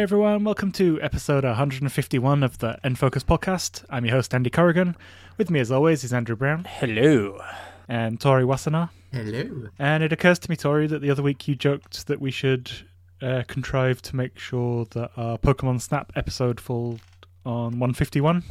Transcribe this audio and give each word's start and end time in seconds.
Hey 0.00 0.04
everyone, 0.04 0.44
welcome 0.44 0.72
to 0.72 0.98
episode 1.02 1.44
151 1.44 2.42
of 2.42 2.56
the 2.56 2.80
N-Focus 2.82 3.22
podcast. 3.22 3.84
I'm 3.90 4.06
your 4.06 4.14
host, 4.14 4.34
Andy 4.34 4.48
Corrigan. 4.48 4.96
With 5.36 5.50
me, 5.50 5.60
as 5.60 5.70
always, 5.70 6.04
is 6.04 6.12
Andrew 6.14 6.36
Brown 6.36 6.64
Hello. 6.64 7.38
and 7.86 8.18
Tori 8.18 8.44
Wassenaar. 8.44 8.88
Hello. 9.12 9.68
And 9.78 10.02
it 10.02 10.10
occurs 10.10 10.38
to 10.38 10.50
me, 10.50 10.56
Tori, 10.56 10.86
that 10.86 11.02
the 11.02 11.10
other 11.10 11.22
week 11.22 11.46
you 11.46 11.54
joked 11.54 12.06
that 12.06 12.18
we 12.18 12.30
should 12.30 12.72
uh, 13.20 13.42
contrive 13.46 14.00
to 14.00 14.16
make 14.16 14.38
sure 14.38 14.86
that 14.92 15.10
our 15.18 15.36
Pokemon 15.36 15.82
Snap 15.82 16.12
episode 16.16 16.60
falls 16.62 17.00
on 17.44 17.72
151. 17.78 18.42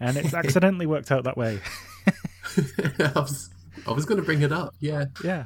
And 0.00 0.16
it's 0.16 0.34
accidentally 0.34 0.86
worked 0.86 1.12
out 1.12 1.22
that 1.22 1.36
way. 1.36 1.60
I 2.98 3.12
was, 3.14 3.50
I 3.86 3.92
was 3.92 4.04
going 4.04 4.18
to 4.18 4.26
bring 4.26 4.42
it 4.42 4.50
up. 4.50 4.74
Yeah. 4.80 5.04
Yeah. 5.22 5.44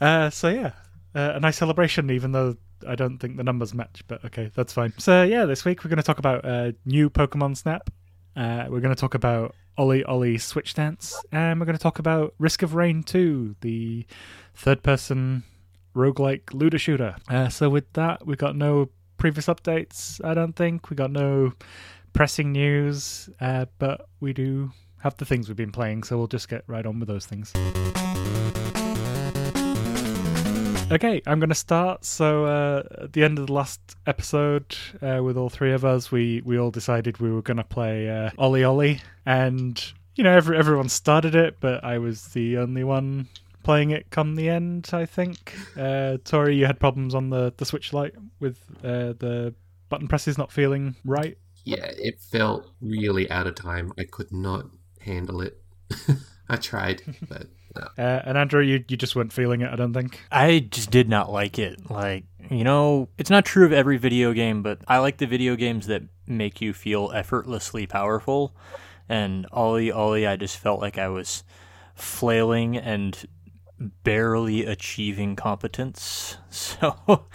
Uh, 0.00 0.30
so, 0.30 0.48
yeah, 0.48 0.72
uh, 1.14 1.34
a 1.36 1.38
nice 1.38 1.58
celebration, 1.58 2.10
even 2.10 2.32
though 2.32 2.56
I 2.86 2.94
don't 2.94 3.18
think 3.18 3.36
the 3.36 3.44
numbers 3.44 3.74
match, 3.74 4.02
but 4.06 4.24
okay, 4.24 4.50
that's 4.54 4.72
fine. 4.72 4.92
So, 4.98 5.22
yeah, 5.22 5.44
this 5.44 5.64
week 5.64 5.84
we're 5.84 5.90
going 5.90 5.98
to 5.98 6.02
talk 6.02 6.18
about 6.18 6.44
uh, 6.44 6.72
new 6.84 7.10
Pokemon 7.10 7.56
Snap. 7.56 7.90
Uh, 8.36 8.66
we're 8.68 8.80
going 8.80 8.94
to 8.94 9.00
talk 9.00 9.14
about 9.14 9.54
OlliOlli 9.78 10.40
Switch 10.40 10.70
Stance, 10.70 11.20
and 11.32 11.58
we're 11.58 11.66
going 11.66 11.76
to 11.76 11.82
talk 11.82 11.98
about 11.98 12.34
Risk 12.38 12.62
of 12.62 12.74
Rain 12.74 13.02
2, 13.02 13.56
the 13.60 14.06
third 14.54 14.82
person 14.82 15.44
roguelike 15.94 16.52
looter 16.52 16.78
shooter. 16.78 17.16
Uh, 17.28 17.48
so, 17.48 17.68
with 17.68 17.92
that, 17.94 18.26
we 18.26 18.36
got 18.36 18.56
no 18.56 18.90
previous 19.16 19.46
updates, 19.46 20.24
I 20.24 20.34
don't 20.34 20.54
think. 20.54 20.90
We 20.90 20.96
got 20.96 21.10
no 21.10 21.52
pressing 22.12 22.52
news, 22.52 23.28
uh, 23.40 23.66
but 23.78 24.08
we 24.20 24.32
do 24.32 24.72
have 25.02 25.16
the 25.16 25.24
things 25.24 25.48
we've 25.48 25.56
been 25.56 25.72
playing, 25.72 26.02
so 26.02 26.18
we'll 26.18 26.26
just 26.26 26.48
get 26.48 26.64
right 26.66 26.84
on 26.84 26.98
with 26.98 27.08
those 27.08 27.26
things. 27.26 27.52
Okay, 30.90 31.20
I'm 31.26 31.38
going 31.38 31.50
to 31.50 31.54
start. 31.54 32.06
So, 32.06 32.46
uh, 32.46 32.82
at 33.02 33.12
the 33.12 33.22
end 33.22 33.38
of 33.38 33.46
the 33.46 33.52
last 33.52 33.78
episode, 34.06 34.74
uh, 35.02 35.22
with 35.22 35.36
all 35.36 35.50
three 35.50 35.74
of 35.74 35.84
us, 35.84 36.10
we, 36.10 36.40
we 36.46 36.58
all 36.58 36.70
decided 36.70 37.18
we 37.18 37.30
were 37.30 37.42
going 37.42 37.58
to 37.58 37.64
play 37.64 38.08
uh, 38.08 38.30
OlliOlli. 38.38 38.98
And, 39.26 39.92
you 40.14 40.24
know, 40.24 40.32
every, 40.32 40.56
everyone 40.56 40.88
started 40.88 41.34
it, 41.34 41.58
but 41.60 41.84
I 41.84 41.98
was 41.98 42.28
the 42.28 42.56
only 42.56 42.84
one 42.84 43.28
playing 43.64 43.90
it 43.90 44.08
come 44.08 44.34
the 44.34 44.48
end, 44.48 44.88
I 44.94 45.04
think. 45.04 45.54
Uh, 45.76 46.16
Tori, 46.24 46.56
you 46.56 46.64
had 46.64 46.80
problems 46.80 47.14
on 47.14 47.28
the, 47.28 47.52
the 47.58 47.66
Switch 47.66 47.92
Lite 47.92 48.14
with 48.40 48.58
uh, 48.82 49.12
the 49.18 49.54
button 49.90 50.08
presses 50.08 50.38
not 50.38 50.50
feeling 50.50 50.96
right. 51.04 51.36
Yeah, 51.64 51.84
it 51.84 52.18
felt 52.18 52.66
really 52.80 53.30
out 53.30 53.46
of 53.46 53.56
time. 53.56 53.92
I 53.98 54.04
could 54.04 54.32
not 54.32 54.64
handle 55.02 55.42
it. 55.42 55.62
I 56.48 56.56
tried, 56.56 57.02
but 57.28 57.48
no. 57.78 58.02
Uh, 58.02 58.22
and 58.24 58.38
Andrew, 58.38 58.62
you, 58.62 58.84
you 58.88 58.96
just 58.96 59.14
weren't 59.16 59.32
feeling 59.32 59.60
it, 59.60 59.72
I 59.72 59.76
don't 59.76 59.92
think. 59.92 60.20
I 60.30 60.60
just 60.60 60.90
did 60.90 61.08
not 61.08 61.30
like 61.30 61.58
it. 61.58 61.90
Like, 61.90 62.24
you 62.50 62.64
know, 62.64 63.08
it's 63.18 63.30
not 63.30 63.44
true 63.44 63.66
of 63.66 63.72
every 63.72 63.98
video 63.98 64.32
game, 64.32 64.62
but 64.62 64.80
I 64.88 64.98
like 64.98 65.18
the 65.18 65.26
video 65.26 65.56
games 65.56 65.86
that 65.86 66.02
make 66.26 66.60
you 66.60 66.72
feel 66.72 67.10
effortlessly 67.14 67.86
powerful. 67.86 68.54
And 69.08 69.50
OlliOlli, 69.50 70.28
I 70.28 70.36
just 70.36 70.58
felt 70.58 70.80
like 70.80 70.98
I 70.98 71.08
was 71.08 71.44
flailing 71.94 72.76
and 72.76 73.26
barely 73.78 74.64
achieving 74.64 75.36
competence. 75.36 76.36
So, 76.50 77.26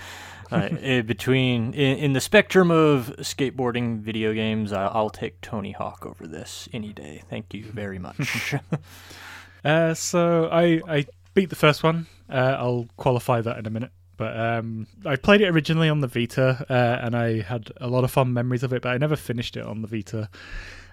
uh, 0.51 0.69
eh, 0.81 1.01
between 1.01 1.73
in, 1.73 1.97
in 1.97 2.13
the 2.13 2.21
spectrum 2.21 2.69
of 2.71 3.15
skateboarding 3.19 3.99
video 3.99 4.33
games, 4.33 4.73
I, 4.73 4.85
I'll 4.87 5.09
take 5.09 5.41
Tony 5.41 5.71
Hawk 5.71 6.05
over 6.05 6.27
this 6.27 6.69
any 6.73 6.93
day. 6.93 7.23
Thank 7.29 7.53
you 7.53 7.63
very 7.65 7.99
much. 7.99 8.55
Uh, 9.63 9.93
so 9.93 10.49
I 10.51 10.81
I 10.87 11.05
beat 11.33 11.49
the 11.49 11.55
first 11.55 11.83
one. 11.83 12.07
Uh, 12.29 12.55
I'll 12.59 12.87
qualify 12.97 13.41
that 13.41 13.57
in 13.57 13.65
a 13.65 13.69
minute. 13.69 13.91
But 14.15 14.39
um, 14.39 14.85
I 15.05 15.15
played 15.15 15.41
it 15.41 15.47
originally 15.47 15.89
on 15.89 15.99
the 16.01 16.07
Vita, 16.07 16.65
uh, 16.69 17.05
and 17.05 17.15
I 17.15 17.41
had 17.41 17.71
a 17.81 17.87
lot 17.87 18.03
of 18.03 18.11
fond 18.11 18.33
memories 18.33 18.63
of 18.63 18.71
it. 18.71 18.83
But 18.83 18.89
I 18.89 18.97
never 18.97 19.15
finished 19.15 19.57
it 19.57 19.65
on 19.65 19.81
the 19.81 19.87
Vita. 19.87 20.29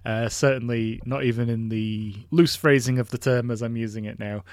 Uh, 0.05 0.29
certainly 0.29 1.01
not 1.05 1.25
even 1.25 1.51
in 1.51 1.69
the 1.69 2.15
loose 2.31 2.57
phrasing 2.57 2.99
of 2.99 3.11
the 3.11 3.19
term 3.19 3.51
as 3.51 3.61
I'm 3.61 3.77
using 3.77 4.07
it 4.07 4.19
now. 4.19 4.45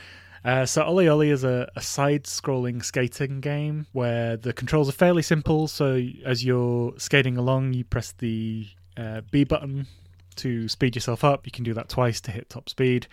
Uh, 0.43 0.65
so 0.65 0.83
OlliOlli 0.83 1.31
is 1.31 1.43
a, 1.43 1.69
a 1.75 1.81
side-scrolling 1.81 2.83
skating 2.83 3.39
game 3.39 3.87
where 3.93 4.37
the 4.37 4.53
controls 4.53 4.89
are 4.89 4.93
fairly 4.93 5.21
simple. 5.21 5.67
So 5.67 6.01
as 6.25 6.43
you're 6.43 6.93
skating 6.97 7.37
along, 7.37 7.73
you 7.73 7.85
press 7.85 8.13
the 8.17 8.67
uh, 8.97 9.21
B 9.31 9.45
button 9.45 9.87
to 10.37 10.67
speed 10.67 10.95
yourself 10.95 11.23
up. 11.23 11.45
You 11.45 11.51
can 11.51 11.63
do 11.63 11.73
that 11.73 11.89
twice 11.89 12.21
to 12.21 12.31
hit 12.31 12.49
top 12.49 12.69
speed. 12.69 13.07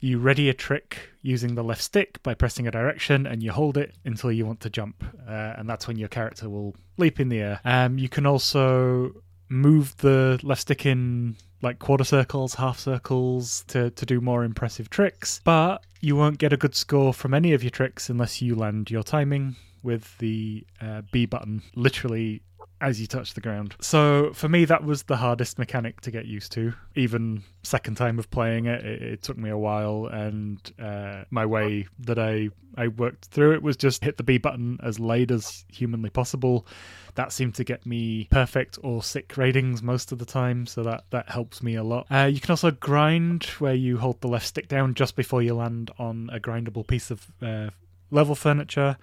You 0.00 0.18
ready 0.18 0.48
a 0.48 0.54
trick 0.54 1.10
using 1.22 1.54
the 1.54 1.64
left 1.64 1.82
stick 1.82 2.22
by 2.22 2.34
pressing 2.34 2.66
a 2.66 2.70
direction, 2.70 3.26
and 3.26 3.42
you 3.42 3.52
hold 3.52 3.76
it 3.76 3.94
until 4.04 4.30
you 4.30 4.46
want 4.46 4.60
to 4.60 4.70
jump, 4.70 5.04
uh, 5.28 5.54
and 5.56 5.68
that's 5.68 5.88
when 5.88 5.96
your 5.96 6.08
character 6.08 6.48
will 6.48 6.74
leap 6.96 7.20
in 7.20 7.28
the 7.28 7.40
air. 7.40 7.60
Um, 7.64 7.98
you 7.98 8.08
can 8.08 8.26
also 8.26 9.12
move 9.48 9.96
the 9.98 10.38
left 10.42 10.62
stick 10.62 10.86
in 10.86 11.36
like 11.62 11.78
quarter 11.78 12.04
circles, 12.04 12.54
half 12.54 12.78
circles 12.78 13.64
to, 13.68 13.90
to 13.90 14.06
do 14.06 14.20
more 14.20 14.44
impressive 14.44 14.90
tricks, 14.90 15.40
but 15.44 15.78
you 16.00 16.16
won't 16.16 16.38
get 16.38 16.52
a 16.52 16.56
good 16.56 16.74
score 16.74 17.14
from 17.14 17.34
any 17.34 17.52
of 17.52 17.62
your 17.62 17.70
tricks 17.70 18.10
unless 18.10 18.42
you 18.42 18.54
land 18.54 18.90
your 18.90 19.02
timing 19.02 19.56
with 19.82 20.16
the 20.18 20.66
uh, 20.80 21.02
B 21.12 21.26
button 21.26 21.62
literally 21.74 22.42
as 22.80 23.00
you 23.00 23.06
touch 23.06 23.34
the 23.34 23.40
ground. 23.40 23.74
So 23.80 24.32
for 24.34 24.48
me, 24.48 24.64
that 24.66 24.84
was 24.84 25.04
the 25.04 25.16
hardest 25.16 25.58
mechanic 25.58 26.00
to 26.02 26.10
get 26.10 26.26
used 26.26 26.52
to. 26.52 26.72
Even 26.94 27.42
second 27.62 27.96
time 27.96 28.18
of 28.18 28.30
playing 28.30 28.66
it, 28.66 28.84
it, 28.84 29.02
it 29.02 29.22
took 29.22 29.38
me 29.38 29.50
a 29.50 29.58
while, 29.58 30.06
and 30.06 30.60
uh, 30.78 31.24
my 31.30 31.46
way 31.46 31.86
that 32.00 32.18
I 32.18 32.50
I 32.76 32.88
worked 32.88 33.26
through 33.26 33.54
it 33.54 33.62
was 33.62 33.76
just 33.76 34.04
hit 34.04 34.18
the 34.18 34.22
B 34.22 34.36
button 34.36 34.78
as 34.82 35.00
late 35.00 35.30
as 35.30 35.64
humanly 35.72 36.10
possible. 36.10 36.66
That 37.14 37.32
seemed 37.32 37.54
to 37.54 37.64
get 37.64 37.86
me 37.86 38.28
perfect 38.30 38.78
or 38.82 39.02
sick 39.02 39.38
ratings 39.38 39.82
most 39.82 40.12
of 40.12 40.18
the 40.18 40.26
time, 40.26 40.66
so 40.66 40.82
that 40.82 41.04
that 41.10 41.30
helps 41.30 41.62
me 41.62 41.76
a 41.76 41.82
lot. 41.82 42.06
Uh, 42.10 42.28
you 42.30 42.40
can 42.40 42.50
also 42.50 42.70
grind, 42.70 43.44
where 43.58 43.74
you 43.74 43.96
hold 43.98 44.20
the 44.20 44.28
left 44.28 44.46
stick 44.46 44.68
down 44.68 44.94
just 44.94 45.16
before 45.16 45.42
you 45.42 45.54
land 45.54 45.90
on 45.98 46.28
a 46.32 46.38
grindable 46.38 46.86
piece 46.86 47.10
of 47.10 47.26
uh, 47.40 47.70
level 48.10 48.34
furniture. 48.34 48.98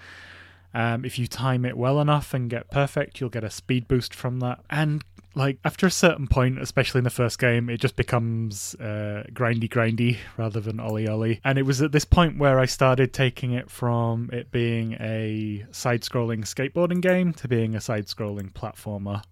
Um, 0.73 1.05
if 1.05 1.19
you 1.19 1.27
time 1.27 1.65
it 1.65 1.77
well 1.77 2.01
enough 2.01 2.33
and 2.33 2.49
get 2.49 2.71
perfect, 2.71 3.19
you'll 3.19 3.29
get 3.29 3.43
a 3.43 3.49
speed 3.51 3.87
boost 3.87 4.13
from 4.15 4.39
that. 4.39 4.59
And 4.69 5.03
like 5.35 5.59
after 5.63 5.85
a 5.85 5.91
certain 5.91 6.27
point, 6.27 6.59
especially 6.61 6.99
in 6.99 7.03
the 7.03 7.09
first 7.09 7.39
game, 7.39 7.69
it 7.69 7.79
just 7.79 7.95
becomes 7.95 8.75
uh, 8.75 9.23
grindy, 9.33 9.69
grindy 9.69 10.17
rather 10.37 10.59
than 10.59 10.79
ollie 10.79 11.07
ollie. 11.07 11.39
And 11.43 11.57
it 11.57 11.63
was 11.63 11.81
at 11.81 11.91
this 11.91 12.05
point 12.05 12.37
where 12.37 12.59
I 12.59 12.65
started 12.65 13.13
taking 13.13 13.53
it 13.53 13.69
from 13.69 14.29
it 14.31 14.51
being 14.51 14.93
a 14.93 15.65
side-scrolling 15.71 16.41
skateboarding 16.41 17.01
game 17.01 17.33
to 17.33 17.47
being 17.47 17.75
a 17.75 17.81
side-scrolling 17.81 18.51
platformer, 18.53 19.23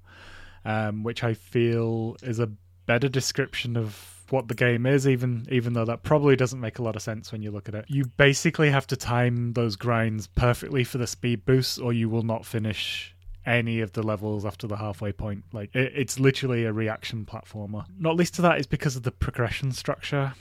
um, 0.65 1.03
which 1.03 1.23
I 1.23 1.33
feel 1.33 2.17
is 2.21 2.39
a 2.39 2.51
better 2.85 3.09
description 3.09 3.77
of 3.77 4.20
what 4.31 4.47
the 4.47 4.55
game 4.55 4.85
is 4.85 5.07
even 5.07 5.45
even 5.51 5.73
though 5.73 5.85
that 5.85 6.03
probably 6.03 6.35
doesn't 6.35 6.59
make 6.59 6.79
a 6.79 6.83
lot 6.83 6.95
of 6.95 7.01
sense 7.01 7.31
when 7.31 7.41
you 7.41 7.51
look 7.51 7.67
at 7.67 7.75
it. 7.75 7.85
You 7.87 8.05
basically 8.17 8.69
have 8.69 8.87
to 8.87 8.95
time 8.95 9.53
those 9.53 9.75
grinds 9.75 10.27
perfectly 10.27 10.83
for 10.83 10.97
the 10.97 11.07
speed 11.07 11.45
boost 11.45 11.79
or 11.79 11.93
you 11.93 12.09
will 12.09 12.23
not 12.23 12.45
finish 12.45 13.15
any 13.45 13.79
of 13.81 13.93
the 13.93 14.03
levels 14.03 14.45
after 14.45 14.67
the 14.67 14.77
halfway 14.77 15.11
point. 15.11 15.43
Like 15.51 15.75
it, 15.75 15.93
it's 15.95 16.19
literally 16.19 16.65
a 16.65 16.73
reaction 16.73 17.25
platformer. 17.25 17.85
Not 17.97 18.15
least 18.15 18.35
to 18.35 18.41
that 18.43 18.59
is 18.59 18.67
because 18.67 18.95
of 18.95 19.03
the 19.03 19.11
progression 19.11 19.71
structure. 19.71 20.33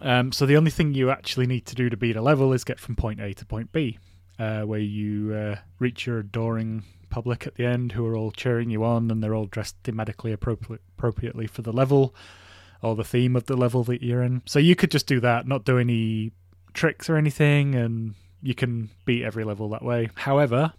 Um, 0.00 0.32
so 0.32 0.46
the 0.46 0.56
only 0.56 0.70
thing 0.70 0.94
you 0.94 1.10
actually 1.10 1.46
need 1.46 1.66
to 1.66 1.74
do 1.74 1.90
to 1.90 1.96
beat 1.96 2.16
a 2.16 2.22
level 2.22 2.52
is 2.52 2.64
get 2.64 2.80
from 2.80 2.96
point 2.96 3.20
a 3.20 3.34
to 3.34 3.44
point 3.44 3.70
b 3.70 3.98
uh, 4.38 4.62
where 4.62 4.80
you 4.80 5.34
uh, 5.34 5.56
reach 5.78 6.06
your 6.06 6.18
adoring 6.18 6.82
public 7.10 7.46
at 7.46 7.56
the 7.56 7.66
end 7.66 7.92
who 7.92 8.06
are 8.06 8.16
all 8.16 8.30
cheering 8.30 8.70
you 8.70 8.84
on 8.84 9.10
and 9.10 9.22
they're 9.22 9.34
all 9.34 9.46
dressed 9.46 9.80
thematically 9.82 10.34
appropri- 10.34 10.78
appropriately 10.96 11.46
for 11.46 11.62
the 11.62 11.72
level 11.72 12.14
or 12.82 12.96
the 12.96 13.04
theme 13.04 13.36
of 13.36 13.46
the 13.46 13.56
level 13.56 13.84
that 13.84 14.02
you're 14.02 14.22
in. 14.22 14.42
So 14.46 14.58
you 14.58 14.74
could 14.76 14.90
just 14.90 15.06
do 15.06 15.20
that, 15.20 15.46
not 15.46 15.64
do 15.64 15.78
any 15.78 16.32
tricks 16.72 17.10
or 17.10 17.16
anything, 17.16 17.74
and 17.74 18.14
you 18.42 18.54
can 18.54 18.90
beat 19.04 19.24
every 19.24 19.44
level 19.44 19.68
that 19.70 19.84
way. 19.84 20.10
However, 20.14 20.72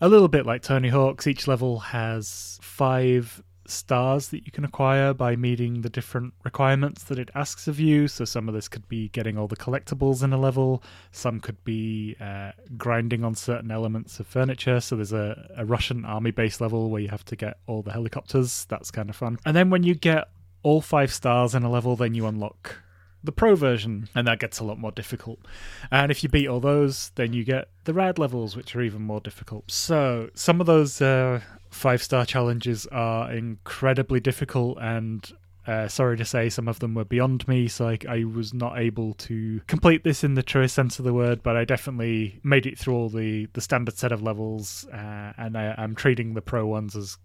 a 0.00 0.08
little 0.08 0.28
bit 0.28 0.46
like 0.46 0.62
Tony 0.62 0.88
Hawk's, 0.88 1.26
each 1.26 1.48
level 1.48 1.78
has 1.78 2.58
five 2.62 3.42
stars 3.66 4.28
that 4.28 4.44
you 4.44 4.52
can 4.52 4.64
acquire 4.64 5.14
by 5.14 5.36
meeting 5.36 5.80
the 5.80 5.88
different 5.88 6.34
requirements 6.44 7.04
that 7.04 7.18
it 7.18 7.30
asks 7.34 7.66
of 7.66 7.80
you. 7.80 8.08
So 8.08 8.24
some 8.24 8.48
of 8.48 8.54
this 8.54 8.68
could 8.68 8.86
be 8.88 9.08
getting 9.08 9.38
all 9.38 9.48
the 9.48 9.56
collectibles 9.56 10.22
in 10.22 10.32
a 10.32 10.38
level, 10.38 10.82
some 11.12 11.40
could 11.40 11.62
be 11.64 12.16
uh, 12.20 12.52
grinding 12.76 13.24
on 13.24 13.34
certain 13.34 13.70
elements 13.70 14.20
of 14.20 14.26
furniture. 14.26 14.80
So 14.80 14.96
there's 14.96 15.12
a, 15.12 15.50
a 15.56 15.64
Russian 15.64 16.04
army 16.04 16.30
base 16.30 16.60
level 16.60 16.90
where 16.90 17.00
you 17.00 17.08
have 17.08 17.24
to 17.26 17.36
get 17.36 17.58
all 17.66 17.82
the 17.82 17.92
helicopters. 17.92 18.66
That's 18.68 18.90
kind 18.90 19.08
of 19.08 19.16
fun. 19.16 19.38
And 19.46 19.56
then 19.56 19.70
when 19.70 19.82
you 19.82 19.94
get 19.94 20.28
all 20.64 20.80
five 20.80 21.12
stars 21.12 21.54
in 21.54 21.62
a 21.62 21.70
level, 21.70 21.94
then 21.94 22.14
you 22.14 22.26
unlock 22.26 22.82
the 23.22 23.32
pro 23.32 23.54
version, 23.54 24.08
and 24.14 24.26
that 24.26 24.40
gets 24.40 24.58
a 24.58 24.64
lot 24.64 24.78
more 24.78 24.92
difficult. 24.92 25.38
And 25.90 26.10
if 26.10 26.22
you 26.22 26.28
beat 26.28 26.48
all 26.48 26.60
those, 26.60 27.12
then 27.14 27.32
you 27.32 27.44
get 27.44 27.68
the 27.84 27.94
rad 27.94 28.18
levels, 28.18 28.56
which 28.56 28.74
are 28.74 28.82
even 28.82 29.02
more 29.02 29.20
difficult. 29.20 29.70
So 29.70 30.30
some 30.34 30.60
of 30.60 30.66
those 30.66 31.00
uh, 31.00 31.40
five 31.70 32.02
star 32.02 32.26
challenges 32.26 32.86
are 32.88 33.32
incredibly 33.32 34.20
difficult, 34.20 34.78
and 34.80 35.32
Uh, 35.66 35.88
sorry 35.88 36.16
to 36.18 36.24
say, 36.24 36.50
some 36.50 36.68
of 36.70 36.78
them 36.78 36.94
were 36.94 37.06
beyond 37.06 37.48
me, 37.48 37.68
so 37.68 37.88
I, 37.88 37.96
I 38.06 38.24
was 38.24 38.52
not 38.52 38.76
able 38.76 39.14
to 39.14 39.62
complete 39.66 40.04
this 40.04 40.22
in 40.22 40.34
the 40.34 40.42
truest 40.42 40.74
sense 40.74 40.98
of 40.98 41.06
the 41.06 41.14
word. 41.14 41.42
But 41.42 41.56
I 41.56 41.64
definitely 41.64 42.38
made 42.42 42.66
it 42.66 42.78
through 42.78 42.96
all 42.98 43.08
the 43.08 43.48
the 43.54 43.62
standard 43.62 43.96
set 43.96 44.12
of 44.12 44.20
levels, 44.20 44.86
uh, 44.92 45.32
and 45.38 45.56
I, 45.56 45.74
I'm 45.78 45.94
treating 45.94 46.34
the 46.34 46.42
pro 46.42 46.66
ones 46.66 46.94
as 46.94 47.16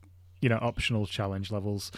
you 0.42 0.48
know 0.48 0.60
optional 0.62 1.06
challenge 1.06 1.52
levels. 1.52 1.92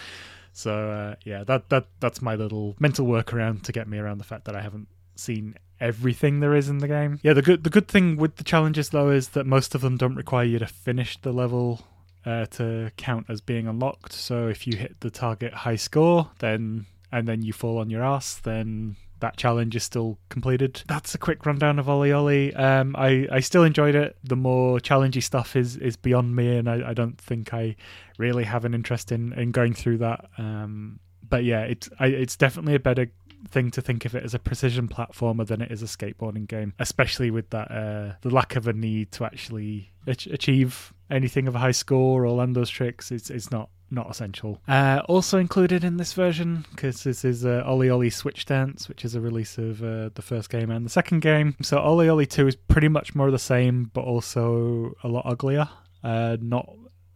So 0.54 0.92
uh, 0.92 1.16
yeah, 1.24 1.44
that 1.46 1.70
that 1.70 1.88
that's 2.00 2.22
my 2.22 2.36
little 2.36 2.76
mental 2.80 3.06
workaround 3.08 3.64
to 3.64 3.72
get 3.72 3.88
me 3.88 3.98
around 3.98 4.18
the 4.18 4.24
fact 4.24 4.46
that 4.46 4.56
I 4.56 4.62
haven't 4.62 4.88
seen 5.16 5.56
everything 5.80 6.40
there 6.40 6.56
is 6.56 6.70
in 6.70 6.80
the 6.80 6.88
game. 6.88 7.20
Yeah, 7.24 7.34
the 7.34 7.42
good 7.42 7.64
the 7.64 7.70
good 7.70 7.88
thing 7.88 8.18
with 8.18 8.36
the 8.38 8.44
challenges 8.44 8.90
though 8.90 9.10
is 9.10 9.30
that 9.30 9.46
most 9.46 9.76
of 9.76 9.82
them 9.82 9.98
don't 9.98 10.16
require 10.16 10.46
you 10.46 10.60
to 10.60 10.68
finish 10.68 11.18
the 11.22 11.32
level 11.32 11.88
uh, 12.26 12.46
to 12.46 12.92
count 12.98 13.26
as 13.30 13.42
being 13.42 13.68
unlocked. 13.68 14.14
So 14.14 14.48
if 14.48 14.68
you 14.68 14.78
hit 14.78 15.00
the 15.00 15.10
target 15.10 15.54
high 15.54 15.76
score, 15.76 16.32
then 16.40 16.86
and 17.12 17.28
then 17.28 17.42
you 17.42 17.54
fall 17.54 17.80
on 17.80 17.90
your 17.90 18.04
ass, 18.04 18.36
then 18.36 18.96
that 19.22 19.38
challenge 19.38 19.76
is 19.76 19.84
still 19.84 20.20
completed. 20.30 20.84
That's 20.88 21.16
a 21.16 21.18
quick 21.18 21.46
rundown 21.46 21.80
of 21.80 21.86
OlliOlli. 21.86 22.58
Um, 22.60 22.96
I, 22.98 23.28
I 23.32 23.40
still 23.40 23.64
enjoyed 23.64 23.96
it. 23.96 24.18
The 24.24 24.36
more 24.36 24.80
challengey 24.80 25.24
stuff 25.24 25.56
is, 25.56 25.78
is 25.78 25.96
beyond 25.96 26.36
me, 26.36 26.58
and 26.58 26.70
I, 26.70 26.90
I 26.90 26.94
don't 26.94 27.20
think 27.20 27.54
I 27.54 27.76
really 28.18 28.44
have 28.44 28.66
an 28.66 28.74
interest 28.74 29.12
in, 29.12 29.34
in 29.34 29.52
going 29.52 29.74
through 29.74 30.00
that. 30.00 30.26
Um, 30.38 31.00
but 31.28 31.44
yeah, 31.44 31.62
it's 31.62 31.90
I, 32.00 32.08
it's 32.08 32.36
definitely 32.36 32.76
a 32.76 32.80
better 32.80 33.10
thing 33.50 33.72
to 33.72 33.82
think 33.82 34.06
of 34.06 34.16
it 34.16 34.24
as 34.24 34.34
a 34.34 34.40
precision 34.40 34.88
platformer 34.88 35.48
than 35.48 35.62
it 35.62 35.72
is 35.72 35.82
a 35.82 35.86
skateboarding 35.86 36.48
game, 36.48 36.74
especially 36.78 37.32
with 37.32 37.50
that 37.50 37.72
uh, 37.72 38.14
the 38.22 38.30
lack 38.30 38.56
of 38.56 38.68
a 38.68 38.74
need 38.74 39.12
to 39.14 39.26
actually 39.26 39.92
ach- 40.08 40.28
achieve 40.28 40.94
anything 41.10 41.48
of 41.48 41.56
a 41.56 41.60
high 41.60 41.72
score 41.72 42.26
or 42.26 42.32
land 42.32 42.56
those 42.56 42.70
tricks. 42.70 43.12
It's 43.12 43.30
it's 43.30 43.50
not 43.50 43.70
not 43.92 44.10
essential. 44.10 44.60
Uh, 44.68 45.02
also 45.08 45.38
included 45.38 45.84
in 45.84 45.98
this 45.98 46.14
version, 46.14 46.66
because 46.72 47.04
this 47.04 47.26
is 47.26 47.46
uh, 47.46 47.64
OlliOlli 47.68 48.12
Switch 48.12 48.42
Stance, 48.42 48.88
which 48.88 49.04
is 49.06 49.16
a 49.16 49.22
release 49.22 49.58
of 49.58 49.84
uh, 49.84 50.10
the 50.14 50.22
first 50.22 50.50
game 50.50 50.72
and 50.72 50.86
the 50.86 50.90
second 50.90 51.20
game. 51.22 51.56
So 51.62 51.78
OlliOlli 51.78 52.30
2 52.30 52.48
is 52.48 52.56
pretty 52.56 52.88
much 52.88 53.14
more 53.14 53.30
the 53.32 53.40
same, 53.40 53.92
but 53.94 54.02
also 54.02 54.94
a 55.04 55.08
lot 55.08 55.26
uglier. 55.26 55.70
Uh, 56.04 56.38
not 56.42 56.68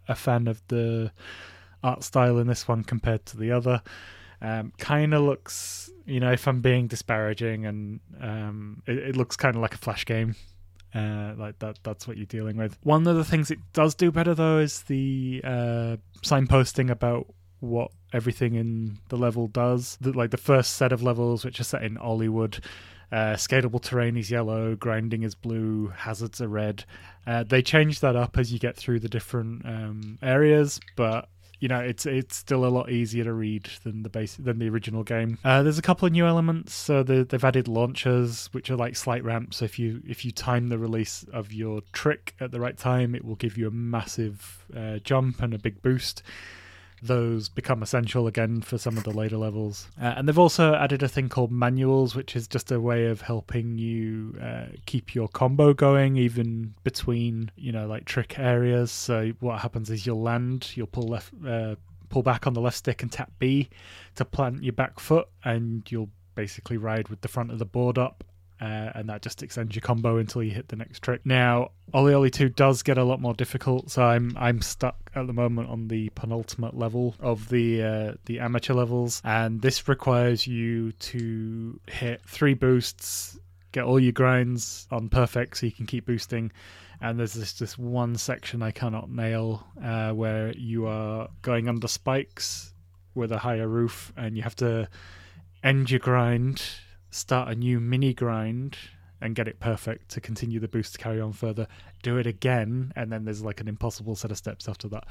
a 0.07 0.15
fan 0.15 0.47
of 0.47 0.61
the 0.67 1.11
art 1.83 2.03
style 2.03 2.37
in 2.37 2.47
this 2.47 2.67
one 2.67 2.83
compared 2.83 3.25
to 3.27 3.37
the 3.37 3.51
other. 3.51 3.81
Um, 4.41 4.73
kind 4.77 5.13
of 5.13 5.23
looks, 5.23 5.89
you 6.05 6.19
know, 6.19 6.31
if 6.31 6.47
I'm 6.47 6.61
being 6.61 6.87
disparaging, 6.87 7.65
and 7.65 7.99
um, 8.21 8.83
it, 8.85 8.97
it 8.97 9.15
looks 9.15 9.35
kind 9.35 9.55
of 9.55 9.61
like 9.61 9.73
a 9.73 9.77
flash 9.77 10.05
game. 10.05 10.35
Uh, 10.95 11.33
like 11.37 11.59
that 11.59 11.77
that's 11.83 12.07
what 12.07 12.15
you're 12.15 12.25
dealing 12.25 12.55
with. 12.55 12.77
One 12.83 13.05
of 13.05 13.17
the 13.17 13.25
things 13.25 13.51
it 13.51 13.59
does 13.73 13.95
do 13.95 14.11
better 14.11 14.33
though 14.33 14.59
is 14.59 14.83
the 14.83 15.41
uh, 15.43 15.97
signposting 16.23 16.89
about 16.89 17.27
what 17.59 17.91
everything 18.13 18.55
in 18.55 18.99
the 19.09 19.17
level 19.17 19.47
does. 19.47 19.97
The, 19.99 20.13
like 20.13 20.31
the 20.31 20.37
first 20.37 20.75
set 20.75 20.93
of 20.93 21.03
levels 21.03 21.43
which 21.43 21.59
are 21.59 21.65
set 21.65 21.83
in 21.83 21.97
Olliwood 21.97 22.63
uh, 23.11 23.35
skatable 23.35 23.81
terrain 23.81 24.17
is 24.17 24.31
yellow 24.31 24.75
grinding 24.75 25.23
is 25.23 25.35
blue 25.35 25.91
hazards 25.95 26.41
are 26.41 26.47
red. 26.47 26.85
Uh, 27.27 27.43
they 27.43 27.61
change 27.61 27.99
that 27.99 28.15
up 28.15 28.37
as 28.37 28.53
you 28.53 28.59
get 28.59 28.77
through 28.77 28.99
the 28.99 29.09
different 29.09 29.65
um, 29.65 30.17
areas 30.21 30.79
but 30.95 31.27
you 31.59 31.67
know 31.67 31.79
it's 31.79 32.05
it's 32.05 32.35
still 32.35 32.65
a 32.65 32.67
lot 32.67 32.89
easier 32.89 33.23
to 33.23 33.33
read 33.33 33.69
than 33.83 34.03
the 34.03 34.09
base 34.09 34.35
than 34.35 34.59
the 34.59 34.69
original 34.69 35.03
game. 35.03 35.37
Uh, 35.43 35.63
there's 35.63 35.77
a 35.77 35.83
couple 35.83 36.05
of 36.05 36.11
new 36.11 36.25
elements. 36.25 36.73
So 36.73 37.03
the, 37.03 37.23
they've 37.23 37.43
added 37.43 37.67
launchers, 37.67 38.49
which 38.51 38.69
are 38.69 38.75
like 38.75 38.95
slight 38.95 39.23
ramps. 39.23 39.57
So 39.57 39.65
if 39.65 39.79
you 39.79 40.01
if 40.07 40.25
you 40.25 40.31
time 40.31 40.69
the 40.69 40.77
release 40.77 41.25
of 41.33 41.53
your 41.53 41.81
trick 41.93 42.35
at 42.39 42.51
the 42.51 42.59
right 42.59 42.77
time, 42.77 43.15
it 43.15 43.23
will 43.23 43.35
give 43.35 43.57
you 43.57 43.67
a 43.67 43.71
massive 43.71 44.65
uh, 44.75 44.99
jump 44.99 45.41
and 45.41 45.53
a 45.53 45.59
big 45.59 45.81
boost. 45.81 46.23
Those 47.05 47.49
become 47.49 47.83
essential 47.83 48.27
again 48.27 48.61
for 48.61 48.77
some 48.77 48.97
of 48.97 49.03
the 49.03 49.11
later 49.11 49.37
levels. 49.37 49.87
Uh, 50.01 50.13
and 50.17 50.27
they've 50.27 50.39
also 50.39 50.73
added 50.73 51.03
a 51.03 51.07
thing 51.07 51.29
called 51.29 51.51
manuals, 51.51 52.15
which 52.15 52.35
is 52.35 52.47
just 52.47 52.71
a 52.71 52.79
way 52.79 53.05
of 53.07 53.21
helping 53.21 53.77
you 53.77 54.35
uh, 54.41 54.65
keep 54.85 55.13
your 55.13 55.27
combo 55.27 55.73
going, 55.73 56.17
even 56.17 56.73
between, 56.83 57.51
you 57.55 57.71
know, 57.71 57.87
like 57.87 58.05
trick 58.05 58.39
areas. 58.39 58.91
So 58.91 59.33
what 59.39 59.59
happens 59.59 59.89
is 59.89 60.05
you'll 60.05 60.21
land, 60.21 60.71
you'll 60.75 60.87
pull 60.87 61.07
left, 61.07 61.31
uh, 61.47 61.75
pull 62.09 62.23
back 62.23 62.47
on 62.47 62.53
the 62.53 62.61
left 62.61 62.77
stick 62.77 63.03
and 63.03 63.11
tap 63.11 63.31
B 63.39 63.69
to 64.15 64.25
plant 64.25 64.63
your 64.63 64.73
back 64.73 64.99
foot, 64.99 65.27
and 65.43 65.83
you'll 65.91 66.09
basically 66.35 66.77
ride 66.77 67.09
with 67.09 67.21
the 67.21 67.27
front 67.27 67.51
of 67.51 67.59
the 67.59 67.65
board 67.65 67.97
up 67.97 68.23
uh, 68.61 68.91
and 68.95 69.09
that 69.09 69.21
just 69.21 69.43
extends 69.43 69.75
your 69.75 69.81
combo 69.81 70.17
until 70.17 70.41
you 70.41 70.51
hit 70.51 70.69
the 70.69 70.75
next 70.75 71.01
trick. 71.01 71.21
Now, 71.25 71.71
OlliOlli 71.93 72.31
2 72.31 72.49
does 72.49 72.83
get 72.83 72.97
a 72.97 73.03
lot 73.03 73.19
more 73.19 73.33
difficult, 73.33 73.91
so 73.91 74.03
I'm 74.03 74.35
I'm 74.37 74.61
stuck 74.61 75.11
at 75.13 75.27
the 75.27 75.33
moment 75.33 75.69
on 75.69 75.87
the 75.89 76.09
penultimate 76.09 76.75
level 76.75 77.15
of 77.19 77.49
the 77.49 77.83
uh, 77.83 78.13
the 78.25 78.39
amateur 78.39 78.73
levels, 78.73 79.21
and 79.25 79.61
this 79.61 79.87
requires 79.87 80.47
you 80.47 80.93
to 80.93 81.79
hit 81.87 82.21
three 82.25 82.53
boosts, 82.53 83.37
get 83.73 83.83
all 83.83 83.99
your 83.99 84.13
grinds 84.13 84.87
on 84.89 85.09
perfect, 85.09 85.57
so 85.57 85.65
you 85.65 85.71
can 85.71 85.85
keep 85.85 86.05
boosting. 86.05 86.51
And 87.01 87.19
there's 87.19 87.33
this 87.33 87.53
this 87.53 87.77
one 87.77 88.15
section 88.15 88.63
I 88.63 88.71
cannot 88.71 89.09
nail 89.09 89.67
uh, 89.83 90.11
where 90.11 90.53
you 90.53 90.87
are 90.87 91.27
going 91.41 91.67
under 91.67 91.89
spikes 91.89 92.73
with 93.15 93.33
a 93.33 93.37
higher 93.37 93.67
roof, 93.67 94.13
and 94.15 94.37
you 94.37 94.43
have 94.43 94.55
to 94.57 94.87
end 95.61 95.91
your 95.91 95.99
grind 95.99 96.61
start 97.15 97.49
a 97.49 97.55
new 97.55 97.79
mini 97.79 98.13
grind 98.13 98.77
and 99.21 99.35
get 99.35 99.47
it 99.47 99.59
perfect 99.59 100.09
to 100.09 100.21
continue 100.21 100.59
the 100.59 100.67
boost 100.67 100.93
to 100.93 100.97
carry 100.99 101.21
on 101.21 101.33
further. 101.33 101.67
Do 102.03 102.17
it 102.17 102.27
again, 102.27 102.91
and 102.95 103.11
then 103.11 103.25
there's 103.25 103.43
like 103.43 103.61
an 103.61 103.67
impossible 103.67 104.15
set 104.15 104.31
of 104.31 104.37
steps 104.37 104.67
after 104.67 104.87
that. 104.89 105.05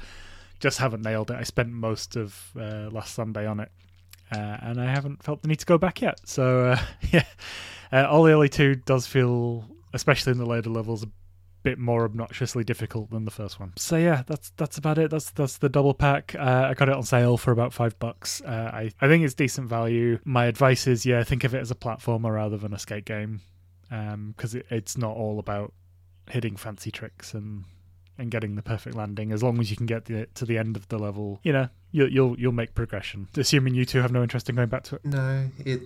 Just 0.59 0.77
haven't 0.77 1.01
nailed 1.03 1.31
it. 1.31 1.37
I 1.37 1.43
spent 1.43 1.69
most 1.69 2.15
of 2.15 2.51
uh, 2.57 2.89
last 2.91 3.15
Sunday 3.15 3.45
on 3.45 3.59
it, 3.59 3.71
uh, 4.31 4.57
and 4.61 4.79
I 4.79 4.85
haven't 4.85 5.23
felt 5.23 5.41
the 5.41 5.47
need 5.47 5.59
to 5.59 5.65
go 5.65 5.77
back 5.77 6.01
yet. 6.01 6.19
So 6.25 6.67
uh, 6.67 6.79
yeah, 7.11 7.25
uh, 7.91 8.05
OlliOlli 8.05 8.51
2 8.51 8.75
does 8.75 9.07
feel, 9.07 9.65
especially 9.93 10.31
in 10.31 10.37
the 10.37 10.45
later 10.45 10.69
levels, 10.69 11.03
a 11.03 11.07
bit 11.65 11.79
more 11.79 12.07
obnoxiously 12.07 12.63
difficult 12.63 13.09
than 13.09 13.25
the 13.25 13.31
first 13.31 13.59
one. 13.59 13.73
So 13.75 13.97
yeah, 13.97 14.21
that's 14.27 14.51
that's 14.51 14.77
about 14.77 14.99
it. 14.99 15.09
That's 15.09 15.31
that's 15.31 15.57
the 15.57 15.67
double 15.67 15.95
pack. 15.95 16.35
Uh, 16.35 16.67
I 16.69 16.75
got 16.75 16.89
it 16.89 16.95
on 16.95 17.03
sale 17.03 17.37
for 17.37 17.51
about 17.51 17.73
five 17.73 17.97
bucks. 17.97 18.41
Uh, 18.41 18.69
I 18.71 18.91
I 19.01 19.07
think 19.07 19.25
it's 19.25 19.33
decent 19.33 19.67
value. 19.67 20.19
My 20.23 20.45
advice 20.45 20.85
is 20.85 21.05
yeah, 21.05 21.23
think 21.23 21.43
of 21.43 21.55
it 21.55 21.59
as 21.59 21.71
a 21.71 21.75
platformer 21.75 22.33
rather 22.35 22.55
than 22.55 22.71
a 22.71 22.77
skate 22.79 23.05
game, 23.05 23.41
because 23.89 24.53
um, 24.53 24.59
it, 24.59 24.67
it's 24.69 24.95
not 24.95 25.17
all 25.17 25.39
about 25.39 25.73
hitting 26.29 26.55
fancy 26.55 26.91
tricks 26.91 27.33
and 27.33 27.65
and 28.19 28.29
getting 28.29 28.55
the 28.55 28.61
perfect 28.61 28.95
landing. 28.95 29.31
As 29.31 29.41
long 29.41 29.59
as 29.59 29.71
you 29.71 29.75
can 29.75 29.87
get 29.87 30.05
the, 30.05 30.27
to 30.35 30.45
the 30.45 30.59
end 30.59 30.77
of 30.77 30.87
the 30.87 30.99
level, 30.99 31.39
you 31.41 31.51
know, 31.51 31.67
you'll 31.91 32.11
you'll 32.11 32.39
you'll 32.39 32.51
make 32.51 32.75
progression. 32.75 33.27
Assuming 33.35 33.73
you 33.73 33.85
two 33.85 34.01
have 34.01 34.11
no 34.11 34.21
interest 34.21 34.49
in 34.49 34.55
going 34.55 34.69
back 34.69 34.83
to 34.83 34.95
it. 34.95 35.05
No, 35.05 35.49
it. 35.57 35.81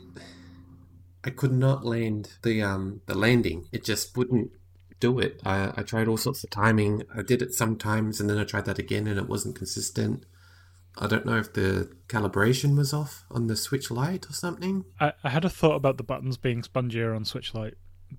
I 1.24 1.30
could 1.32 1.54
not 1.54 1.86
land 1.86 2.34
the 2.44 2.62
um 2.64 3.02
the 3.06 3.16
landing. 3.16 3.68
It 3.72 3.86
just 3.86 4.18
wouldn't 4.18 4.52
do 5.00 5.20
it. 5.20 5.42
I, 5.46 5.74
I 5.78 5.84
tried 5.84 6.08
all 6.08 6.18
sorts 6.18 6.44
of 6.44 6.50
timing. 6.50 7.04
I 7.16 7.22
did 7.22 7.42
it 7.42 7.54
sometimes, 7.54 8.20
and 8.20 8.30
then 8.30 8.38
I 8.38 8.44
tried 8.44 8.66
that 8.66 8.80
again, 8.80 9.08
and 9.08 9.18
it 9.18 9.28
wasn't 9.28 9.56
consistent. 9.56 10.26
I 10.98 11.08
don't 11.08 11.26
know 11.26 11.38
if 11.38 11.54
the 11.54 11.92
calibration 12.08 12.76
was 12.76 12.94
off 12.94 13.26
on 13.32 13.48
the 13.48 13.56
Switch 13.56 13.90
Lite 13.90 14.30
or 14.30 14.34
something. 14.34 14.86
I, 15.00 15.14
I 15.24 15.30
had 15.30 15.46
a 15.46 15.50
thought 15.50 15.76
about 15.76 15.98
the 15.98 16.04
buttons 16.04 16.38
being 16.38 16.62
spongier 16.62 17.16
on 17.16 17.26
Switch 17.26 17.54
Lite, 17.54 17.76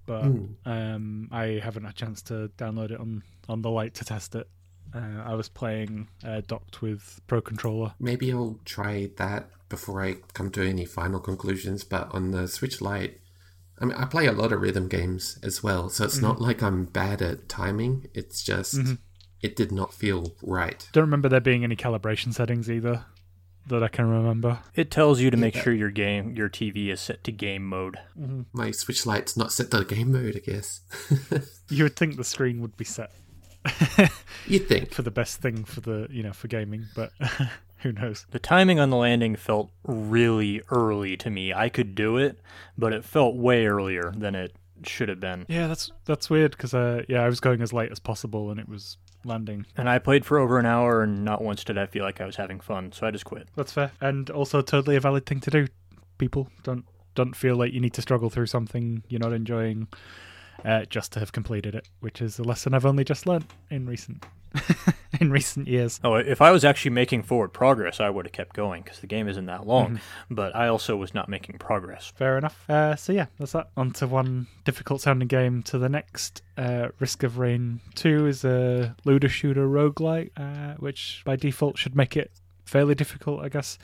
but 0.06 0.24
mm. 0.24 0.54
um, 0.64 1.28
I 1.30 1.60
haven't 1.62 1.84
had 1.84 1.94
a 1.94 1.96
chance 1.96 2.22
to 2.22 2.50
download 2.56 2.92
it 2.92 3.00
on, 3.00 3.22
on 3.48 3.62
the 3.62 3.70
Lite 3.70 3.94
to 3.94 4.04
test 4.04 4.34
it. 4.34 4.48
Uh, 4.94 5.22
I 5.24 5.34
was 5.34 5.48
playing 5.48 6.08
uh, 6.24 6.40
docked 6.46 6.82
with 6.82 7.20
Pro 7.26 7.40
Controller. 7.40 7.94
Maybe 8.00 8.32
I'll 8.32 8.58
try 8.64 9.10
that 9.16 9.50
before 9.68 10.02
I 10.02 10.14
come 10.32 10.50
to 10.52 10.66
any 10.66 10.84
final 10.84 11.20
conclusions. 11.20 11.84
But 11.84 12.12
on 12.12 12.32
the 12.32 12.48
Switch 12.48 12.80
Lite, 12.80 13.20
I 13.80 13.84
mean, 13.86 13.96
I 13.96 14.04
play 14.04 14.26
a 14.26 14.32
lot 14.32 14.52
of 14.52 14.60
rhythm 14.60 14.88
games 14.88 15.38
as 15.42 15.62
well, 15.62 15.88
so 15.88 16.04
it's 16.04 16.16
mm-hmm. 16.16 16.26
not 16.26 16.40
like 16.40 16.62
I'm 16.62 16.84
bad 16.84 17.22
at 17.22 17.48
timing. 17.48 18.08
It's 18.12 18.42
just 18.42 18.74
mm-hmm. 18.76 18.94
it 19.40 19.56
did 19.56 19.72
not 19.72 19.94
feel 19.94 20.34
right. 20.42 20.86
Don't 20.92 21.04
remember 21.04 21.28
there 21.28 21.40
being 21.40 21.64
any 21.64 21.76
calibration 21.76 22.34
settings 22.34 22.70
either 22.70 23.06
that 23.68 23.82
I 23.82 23.88
can 23.88 24.08
remember. 24.08 24.58
It 24.74 24.90
tells 24.90 25.20
you 25.20 25.30
to 25.30 25.36
make 25.36 25.54
yeah. 25.54 25.62
sure 25.62 25.72
your 25.72 25.90
game, 25.90 26.34
your 26.34 26.48
TV 26.48 26.88
is 26.88 27.00
set 27.00 27.24
to 27.24 27.32
game 27.32 27.66
mode. 27.66 27.96
Mm-hmm. 28.18 28.42
My 28.52 28.70
Switch 28.70 29.06
Lite's 29.06 29.36
not 29.36 29.52
set 29.52 29.70
to 29.70 29.84
game 29.84 30.12
mode, 30.12 30.36
I 30.36 30.50
guess. 30.50 30.80
you 31.70 31.84
would 31.84 31.96
think 31.96 32.16
the 32.16 32.24
screen 32.24 32.60
would 32.60 32.76
be 32.76 32.84
set. 32.84 33.12
You'd 34.46 34.68
think 34.68 34.90
for 34.92 35.02
the 35.02 35.10
best 35.10 35.40
thing 35.40 35.64
for 35.64 35.80
the 35.80 36.06
you 36.10 36.22
know 36.22 36.32
for 36.32 36.48
gaming, 36.48 36.86
but 36.94 37.12
who 37.82 37.92
knows? 37.92 38.26
The 38.30 38.38
timing 38.38 38.78
on 38.78 38.90
the 38.90 38.96
landing 38.96 39.36
felt 39.36 39.70
really 39.84 40.62
early 40.70 41.16
to 41.18 41.30
me. 41.30 41.52
I 41.52 41.68
could 41.68 41.94
do 41.94 42.16
it, 42.16 42.38
but 42.76 42.92
it 42.92 43.04
felt 43.04 43.36
way 43.36 43.66
earlier 43.66 44.12
than 44.16 44.34
it 44.34 44.54
should 44.84 45.08
have 45.08 45.20
been. 45.20 45.46
Yeah, 45.48 45.66
that's 45.66 45.92
that's 46.04 46.30
weird 46.30 46.52
because 46.52 46.74
uh, 46.74 47.02
yeah, 47.08 47.22
I 47.22 47.26
was 47.26 47.40
going 47.40 47.62
as 47.62 47.72
late 47.72 47.90
as 47.90 47.98
possible 47.98 48.50
and 48.50 48.58
it 48.60 48.68
was 48.68 48.96
landing. 49.24 49.66
And 49.76 49.88
I 49.88 49.98
played 49.98 50.24
for 50.24 50.38
over 50.38 50.58
an 50.58 50.66
hour, 50.66 51.02
and 51.02 51.24
not 51.24 51.42
once 51.42 51.64
did 51.64 51.78
I 51.78 51.86
feel 51.86 52.04
like 52.04 52.20
I 52.20 52.26
was 52.26 52.36
having 52.36 52.60
fun, 52.60 52.92
so 52.92 53.06
I 53.06 53.10
just 53.10 53.24
quit. 53.24 53.48
That's 53.56 53.72
fair, 53.72 53.92
and 54.00 54.30
also 54.30 54.62
totally 54.62 54.96
a 54.96 55.00
valid 55.00 55.26
thing 55.26 55.40
to 55.40 55.50
do. 55.50 55.66
People 56.18 56.48
don't 56.62 56.84
don't 57.14 57.34
feel 57.34 57.56
like 57.56 57.72
you 57.72 57.80
need 57.80 57.94
to 57.94 58.02
struggle 58.02 58.30
through 58.30 58.46
something 58.46 59.02
you're 59.08 59.20
not 59.20 59.32
enjoying 59.32 59.88
uh, 60.64 60.84
just 60.86 61.12
to 61.12 61.20
have 61.20 61.32
completed 61.32 61.74
it, 61.74 61.88
which 62.00 62.20
is 62.20 62.38
a 62.38 62.42
lesson 62.42 62.74
I've 62.74 62.86
only 62.86 63.04
just 63.04 63.26
learned 63.26 63.46
in 63.70 63.86
recent 63.86 64.24
in 65.20 65.30
recent 65.30 65.68
years. 65.68 66.00
Oh, 66.02 66.14
if 66.14 66.40
I 66.40 66.50
was 66.50 66.64
actually 66.64 66.92
making 66.92 67.22
forward 67.22 67.52
progress, 67.52 68.00
I 68.00 68.10
would 68.10 68.26
have 68.26 68.32
kept 68.32 68.54
going 68.54 68.82
because 68.82 69.00
the 69.00 69.06
game 69.06 69.28
isn't 69.28 69.46
that 69.46 69.66
long. 69.66 69.96
Mm-hmm. 69.96 70.34
But 70.34 70.56
I 70.56 70.68
also 70.68 70.96
was 70.96 71.14
not 71.14 71.28
making 71.28 71.58
progress. 71.58 72.12
Fair 72.16 72.38
enough. 72.38 72.68
Uh, 72.68 72.96
so 72.96 73.12
yeah, 73.12 73.26
that's 73.38 73.52
that. 73.52 73.70
On 73.76 73.90
to 73.92 74.06
one 74.06 74.46
difficult 74.64 75.00
sounding 75.00 75.28
game 75.28 75.62
to 75.64 75.78
the 75.78 75.88
next. 75.88 76.42
Uh, 76.56 76.88
Risk 76.98 77.22
of 77.22 77.38
Rain 77.38 77.80
2 77.94 78.26
is 78.26 78.44
a 78.44 78.94
looter 79.04 79.28
shooter 79.28 79.66
roguelike, 79.66 80.30
uh, 80.36 80.74
which 80.78 81.22
by 81.24 81.36
default 81.36 81.78
should 81.78 81.94
make 81.94 82.16
it 82.16 82.30
fairly 82.64 82.94
difficult, 82.94 83.44
I 83.44 83.48
guess. 83.48 83.78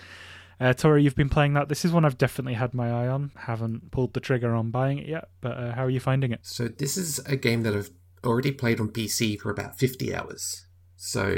Uh, 0.59 0.73
Tori, 0.73 1.03
you've 1.03 1.17
been 1.17 1.29
playing 1.29 1.55
that. 1.55 1.69
This 1.69 1.85
is 1.85 1.93
one 1.93 2.05
I've 2.05 2.19
definitely 2.19 2.55
had 2.55 2.73
my 2.73 2.91
eye 2.91 3.09
on. 3.09 3.31
Haven't 3.37 3.91
pulled 3.91 4.15
the 4.15 4.21
trigger 4.21 4.55
on 4.55 4.71
buying 4.71 4.99
it 4.99 5.07
yet, 5.07 5.29
but 5.41 5.57
uh, 5.57 5.73
how 5.75 5.85
are 5.85 5.91
you 5.91 6.01
finding 6.01 6.33
it? 6.33 6.41
So 6.43 6.69
this 6.69 6.97
is 6.97 7.19
a 7.21 7.37
game 7.37 7.63
that 7.65 7.75
I've 7.75 7.91
already 8.25 8.53
played 8.53 8.81
on 8.81 8.89
PC 8.89 9.39
for 9.39 9.51
about 9.51 9.79
50 9.79 10.15
hours. 10.15 10.67
So 10.97 11.37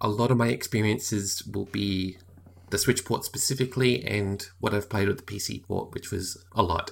a 0.00 0.08
lot 0.08 0.30
of 0.30 0.36
my 0.36 0.48
experiences 0.48 1.44
will 1.44 1.66
be 1.66 2.18
the 2.70 2.78
Switch 2.78 3.04
port 3.04 3.24
specifically 3.24 4.04
and 4.04 4.44
what 4.58 4.74
I've 4.74 4.90
played 4.90 5.06
with 5.06 5.18
the 5.18 5.22
PC 5.22 5.64
port, 5.64 5.94
which 5.94 6.10
was 6.10 6.44
a 6.52 6.62
lot. 6.62 6.90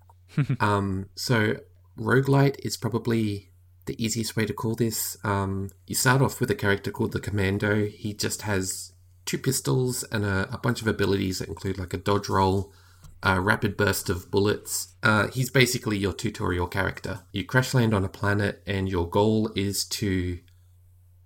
um, 0.60 1.08
so 1.16 1.56
roguelite 1.98 2.56
is 2.62 2.76
probably 2.76 3.50
the 3.86 4.02
easiest 4.02 4.36
way 4.36 4.46
to 4.46 4.52
call 4.52 4.76
this. 4.76 5.16
Um, 5.24 5.70
you 5.88 5.96
start 5.96 6.22
off 6.22 6.40
with 6.40 6.50
a 6.50 6.54
character 6.54 6.92
called 6.92 7.12
the 7.12 7.20
Commando. 7.20 7.86
He 7.86 8.14
just 8.14 8.42
has 8.42 8.92
two 9.28 9.38
pistols 9.38 10.04
and 10.04 10.24
a, 10.24 10.48
a 10.50 10.58
bunch 10.58 10.80
of 10.80 10.88
abilities 10.88 11.38
that 11.38 11.48
include 11.48 11.78
like 11.78 11.92
a 11.92 11.98
dodge 11.98 12.30
roll, 12.30 12.72
a 13.22 13.38
rapid 13.38 13.76
burst 13.76 14.08
of 14.08 14.30
bullets. 14.30 14.94
Uh, 15.02 15.28
he's 15.28 15.50
basically 15.50 15.98
your 15.98 16.14
tutorial 16.14 16.66
character. 16.66 17.20
You 17.30 17.44
crash 17.44 17.74
land 17.74 17.92
on 17.92 18.04
a 18.04 18.08
planet, 18.08 18.62
and 18.66 18.88
your 18.88 19.08
goal 19.08 19.50
is 19.54 19.84
to 20.00 20.38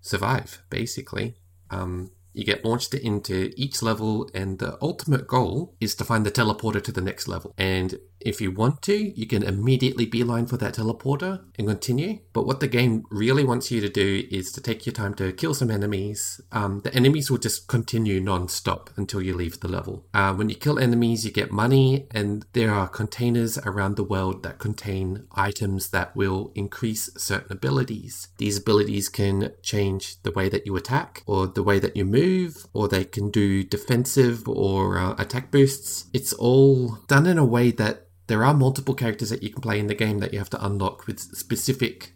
survive, 0.00 0.62
basically. 0.68 1.36
Um, 1.70 2.10
you 2.32 2.44
get 2.44 2.64
launched 2.64 2.92
into 2.92 3.52
each 3.56 3.82
level, 3.82 4.28
and 4.34 4.58
the 4.58 4.76
ultimate 4.82 5.28
goal 5.28 5.76
is 5.80 5.94
to 5.94 6.04
find 6.04 6.26
the 6.26 6.32
teleporter 6.32 6.82
to 6.82 6.92
the 6.92 7.00
next 7.00 7.28
level. 7.28 7.54
And 7.56 8.00
if 8.24 8.40
you 8.40 8.50
want 8.50 8.82
to, 8.82 9.18
you 9.18 9.26
can 9.26 9.42
immediately 9.42 10.06
beeline 10.06 10.46
for 10.46 10.56
that 10.58 10.74
teleporter 10.74 11.42
and 11.58 11.68
continue. 11.68 12.20
But 12.32 12.46
what 12.46 12.60
the 12.60 12.68
game 12.68 13.04
really 13.10 13.44
wants 13.44 13.70
you 13.70 13.80
to 13.80 13.88
do 13.88 14.26
is 14.30 14.52
to 14.52 14.60
take 14.60 14.86
your 14.86 14.92
time 14.92 15.14
to 15.14 15.32
kill 15.32 15.54
some 15.54 15.70
enemies. 15.70 16.40
Um, 16.52 16.80
the 16.80 16.94
enemies 16.94 17.30
will 17.30 17.38
just 17.38 17.68
continue 17.68 18.20
non 18.20 18.48
stop 18.48 18.90
until 18.96 19.22
you 19.22 19.34
leave 19.34 19.60
the 19.60 19.68
level. 19.68 20.06
Uh, 20.14 20.32
when 20.34 20.48
you 20.48 20.54
kill 20.54 20.78
enemies, 20.78 21.24
you 21.24 21.30
get 21.30 21.50
money, 21.50 22.06
and 22.10 22.46
there 22.52 22.72
are 22.72 22.88
containers 22.88 23.58
around 23.58 23.96
the 23.96 24.04
world 24.04 24.42
that 24.42 24.58
contain 24.58 25.26
items 25.32 25.90
that 25.90 26.14
will 26.16 26.52
increase 26.54 27.10
certain 27.16 27.52
abilities. 27.52 28.28
These 28.38 28.58
abilities 28.58 29.08
can 29.08 29.52
change 29.62 30.22
the 30.22 30.32
way 30.32 30.48
that 30.48 30.66
you 30.66 30.76
attack, 30.76 31.22
or 31.26 31.46
the 31.46 31.62
way 31.62 31.78
that 31.78 31.96
you 31.96 32.04
move, 32.04 32.66
or 32.72 32.88
they 32.88 33.04
can 33.04 33.30
do 33.30 33.64
defensive 33.64 34.48
or 34.48 34.98
uh, 34.98 35.14
attack 35.18 35.50
boosts. 35.50 36.06
It's 36.12 36.32
all 36.32 36.98
done 37.06 37.26
in 37.26 37.38
a 37.38 37.44
way 37.44 37.70
that 37.72 38.08
there 38.32 38.46
are 38.46 38.54
multiple 38.54 38.94
characters 38.94 39.28
that 39.28 39.42
you 39.42 39.50
can 39.50 39.60
play 39.60 39.78
in 39.78 39.88
the 39.88 39.94
game 39.94 40.20
that 40.20 40.32
you 40.32 40.38
have 40.38 40.48
to 40.48 40.64
unlock 40.64 41.06
with 41.06 41.20
specific 41.20 42.14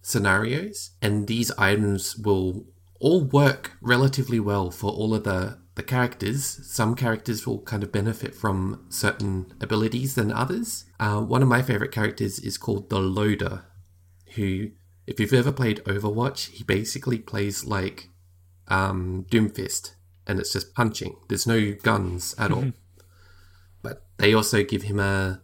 scenarios, 0.00 0.92
and 1.02 1.26
these 1.26 1.50
items 1.58 2.16
will 2.16 2.64
all 2.98 3.24
work 3.24 3.72
relatively 3.82 4.40
well 4.40 4.70
for 4.70 4.90
all 4.90 5.14
of 5.14 5.24
the 5.24 5.58
the 5.74 5.82
characters. 5.82 6.46
Some 6.66 6.94
characters 6.94 7.46
will 7.46 7.60
kind 7.60 7.82
of 7.82 7.92
benefit 7.92 8.34
from 8.34 8.86
certain 8.88 9.52
abilities 9.60 10.14
than 10.14 10.32
others. 10.32 10.86
Uh, 10.98 11.20
one 11.20 11.42
of 11.42 11.48
my 11.48 11.60
favorite 11.60 11.92
characters 11.92 12.38
is 12.38 12.56
called 12.56 12.88
the 12.88 12.98
Loader, 12.98 13.66
who, 14.36 14.70
if 15.06 15.20
you've 15.20 15.34
ever 15.34 15.52
played 15.52 15.84
Overwatch, 15.84 16.52
he 16.52 16.64
basically 16.64 17.18
plays 17.18 17.64
like 17.66 18.08
um, 18.68 19.26
Doomfist, 19.30 19.92
and 20.26 20.40
it's 20.40 20.54
just 20.54 20.74
punching. 20.74 21.16
There's 21.28 21.46
no 21.46 21.74
guns 21.82 22.34
at 22.38 22.50
all. 22.50 22.72
But 23.82 24.06
they 24.16 24.32
also 24.32 24.64
give 24.64 24.84
him 24.84 24.98
a 24.98 25.42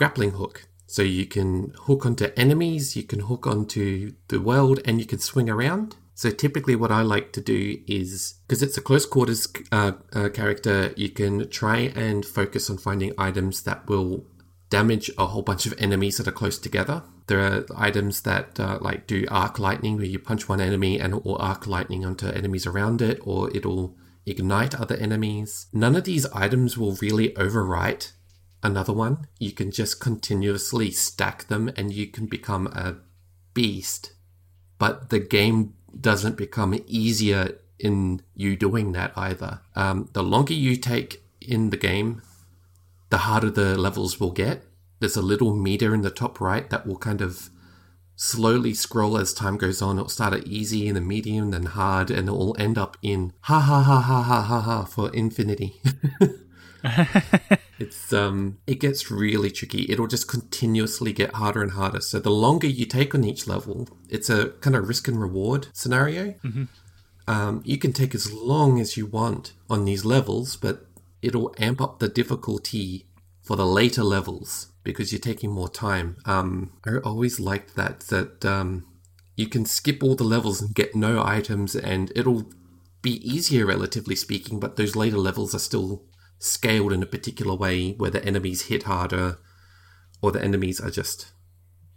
grappling 0.00 0.30
hook. 0.30 0.66
So 0.86 1.02
you 1.02 1.26
can 1.26 1.74
hook 1.86 2.06
onto 2.06 2.32
enemies, 2.34 2.96
you 2.96 3.02
can 3.02 3.20
hook 3.20 3.46
onto 3.46 4.12
the 4.28 4.40
world, 4.40 4.80
and 4.86 4.98
you 4.98 5.04
can 5.04 5.18
swing 5.18 5.50
around. 5.50 5.96
So 6.14 6.30
typically, 6.30 6.74
what 6.74 6.90
I 6.90 7.02
like 7.02 7.34
to 7.34 7.42
do 7.42 7.78
is 7.86 8.34
because 8.46 8.62
it's 8.62 8.78
a 8.78 8.80
close 8.80 9.04
quarters 9.04 9.46
uh, 9.70 9.92
uh, 10.14 10.30
character, 10.30 10.94
you 10.96 11.10
can 11.10 11.50
try 11.50 11.92
and 12.06 12.24
focus 12.24 12.70
on 12.70 12.78
finding 12.78 13.12
items 13.18 13.62
that 13.64 13.86
will 13.88 14.24
damage 14.70 15.10
a 15.18 15.26
whole 15.26 15.42
bunch 15.42 15.66
of 15.66 15.74
enemies 15.78 16.16
that 16.16 16.28
are 16.28 16.40
close 16.40 16.58
together. 16.58 17.02
There 17.26 17.40
are 17.40 17.66
items 17.76 18.22
that 18.22 18.58
uh, 18.58 18.78
like 18.80 19.06
do 19.06 19.26
arc 19.30 19.58
lightning, 19.58 19.96
where 19.96 20.12
you 20.14 20.18
punch 20.18 20.48
one 20.48 20.62
enemy 20.62 20.98
and 20.98 21.12
it 21.14 21.24
will 21.26 21.36
arc 21.36 21.66
lightning 21.66 22.06
onto 22.06 22.26
enemies 22.28 22.66
around 22.66 23.02
it, 23.02 23.18
or 23.22 23.54
it'll 23.54 23.98
ignite 24.24 24.74
other 24.74 24.96
enemies. 24.96 25.66
None 25.74 25.94
of 25.94 26.04
these 26.04 26.24
items 26.46 26.78
will 26.78 26.96
really 27.02 27.30
overwrite 27.44 28.12
another 28.62 28.92
one. 28.92 29.26
You 29.38 29.52
can 29.52 29.70
just 29.70 30.00
continuously 30.00 30.90
stack 30.90 31.48
them 31.48 31.70
and 31.76 31.92
you 31.92 32.06
can 32.06 32.26
become 32.26 32.66
a 32.68 32.96
beast. 33.54 34.12
But 34.78 35.10
the 35.10 35.18
game 35.18 35.74
doesn't 35.98 36.36
become 36.36 36.80
easier 36.86 37.58
in 37.78 38.22
you 38.34 38.56
doing 38.56 38.92
that 38.92 39.12
either. 39.16 39.60
Um, 39.74 40.08
the 40.12 40.22
longer 40.22 40.54
you 40.54 40.76
take 40.76 41.22
in 41.40 41.70
the 41.70 41.76
game, 41.76 42.22
the 43.08 43.18
harder 43.18 43.50
the 43.50 43.76
levels 43.76 44.20
will 44.20 44.30
get. 44.30 44.64
There's 45.00 45.16
a 45.16 45.22
little 45.22 45.54
meter 45.54 45.94
in 45.94 46.02
the 46.02 46.10
top 46.10 46.40
right 46.40 46.68
that 46.70 46.86
will 46.86 46.98
kind 46.98 47.20
of 47.20 47.50
slowly 48.16 48.74
scroll 48.74 49.16
as 49.16 49.32
time 49.32 49.56
goes 49.56 49.80
on. 49.80 49.96
It'll 49.96 50.10
start 50.10 50.34
at 50.34 50.46
easy 50.46 50.86
and 50.86 50.96
then 50.96 51.08
medium, 51.08 51.50
then 51.50 51.64
hard, 51.64 52.10
and 52.10 52.28
it 52.28 52.32
will 52.32 52.54
end 52.58 52.76
up 52.76 52.98
in 53.02 53.32
ha 53.42 53.60
ha 53.60 53.82
ha 53.82 54.00
ha 54.00 54.22
ha 54.22 54.42
ha 54.42 54.60
ha 54.60 54.84
for 54.84 55.10
infinity. 55.14 55.80
it's 57.78 58.12
um 58.12 58.58
it 58.66 58.80
gets 58.80 59.10
really 59.10 59.50
tricky. 59.50 59.86
It'll 59.88 60.06
just 60.06 60.28
continuously 60.28 61.12
get 61.12 61.34
harder 61.34 61.62
and 61.62 61.72
harder. 61.72 62.00
So 62.00 62.18
the 62.18 62.30
longer 62.30 62.66
you 62.66 62.86
take 62.86 63.14
on 63.14 63.24
each 63.24 63.46
level, 63.46 63.88
it's 64.08 64.30
a 64.30 64.50
kind 64.60 64.76
of 64.76 64.88
risk 64.88 65.08
and 65.08 65.20
reward 65.20 65.68
scenario. 65.72 66.34
Um, 67.28 67.62
you 67.64 67.78
can 67.78 67.92
take 67.92 68.14
as 68.14 68.32
long 68.32 68.80
as 68.80 68.96
you 68.96 69.06
want 69.06 69.52
on 69.68 69.84
these 69.84 70.04
levels, 70.04 70.56
but 70.56 70.86
it'll 71.22 71.54
amp 71.58 71.80
up 71.80 71.98
the 71.98 72.08
difficulty 72.08 73.06
for 73.42 73.56
the 73.56 73.66
later 73.66 74.02
levels 74.02 74.72
because 74.82 75.12
you're 75.12 75.20
taking 75.20 75.50
more 75.50 75.68
time. 75.68 76.16
Um, 76.24 76.72
I 76.84 76.96
always 77.04 77.38
liked 77.38 77.76
that 77.76 78.00
that 78.08 78.44
um, 78.44 78.86
you 79.36 79.46
can 79.46 79.64
skip 79.64 80.02
all 80.02 80.14
the 80.14 80.24
levels 80.24 80.60
and 80.60 80.74
get 80.74 80.94
no 80.94 81.24
items, 81.24 81.76
and 81.76 82.12
it'll 82.16 82.50
be 83.02 83.16
easier, 83.26 83.66
relatively 83.66 84.16
speaking. 84.16 84.60
But 84.60 84.76
those 84.76 84.96
later 84.96 85.18
levels 85.18 85.54
are 85.54 85.60
still 85.60 86.04
scaled 86.40 86.92
in 86.92 87.02
a 87.02 87.06
particular 87.06 87.54
way 87.54 87.92
where 87.92 88.10
the 88.10 88.24
enemies 88.24 88.62
hit 88.62 88.84
harder, 88.84 89.38
or 90.20 90.32
the 90.32 90.42
enemies 90.42 90.80
are 90.80 90.90
just 90.90 91.30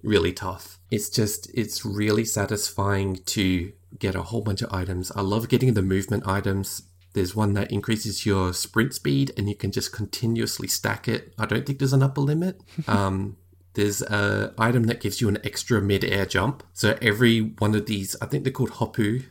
really 0.04 0.34
tough. 0.34 0.78
It's 0.92 1.10
just 1.10 1.50
it's 1.54 1.84
really 1.84 2.26
satisfying 2.26 3.16
to 3.26 3.72
get 3.98 4.16
a 4.16 4.24
whole 4.24 4.42
bunch 4.42 4.62
of 4.62 4.72
items. 4.72 5.12
I 5.16 5.22
love 5.22 5.50
getting 5.50 5.74
the 5.74 5.82
movement 5.82 6.28
items. 6.28 6.84
There's 7.14 7.36
one 7.36 7.54
that 7.54 7.72
increases 7.72 8.26
your 8.26 8.54
sprint 8.54 8.94
speed 8.94 9.32
and 9.38 9.48
you 9.48 9.56
can 9.56 9.72
just 9.72 9.92
continuously 9.92 10.68
stack 10.68 11.08
it. 11.08 11.34
I 11.38 11.46
don't 11.46 11.66
think 11.66 11.80
there's 11.80 11.94
an 11.94 12.04
upper 12.04 12.22
limit. 12.22 12.60
um, 12.88 13.38
there's 13.76 14.02
a 14.02 14.54
item 14.58 14.84
that 14.86 15.00
gives 15.00 15.22
you 15.22 15.30
an 15.30 15.38
extra 15.44 15.82
mid-air 15.82 16.26
jump. 16.26 16.64
So 16.74 16.98
every 17.02 17.40
one 17.40 17.76
of 17.76 17.86
these, 17.86 18.16
I 18.22 18.26
think 18.26 18.44
they're 18.44 18.54
called 18.54 18.72
Hopoo 18.72 19.26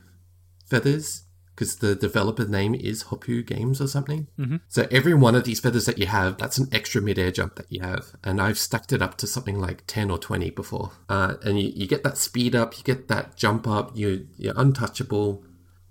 feathers 0.67 1.25
because 1.55 1.77
the 1.77 1.95
developer 1.95 2.47
name 2.47 2.75
is 2.75 3.05
Hopoo 3.05 3.43
Games 3.43 3.81
or 3.81 3.87
something. 3.87 4.29
Mm-hmm. 4.39 4.57
So 4.69 4.87
every 4.91 5.15
one 5.15 5.35
of 5.35 5.45
these 5.45 5.61
feathers 5.61 5.85
that 5.87 5.99
you 5.99 6.07
have, 6.07 6.39
that's 6.39 6.59
an 6.59 6.69
extra 6.73 7.03
mid-air 7.03 7.31
jump 7.31 7.57
that 7.57 7.71
you 7.71 7.81
have. 7.81 8.13
And 8.25 8.41
I've 8.41 8.59
stacked 8.59 8.93
it 8.93 9.03
up 9.03 9.17
to 9.19 9.27
something 9.27 9.61
like 9.61 9.85
10 9.87 10.11
or 10.11 10.19
20 10.19 10.51
before. 10.51 10.93
Uh, 11.09 11.35
and 11.43 11.61
you, 11.61 11.71
you 11.75 11.87
get 11.87 12.05
that 12.05 12.17
speed 12.17 12.55
up, 12.55 12.79
you 12.79 12.85
get 12.85 13.09
that 13.09 13.37
jump 13.37 13.69
up, 13.69 13.93
you, 13.95 14.29
you're 14.39 14.55
untouchable. 14.57 15.45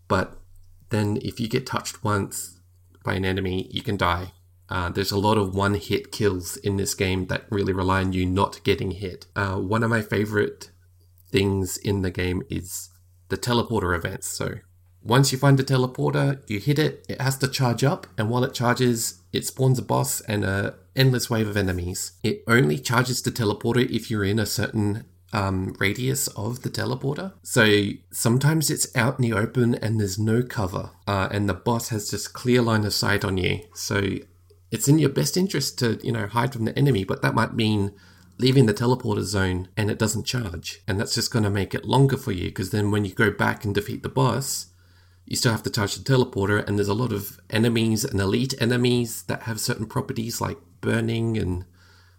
But 0.08 0.36
then 0.90 1.20
if 1.22 1.40
you 1.40 1.48
get 1.48 1.68
touched 1.68 2.04
once 2.04 2.60
by 3.04 3.14
an 3.14 3.26
enemy, 3.26 3.68
you 3.72 3.84
can 3.84 3.98
die. 3.98 4.34
Uh, 4.68 4.90
there's 4.90 5.12
a 5.12 5.20
lot 5.20 5.38
of 5.38 5.54
one 5.54 5.76
hit 5.76 6.12
kills 6.12 6.56
in 6.58 6.78
this 6.78 6.96
game 6.96 7.28
that 7.28 7.44
really 7.50 7.74
rely 7.74 8.00
on 8.00 8.14
you 8.14 8.26
not 8.26 8.64
getting 8.64 8.92
hit. 8.92 9.28
Uh, 9.36 9.58
one 9.58 9.84
of 9.84 9.90
my 9.90 10.02
favorite 10.02 10.72
things 11.30 11.78
in 11.78 12.02
the 12.02 12.12
game 12.12 12.42
is 12.50 12.90
the 13.30 13.38
teleporter 13.38 13.96
events. 13.96 14.28
So 14.28 14.56
once 15.04 15.32
you 15.32 15.38
find 15.38 15.58
the 15.58 15.64
teleporter, 15.64 16.42
you 16.48 16.60
hit 16.60 16.78
it, 16.78 17.06
it 17.10 17.20
has 17.22 17.38
to 17.40 17.48
charge 17.48 17.84
up, 17.84 18.08
and 18.18 18.30
while 18.30 18.44
it 18.44 18.54
charges, 18.54 19.22
it 19.34 19.46
spawns 19.46 19.80
a 19.80 19.82
boss 19.82 20.22
and 20.22 20.44
a 20.44 20.76
endless 20.96 21.30
wave 21.30 21.48
of 21.48 21.58
enemies. 21.58 22.14
It 22.24 22.44
only 22.48 22.78
charges 22.78 23.22
the 23.22 23.32
teleporter 23.32 23.90
if 23.90 24.12
you're 24.12 24.26
in 24.26 24.40
a 24.40 24.46
certain 24.46 25.06
um, 25.34 25.76
radius 25.80 26.28
of 26.30 26.62
the 26.64 26.70
teleporter. 26.70 27.34
So 27.42 27.92
sometimes 28.12 28.70
it's 28.70 28.94
out 28.96 29.18
in 29.18 29.24
the 29.24 29.34
open 29.34 29.76
and 29.76 30.00
there's 30.00 30.20
no 30.20 30.44
cover, 30.44 30.92
uh, 31.08 31.30
and 31.32 31.50
the 31.50 31.54
boss 31.54 31.90
has 31.90 32.10
just 32.10 32.34
clear 32.34 32.62
line 32.62 32.86
of 32.86 32.94
sight 32.94 33.24
on 33.24 33.38
you. 33.38 33.62
So 33.74 34.18
it's 34.70 34.88
in 34.88 35.00
your 35.00 35.10
best 35.10 35.36
interest 35.36 35.80
to 35.80 36.00
you 36.04 36.12
know 36.12 36.28
hide 36.28 36.54
from 36.54 36.66
the 36.66 36.78
enemy, 36.78 37.04
but 37.04 37.22
that 37.22 37.36
might 37.36 37.54
mean 37.54 37.94
leaving 38.38 38.66
the 38.66 38.74
teleporter 38.74 39.22
zone 39.22 39.68
and 39.78 39.92
it 39.92 40.00
doesn't 40.00 40.26
charge. 40.26 40.82
And 40.88 41.00
that's 41.00 41.14
just 41.14 41.32
going 41.32 41.44
to 41.44 41.50
make 41.50 41.76
it 41.76 41.86
longer 41.86 42.18
for 42.18 42.32
you 42.32 42.46
because 42.46 42.72
then 42.72 42.90
when 42.90 43.06
you 43.06 43.14
go 43.14 43.30
back 43.30 43.64
and 43.64 43.76
defeat 43.76 44.02
the 44.02 44.10
boss, 44.10 44.71
you 45.32 45.38
still 45.38 45.54
have 45.54 45.64
to 45.64 45.70
touch 45.70 45.96
the 45.96 46.04
teleporter, 46.04 46.60
and 46.68 46.78
there's 46.78 46.88
a 46.90 46.94
lot 47.04 47.14
of 47.14 47.40
enemies 47.50 48.04
and 48.04 48.20
elite 48.20 48.54
enemies 48.60 49.24
that 49.24 49.44
have 49.44 49.60
certain 49.62 49.86
properties 49.86 50.42
like 50.42 50.58
burning 50.82 51.38
and 51.38 51.64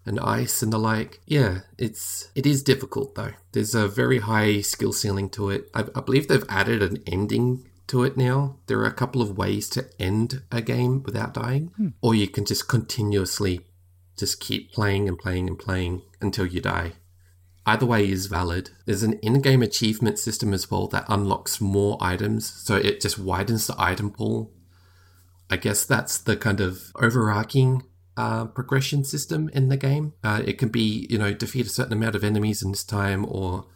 and 0.04 0.18
ice 0.18 0.62
and 0.62 0.72
the 0.72 0.78
like. 0.78 1.20
Yeah, 1.26 1.60
it's 1.78 2.30
it 2.34 2.46
is 2.46 2.62
difficult 2.62 3.14
though. 3.14 3.34
There's 3.52 3.74
a 3.74 3.86
very 3.86 4.18
high 4.20 4.62
skill 4.62 4.92
ceiling 4.94 5.28
to 5.36 5.50
it. 5.50 5.70
I, 5.74 5.84
I 5.94 6.00
believe 6.00 6.26
they've 6.26 6.44
added 6.48 6.82
an 6.82 7.02
ending 7.06 7.68
to 7.88 8.02
it 8.02 8.16
now. 8.16 8.56
There 8.66 8.78
are 8.78 8.86
a 8.86 8.92
couple 9.02 9.20
of 9.22 9.36
ways 9.36 9.68
to 9.70 9.84
end 10.00 10.42
a 10.50 10.62
game 10.62 11.02
without 11.02 11.34
dying, 11.34 11.70
Hmm. 11.76 11.88
or 12.00 12.14
you 12.14 12.28
can 12.28 12.44
just 12.46 12.66
continuously 12.66 13.60
just 14.16 14.40
keep 14.40 14.72
playing 14.72 15.06
and 15.08 15.18
playing 15.18 15.48
and 15.48 15.58
playing 15.58 16.02
until 16.20 16.46
you 16.46 16.60
die. 16.62 16.94
Either 17.64 17.86
way 17.86 18.08
is 18.08 18.26
valid. 18.26 18.70
There's 18.86 19.04
an 19.04 19.14
in 19.20 19.40
game 19.40 19.62
achievement 19.62 20.18
system 20.18 20.52
as 20.52 20.70
well 20.70 20.88
that 20.88 21.04
unlocks 21.08 21.60
more 21.60 21.96
items, 22.00 22.50
so 22.50 22.76
it 22.76 23.00
just 23.00 23.18
widens 23.18 23.66
the 23.66 23.74
item 23.78 24.10
pool. 24.10 24.52
I 25.48 25.56
guess 25.56 25.84
that's 25.84 26.18
the 26.18 26.36
kind 26.36 26.60
of 26.60 26.90
overarching 26.96 27.84
uh, 28.16 28.46
progression 28.46 29.04
system 29.04 29.48
in 29.50 29.68
the 29.68 29.76
game. 29.76 30.14
Uh, 30.24 30.42
it 30.44 30.58
can 30.58 30.70
be, 30.70 31.06
you 31.08 31.18
know, 31.18 31.32
defeat 31.32 31.66
a 31.66 31.70
certain 31.70 31.92
amount 31.92 32.16
of 32.16 32.24
enemies 32.24 32.62
in 32.62 32.72
this 32.72 32.84
time 32.84 33.24
or 33.28 33.66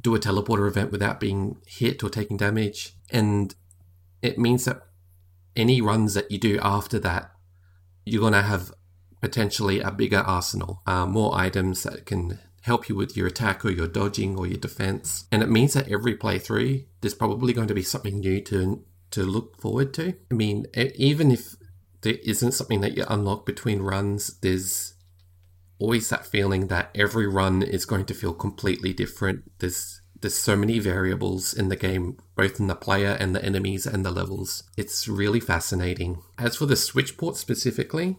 do 0.00 0.14
a 0.14 0.20
teleporter 0.20 0.68
event 0.68 0.92
without 0.92 1.18
being 1.18 1.56
hit 1.66 2.04
or 2.04 2.08
taking 2.08 2.36
damage. 2.36 2.94
And 3.10 3.54
it 4.22 4.38
means 4.38 4.66
that 4.66 4.82
any 5.56 5.80
runs 5.80 6.14
that 6.14 6.30
you 6.30 6.38
do 6.38 6.58
after 6.62 6.98
that, 7.00 7.32
you're 8.04 8.20
going 8.20 8.34
to 8.34 8.42
have 8.42 8.72
potentially 9.20 9.80
a 9.80 9.90
bigger 9.90 10.18
arsenal, 10.18 10.82
uh, 10.86 11.06
more 11.06 11.36
items 11.36 11.82
that 11.82 12.06
can 12.06 12.38
help 12.66 12.88
you 12.88 12.96
with 12.96 13.16
your 13.16 13.28
attack 13.28 13.64
or 13.64 13.70
your 13.70 13.86
dodging 13.86 14.36
or 14.36 14.44
your 14.44 14.58
defense. 14.58 15.26
And 15.30 15.40
it 15.40 15.48
means 15.48 15.74
that 15.74 15.88
every 15.88 16.16
playthrough, 16.16 16.84
there's 17.00 17.14
probably 17.14 17.52
going 17.52 17.68
to 17.68 17.74
be 17.74 17.82
something 17.82 18.18
new 18.18 18.40
to 18.42 18.84
to 19.12 19.22
look 19.22 19.60
forward 19.60 19.94
to. 19.94 20.14
I 20.32 20.34
mean, 20.34 20.66
even 20.96 21.30
if 21.30 21.54
there 22.00 22.16
isn't 22.24 22.52
something 22.52 22.80
that 22.80 22.96
you 22.96 23.04
unlock 23.08 23.46
between 23.46 23.82
runs, 23.82 24.38
there's 24.40 24.94
always 25.78 26.08
that 26.08 26.26
feeling 26.26 26.66
that 26.66 26.90
every 26.92 27.28
run 27.28 27.62
is 27.62 27.86
going 27.86 28.04
to 28.06 28.14
feel 28.14 28.34
completely 28.34 28.92
different. 28.92 29.44
There's 29.60 30.00
there's 30.20 30.34
so 30.34 30.56
many 30.56 30.80
variables 30.80 31.54
in 31.54 31.68
the 31.68 31.76
game, 31.76 32.16
both 32.34 32.58
in 32.58 32.66
the 32.66 32.74
player 32.74 33.16
and 33.20 33.32
the 33.32 33.44
enemies 33.44 33.86
and 33.86 34.04
the 34.04 34.10
levels. 34.10 34.64
It's 34.76 35.06
really 35.06 35.40
fascinating. 35.40 36.20
As 36.36 36.56
for 36.56 36.66
the 36.66 36.74
Switch 36.74 37.16
port 37.16 37.36
specifically, 37.36 38.16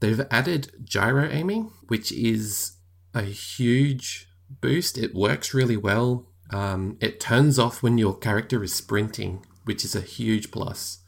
they've 0.00 0.26
added 0.28 0.72
gyro 0.82 1.28
aiming, 1.30 1.70
which 1.86 2.10
is 2.10 2.72
a 3.14 3.22
huge 3.22 4.28
boost. 4.48 4.98
It 4.98 5.14
works 5.14 5.54
really 5.54 5.76
well. 5.76 6.26
Um, 6.50 6.96
it 7.00 7.20
turns 7.20 7.58
off 7.58 7.82
when 7.82 7.98
your 7.98 8.16
character 8.16 8.62
is 8.62 8.74
sprinting, 8.74 9.44
which 9.64 9.84
is 9.84 9.94
a 9.94 10.00
huge 10.00 10.50
plus. 10.50 10.98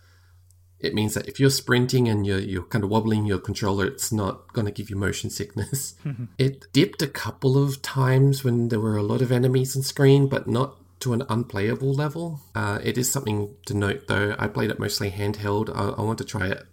It 0.79 0.95
means 0.95 1.15
that 1.15 1.29
if 1.29 1.39
you're 1.39 1.51
sprinting 1.51 2.09
and 2.09 2.27
you're, 2.27 2.41
you're 2.41 2.65
kind 2.65 2.83
of 2.83 2.91
wobbling 2.91 3.25
your 3.25 3.39
controller, 3.39 3.87
it's 3.87 4.13
not 4.13 4.53
going 4.53 4.67
to 4.67 4.73
give 4.73 4.91
you 4.91 4.97
motion 4.97 5.31
sickness. 5.31 5.95
it 6.39 6.73
dipped 6.73 7.03
a 7.03 7.07
couple 7.07 7.63
of 7.63 7.83
times 7.83 8.43
when 8.43 8.69
there 8.69 8.81
were 8.81 8.97
a 8.97 9.03
lot 9.03 9.23
of 9.23 9.31
enemies 9.31 9.77
on 9.77 9.83
screen, 9.83 10.27
but 10.27 10.49
not 10.49 10.77
to 11.01 11.13
an 11.13 11.23
unplayable 11.29 11.93
level. 11.93 12.41
Uh, 12.55 12.81
it 12.83 12.99
is 12.99 13.11
something 13.11 13.55
to 13.67 13.75
note 13.75 14.09
though. 14.09 14.35
I 14.39 14.49
played 14.49 14.71
it 14.71 14.79
mostly 14.79 15.11
handheld. 15.11 15.71
I, 15.75 16.01
I 16.01 16.03
want 16.03 16.19
to 16.19 16.25
try 16.25 16.49
it 16.49 16.65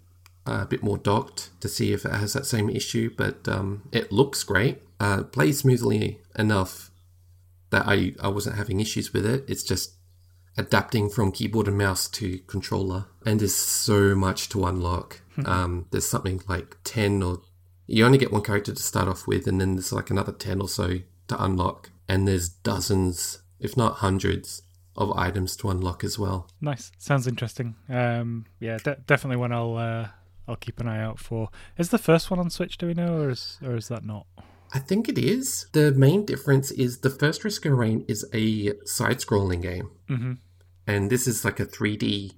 a 0.50 0.66
bit 0.66 0.84
more 0.84 0.98
docked 0.98 1.50
to 1.62 1.68
see 1.68 1.94
if 1.94 2.06
it 2.06 2.14
has 2.14 2.34
that 2.34 2.46
same 2.46 2.70
issue, 2.70 3.12
but 3.16 3.48
um, 3.48 3.84
it 3.92 4.12
looks 4.12 4.44
great. 4.44 4.82
Uh, 5.00 5.24
plays 5.24 5.60
smoothly 5.60 6.20
enough 6.38 6.92
that 7.70 7.84
I, 7.88 8.14
I 8.22 8.28
wasn't 8.28 8.58
having 8.58 8.80
issues 8.80 9.14
with 9.14 9.26
it. 9.26 9.46
It's 9.48 9.64
just 9.64 9.94
adapting 10.58 11.10
from 11.10 11.32
keyboard 11.32 11.68
and 11.68 11.78
mouse 11.78 12.08
to 12.10 12.40
controller. 12.48 13.06
And 13.26 13.40
there's 13.40 13.56
so 13.56 14.16
much 14.16 14.50
to 14.50 14.66
unlock. 14.66 15.22
um, 15.46 15.86
there's 15.92 16.08
something 16.10 16.42
like 16.50 16.76
10 16.84 17.24
or 17.24 17.42
you 17.88 18.06
only 18.06 18.18
get 18.18 18.32
one 18.32 18.44
character 18.44 18.74
to 18.74 18.84
start 18.84 19.08
off 19.08 19.26
with, 19.26 19.48
and 19.48 19.60
then 19.60 19.76
there's 19.76 19.92
like 19.92 20.12
another 20.12 20.32
10 20.32 20.62
or 20.62 20.70
so 20.70 21.00
to 21.28 21.44
unlock. 21.44 21.90
And 22.08 22.28
there's 22.28 22.48
dozens, 22.50 23.42
if 23.60 23.76
not 23.76 23.96
hundreds, 23.96 24.62
of 24.96 25.12
items 25.18 25.56
to 25.56 25.70
unlock 25.70 26.04
as 26.04 26.20
well. 26.20 26.50
Nice. 26.62 26.92
Sounds 26.98 27.26
interesting. 27.26 27.76
Um, 27.88 28.46
yeah, 28.60 28.78
de- 28.78 28.98
definitely 29.08 29.38
one 29.38 29.52
I'll 29.54 29.78
uh, 29.78 30.08
I'll 30.50 30.56
keep 30.56 30.80
an 30.80 30.88
eye 30.88 31.02
out 31.02 31.20
for. 31.20 31.50
Is 31.78 31.90
the 31.90 31.98
first 31.98 32.32
one 32.32 32.40
on 32.40 32.50
Switch? 32.50 32.78
Do 32.78 32.88
we 32.88 32.94
know, 32.94 33.22
or 33.22 33.30
is 33.30 33.60
or 33.64 33.76
is 33.76 33.88
that 33.90 34.04
not? 34.04 34.26
I 34.74 34.80
think 34.80 35.10
it 35.10 35.18
is. 35.18 35.68
The 35.72 35.92
main 35.92 36.26
difference 36.26 36.72
is 36.72 37.00
the 37.00 37.10
first 37.10 37.44
Risk 37.44 37.66
of 37.66 37.78
Rain 37.78 38.06
is 38.08 38.26
a 38.34 38.74
side 38.86 39.18
scrolling 39.18 39.62
game. 39.62 39.92
Mm-hmm. 40.10 40.34
And 40.86 41.10
this 41.10 41.28
is 41.28 41.44
like 41.46 41.60
a 41.60 41.66
3D 41.66 42.34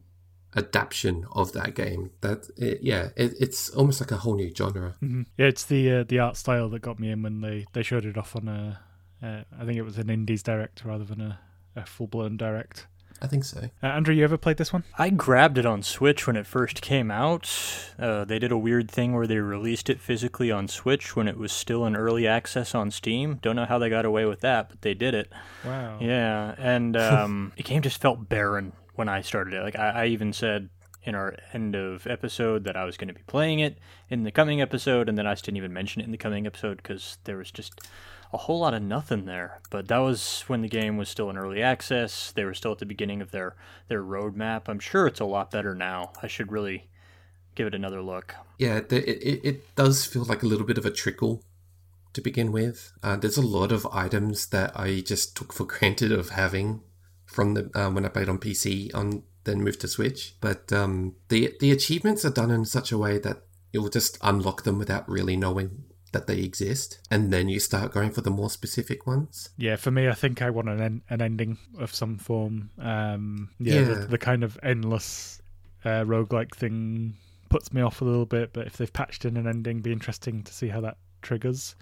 adaptation 0.55 1.25
of 1.33 1.51
that 1.53 1.75
game. 1.75 2.11
That 2.21 2.47
it, 2.57 2.79
yeah, 2.81 3.09
it, 3.15 3.33
it's 3.39 3.69
almost 3.69 4.01
like 4.01 4.11
a 4.11 4.17
whole 4.17 4.35
new 4.35 4.53
genre. 4.55 4.95
Mm-hmm. 5.01 5.23
Yeah, 5.37 5.47
it's 5.47 5.65
the 5.65 5.91
uh, 5.91 6.03
the 6.07 6.19
art 6.19 6.37
style 6.37 6.69
that 6.69 6.81
got 6.81 6.99
me 6.99 7.11
in 7.11 7.21
when 7.21 7.41
they, 7.41 7.65
they 7.73 7.83
showed 7.83 8.05
it 8.05 8.17
off 8.17 8.35
on 8.35 8.47
a. 8.47 8.79
Uh, 9.23 9.43
I 9.59 9.65
think 9.65 9.77
it 9.77 9.83
was 9.83 9.97
an 9.97 10.09
Indies 10.09 10.41
direct 10.41 10.83
rather 10.83 11.03
than 11.03 11.21
a, 11.21 11.39
a 11.75 11.85
full 11.85 12.07
blown 12.07 12.37
direct. 12.37 12.87
I 13.21 13.27
think 13.27 13.43
so. 13.43 13.69
Uh, 13.83 13.87
Andrew, 13.87 14.15
you 14.15 14.23
ever 14.23 14.37
played 14.37 14.57
this 14.57 14.73
one? 14.73 14.83
I 14.97 15.11
grabbed 15.11 15.59
it 15.59 15.65
on 15.65 15.83
Switch 15.83 16.25
when 16.25 16.35
it 16.35 16.47
first 16.47 16.81
came 16.81 17.11
out. 17.11 17.47
Uh, 17.99 18.25
they 18.25 18.39
did 18.39 18.51
a 18.51 18.57
weird 18.57 18.89
thing 18.89 19.13
where 19.13 19.27
they 19.27 19.37
released 19.37 19.91
it 19.91 20.01
physically 20.01 20.49
on 20.49 20.67
Switch 20.67 21.15
when 21.15 21.27
it 21.27 21.37
was 21.37 21.51
still 21.51 21.85
in 21.85 21.95
early 21.95 22.25
access 22.25 22.73
on 22.73 22.89
Steam. 22.89 23.37
Don't 23.41 23.55
know 23.55 23.65
how 23.65 23.77
they 23.77 23.89
got 23.89 24.05
away 24.05 24.25
with 24.25 24.39
that, 24.41 24.69
but 24.69 24.81
they 24.81 24.95
did 24.95 25.13
it. 25.13 25.31
Wow. 25.63 25.99
Yeah, 26.01 26.55
and 26.57 26.97
um, 26.97 27.53
the 27.57 27.63
game 27.63 27.83
just 27.83 28.01
felt 28.01 28.27
barren 28.27 28.73
when 28.95 29.07
I 29.07 29.21
started 29.21 29.53
it. 29.53 29.61
Like 29.61 29.77
I, 29.77 29.89
I 29.89 30.05
even 30.07 30.33
said 30.33 30.69
in 31.03 31.13
our 31.13 31.35
end 31.53 31.75
of 31.75 32.07
episode 32.07 32.63
that 32.63 32.75
I 32.75 32.85
was 32.85 32.97
going 32.97 33.07
to 33.07 33.13
be 33.13 33.23
playing 33.27 33.59
it 33.59 33.77
in 34.09 34.23
the 34.23 34.31
coming 34.31 34.61
episode, 34.61 35.09
and 35.09 35.17
then 35.17 35.27
I 35.27 35.33
just 35.33 35.45
didn't 35.45 35.57
even 35.57 35.73
mention 35.73 36.01
it 36.01 36.05
in 36.05 36.11
the 36.11 36.17
coming 36.17 36.47
episode 36.47 36.77
because 36.77 37.17
there 37.25 37.37
was 37.37 37.51
just 37.51 37.79
a 38.33 38.37
whole 38.37 38.59
lot 38.59 38.73
of 38.73 38.81
nothing 38.81 39.25
there. 39.25 39.61
But 39.69 39.87
that 39.87 39.97
was 39.99 40.43
when 40.47 40.61
the 40.61 40.67
game 40.67 40.97
was 40.97 41.09
still 41.09 41.29
in 41.29 41.37
early 41.37 41.61
access. 41.61 42.31
They 42.31 42.45
were 42.45 42.53
still 42.53 42.71
at 42.71 42.79
the 42.79 42.85
beginning 42.85 43.21
of 43.21 43.31
their 43.31 43.55
their 43.87 44.03
roadmap. 44.03 44.63
I'm 44.67 44.79
sure 44.79 45.07
it's 45.07 45.19
a 45.19 45.25
lot 45.25 45.51
better 45.51 45.75
now. 45.75 46.13
I 46.21 46.27
should 46.27 46.51
really 46.51 46.89
give 47.55 47.67
it 47.67 47.75
another 47.75 48.01
look. 48.01 48.35
Yeah, 48.57 48.77
it, 48.77 48.91
it, 48.91 49.41
it 49.43 49.75
does 49.75 50.05
feel 50.05 50.23
like 50.23 50.43
a 50.43 50.47
little 50.47 50.65
bit 50.65 50.77
of 50.77 50.85
a 50.85 50.91
trickle 50.91 51.43
to 52.13 52.21
begin 52.21 52.51
with. 52.51 52.93
Uh, 53.03 53.15
there's 53.15 53.37
a 53.37 53.45
lot 53.45 53.71
of 53.71 53.87
items 53.91 54.47
that 54.47 54.71
I 54.79 55.01
just 55.01 55.35
took 55.35 55.53
for 55.53 55.65
granted 55.65 56.11
of 56.11 56.29
having 56.29 56.81
from 57.25 57.53
the 57.53 57.71
uh, 57.73 57.89
when 57.89 58.05
I 58.05 58.09
played 58.09 58.29
on 58.29 58.39
PC 58.39 58.93
on 58.93 59.23
then 59.43 59.63
moved 59.63 59.81
to 59.81 59.87
Switch. 59.87 60.35
But 60.39 60.71
um, 60.71 61.15
the 61.29 61.55
the 61.59 61.71
achievements 61.71 62.25
are 62.25 62.31
done 62.31 62.51
in 62.51 62.65
such 62.65 62.91
a 62.91 62.97
way 62.97 63.17
that 63.19 63.43
you'll 63.73 63.89
just 63.89 64.17
unlock 64.21 64.63
them 64.63 64.77
without 64.77 65.07
really 65.09 65.37
knowing 65.37 65.85
that 66.11 66.27
they 66.27 66.39
exist, 66.39 66.99
and 67.09 67.31
then 67.31 67.47
you 67.49 67.59
start 67.59 67.91
going 67.93 68.11
for 68.11 68.21
the 68.21 68.29
more 68.29 68.49
specific 68.49 69.07
ones. 69.07 69.49
Yeah, 69.57 69.75
for 69.77 69.91
me, 69.91 70.07
I 70.09 70.13
think 70.13 70.41
I 70.41 70.49
want 70.49 70.69
an 70.69 70.81
en- 70.81 71.01
an 71.09 71.21
ending 71.21 71.57
of 71.79 71.93
some 71.93 72.17
form. 72.17 72.69
Um, 72.79 73.49
yeah, 73.59 73.75
Yeah. 73.75 73.83
The, 73.83 73.95
the 74.07 74.17
kind 74.17 74.43
of 74.43 74.59
endless 74.61 75.41
uh, 75.85 76.03
roguelike 76.03 76.55
thing 76.55 77.15
puts 77.49 77.73
me 77.73 77.81
off 77.81 78.01
a 78.01 78.05
little 78.05 78.25
bit. 78.25 78.53
But 78.53 78.67
if 78.67 78.77
they've 78.77 78.91
patched 78.91 79.25
in 79.25 79.37
an 79.37 79.47
ending, 79.47 79.79
be 79.81 79.91
interesting 79.91 80.43
to 80.43 80.53
see 80.53 80.67
how 80.69 80.81
that 80.81 80.97
triggers. 81.21 81.75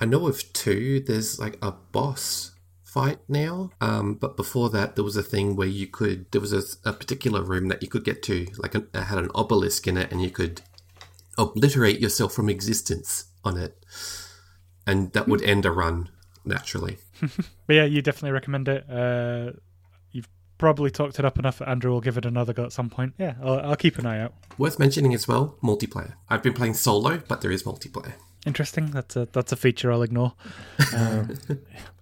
I 0.00 0.06
know 0.06 0.26
of 0.28 0.52
two. 0.52 1.00
There's 1.00 1.38
like 1.38 1.58
a 1.62 1.72
boss 1.72 2.52
fight 2.84 3.18
now, 3.28 3.70
um, 3.80 4.14
but 4.14 4.36
before 4.36 4.70
that, 4.70 4.94
there 4.94 5.04
was 5.04 5.16
a 5.16 5.22
thing 5.22 5.56
where 5.56 5.68
you 5.68 5.86
could. 5.86 6.30
There 6.30 6.40
was 6.40 6.52
a, 6.52 6.62
a 6.88 6.92
particular 6.92 7.42
room 7.42 7.68
that 7.68 7.82
you 7.82 7.88
could 7.88 8.04
get 8.04 8.22
to, 8.24 8.46
like 8.58 8.74
an, 8.74 8.88
it 8.94 9.02
had 9.02 9.18
an 9.18 9.30
obelisk 9.34 9.86
in 9.86 9.96
it, 9.96 10.10
and 10.10 10.22
you 10.22 10.30
could 10.30 10.62
obliterate 11.38 12.00
yourself 12.00 12.34
from 12.34 12.50
existence 12.50 13.26
on 13.44 13.56
it, 13.56 13.82
and 14.86 15.12
that 15.12 15.26
would 15.28 15.40
end 15.42 15.64
a 15.64 15.70
run 15.70 16.10
naturally. 16.44 16.98
But 17.66 17.74
yeah, 17.74 17.84
you 17.84 18.00
definitely 18.02 18.32
recommend 18.32 18.66
it. 18.68 18.84
Uh, 18.90 19.52
you've 20.10 20.28
probably 20.56 20.90
talked 20.90 21.18
it 21.18 21.24
up 21.24 21.38
enough. 21.38 21.58
that 21.58 21.68
Andrew 21.68 21.90
will 21.90 22.00
give 22.00 22.16
it 22.16 22.24
another 22.24 22.52
go 22.52 22.64
at 22.64 22.72
some 22.72 22.88
point. 22.90 23.12
Yeah, 23.18 23.34
I'll, 23.42 23.60
I'll 23.60 23.76
keep 23.76 23.98
an 23.98 24.06
eye 24.06 24.20
out. 24.20 24.32
Worth 24.56 24.78
mentioning 24.78 25.12
as 25.14 25.28
well, 25.28 25.58
multiplayer. 25.62 26.14
I've 26.30 26.42
been 26.42 26.54
playing 26.54 26.74
solo, 26.74 27.22
but 27.28 27.40
there 27.42 27.50
is 27.50 27.62
multiplayer. 27.64 28.14
Interesting. 28.46 28.90
That's 28.92 29.16
a 29.16 29.28
that's 29.32 29.52
a 29.52 29.56
feature 29.56 29.92
I'll 29.92 30.02
ignore. 30.02 30.32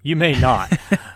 You 0.02 0.14
may 0.14 0.38
not, 0.38 0.70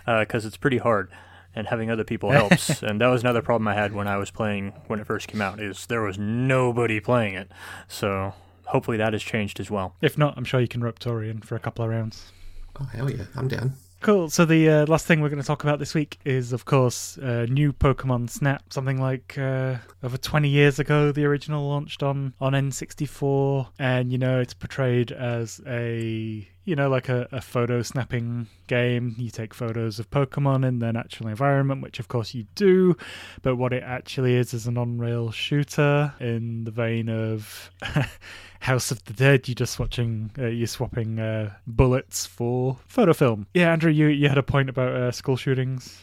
because 0.05 0.45
it's 0.45 0.57
pretty 0.57 0.79
hard, 0.79 1.09
and 1.55 1.67
having 1.67 1.89
other 1.89 2.03
people 2.03 2.31
helps. 2.41 2.81
and 2.83 3.01
that 3.01 3.07
was 3.07 3.21
another 3.21 3.41
problem 3.41 3.67
I 3.67 3.73
had 3.73 3.93
when 3.93 4.07
I 4.07 4.17
was 4.17 4.31
playing 4.31 4.73
when 4.87 4.99
it 4.99 5.07
first 5.07 5.27
came 5.27 5.41
out. 5.41 5.59
Is 5.59 5.85
there 5.85 6.01
was 6.01 6.17
nobody 6.17 6.99
playing 6.99 7.35
it, 7.35 7.51
so 7.87 8.33
hopefully 8.65 8.97
that 8.97 9.13
has 9.13 9.23
changed 9.23 9.59
as 9.59 9.69
well. 9.69 9.95
If 10.01 10.17
not, 10.17 10.37
I'm 10.37 10.45
sure 10.45 10.59
you 10.59 10.67
can 10.67 10.81
rope 10.81 10.99
Tori 10.99 11.29
in 11.29 11.41
for 11.41 11.55
a 11.55 11.59
couple 11.59 11.83
of 11.83 11.91
rounds. 11.91 12.31
Oh 12.79 12.85
hell 12.85 13.09
yeah, 13.09 13.25
I'm 13.35 13.47
down. 13.47 13.73
Cool. 14.01 14.31
So 14.31 14.45
the 14.45 14.67
uh, 14.67 14.85
last 14.87 15.05
thing 15.05 15.21
we're 15.21 15.29
going 15.29 15.41
to 15.41 15.45
talk 15.45 15.61
about 15.63 15.77
this 15.77 15.93
week 15.93 16.17
is, 16.25 16.53
of 16.53 16.65
course, 16.65 17.19
uh, 17.19 17.45
new 17.47 17.71
Pokemon 17.71 18.31
Snap. 18.31 18.63
Something 18.73 18.99
like 18.99 19.37
uh, 19.37 19.75
over 20.01 20.17
20 20.17 20.49
years 20.49 20.79
ago, 20.79 21.11
the 21.11 21.23
original 21.25 21.69
launched 21.69 22.01
on 22.01 22.33
on 22.41 22.53
N64, 22.53 23.67
and 23.77 24.11
you 24.11 24.17
know 24.17 24.39
it's 24.39 24.55
portrayed 24.55 25.11
as 25.11 25.61
a 25.67 26.47
you 26.63 26.75
know, 26.75 26.89
like 26.89 27.09
a, 27.09 27.27
a 27.31 27.41
photo 27.41 27.81
snapping 27.81 28.47
game. 28.67 29.15
You 29.17 29.29
take 29.31 29.53
photos 29.53 29.99
of 29.99 30.09
Pokemon 30.11 30.65
in 30.67 30.79
their 30.79 30.93
natural 30.93 31.29
environment, 31.29 31.81
which 31.81 31.99
of 31.99 32.07
course 32.07 32.33
you 32.33 32.45
do. 32.55 32.95
But 33.41 33.55
what 33.55 33.73
it 33.73 33.83
actually 33.83 34.35
is 34.35 34.53
is 34.53 34.67
an 34.67 34.77
on 34.77 34.97
rail 34.97 35.31
shooter 35.31 36.13
in 36.19 36.63
the 36.65 36.71
vein 36.71 37.09
of 37.09 37.71
House 38.59 38.91
of 38.91 39.03
the 39.05 39.13
Dead. 39.13 39.47
You're 39.47 39.55
just 39.55 39.79
watching, 39.79 40.31
uh, 40.37 40.47
you're 40.47 40.67
swapping 40.67 41.19
uh, 41.19 41.53
bullets 41.65 42.25
for 42.25 42.77
photo 42.87 43.13
film. 43.13 43.47
Yeah, 43.53 43.71
Andrew, 43.71 43.91
you, 43.91 44.07
you 44.07 44.29
had 44.29 44.37
a 44.37 44.43
point 44.43 44.69
about 44.69 44.93
uh, 44.93 45.11
school 45.11 45.37
shootings. 45.37 45.99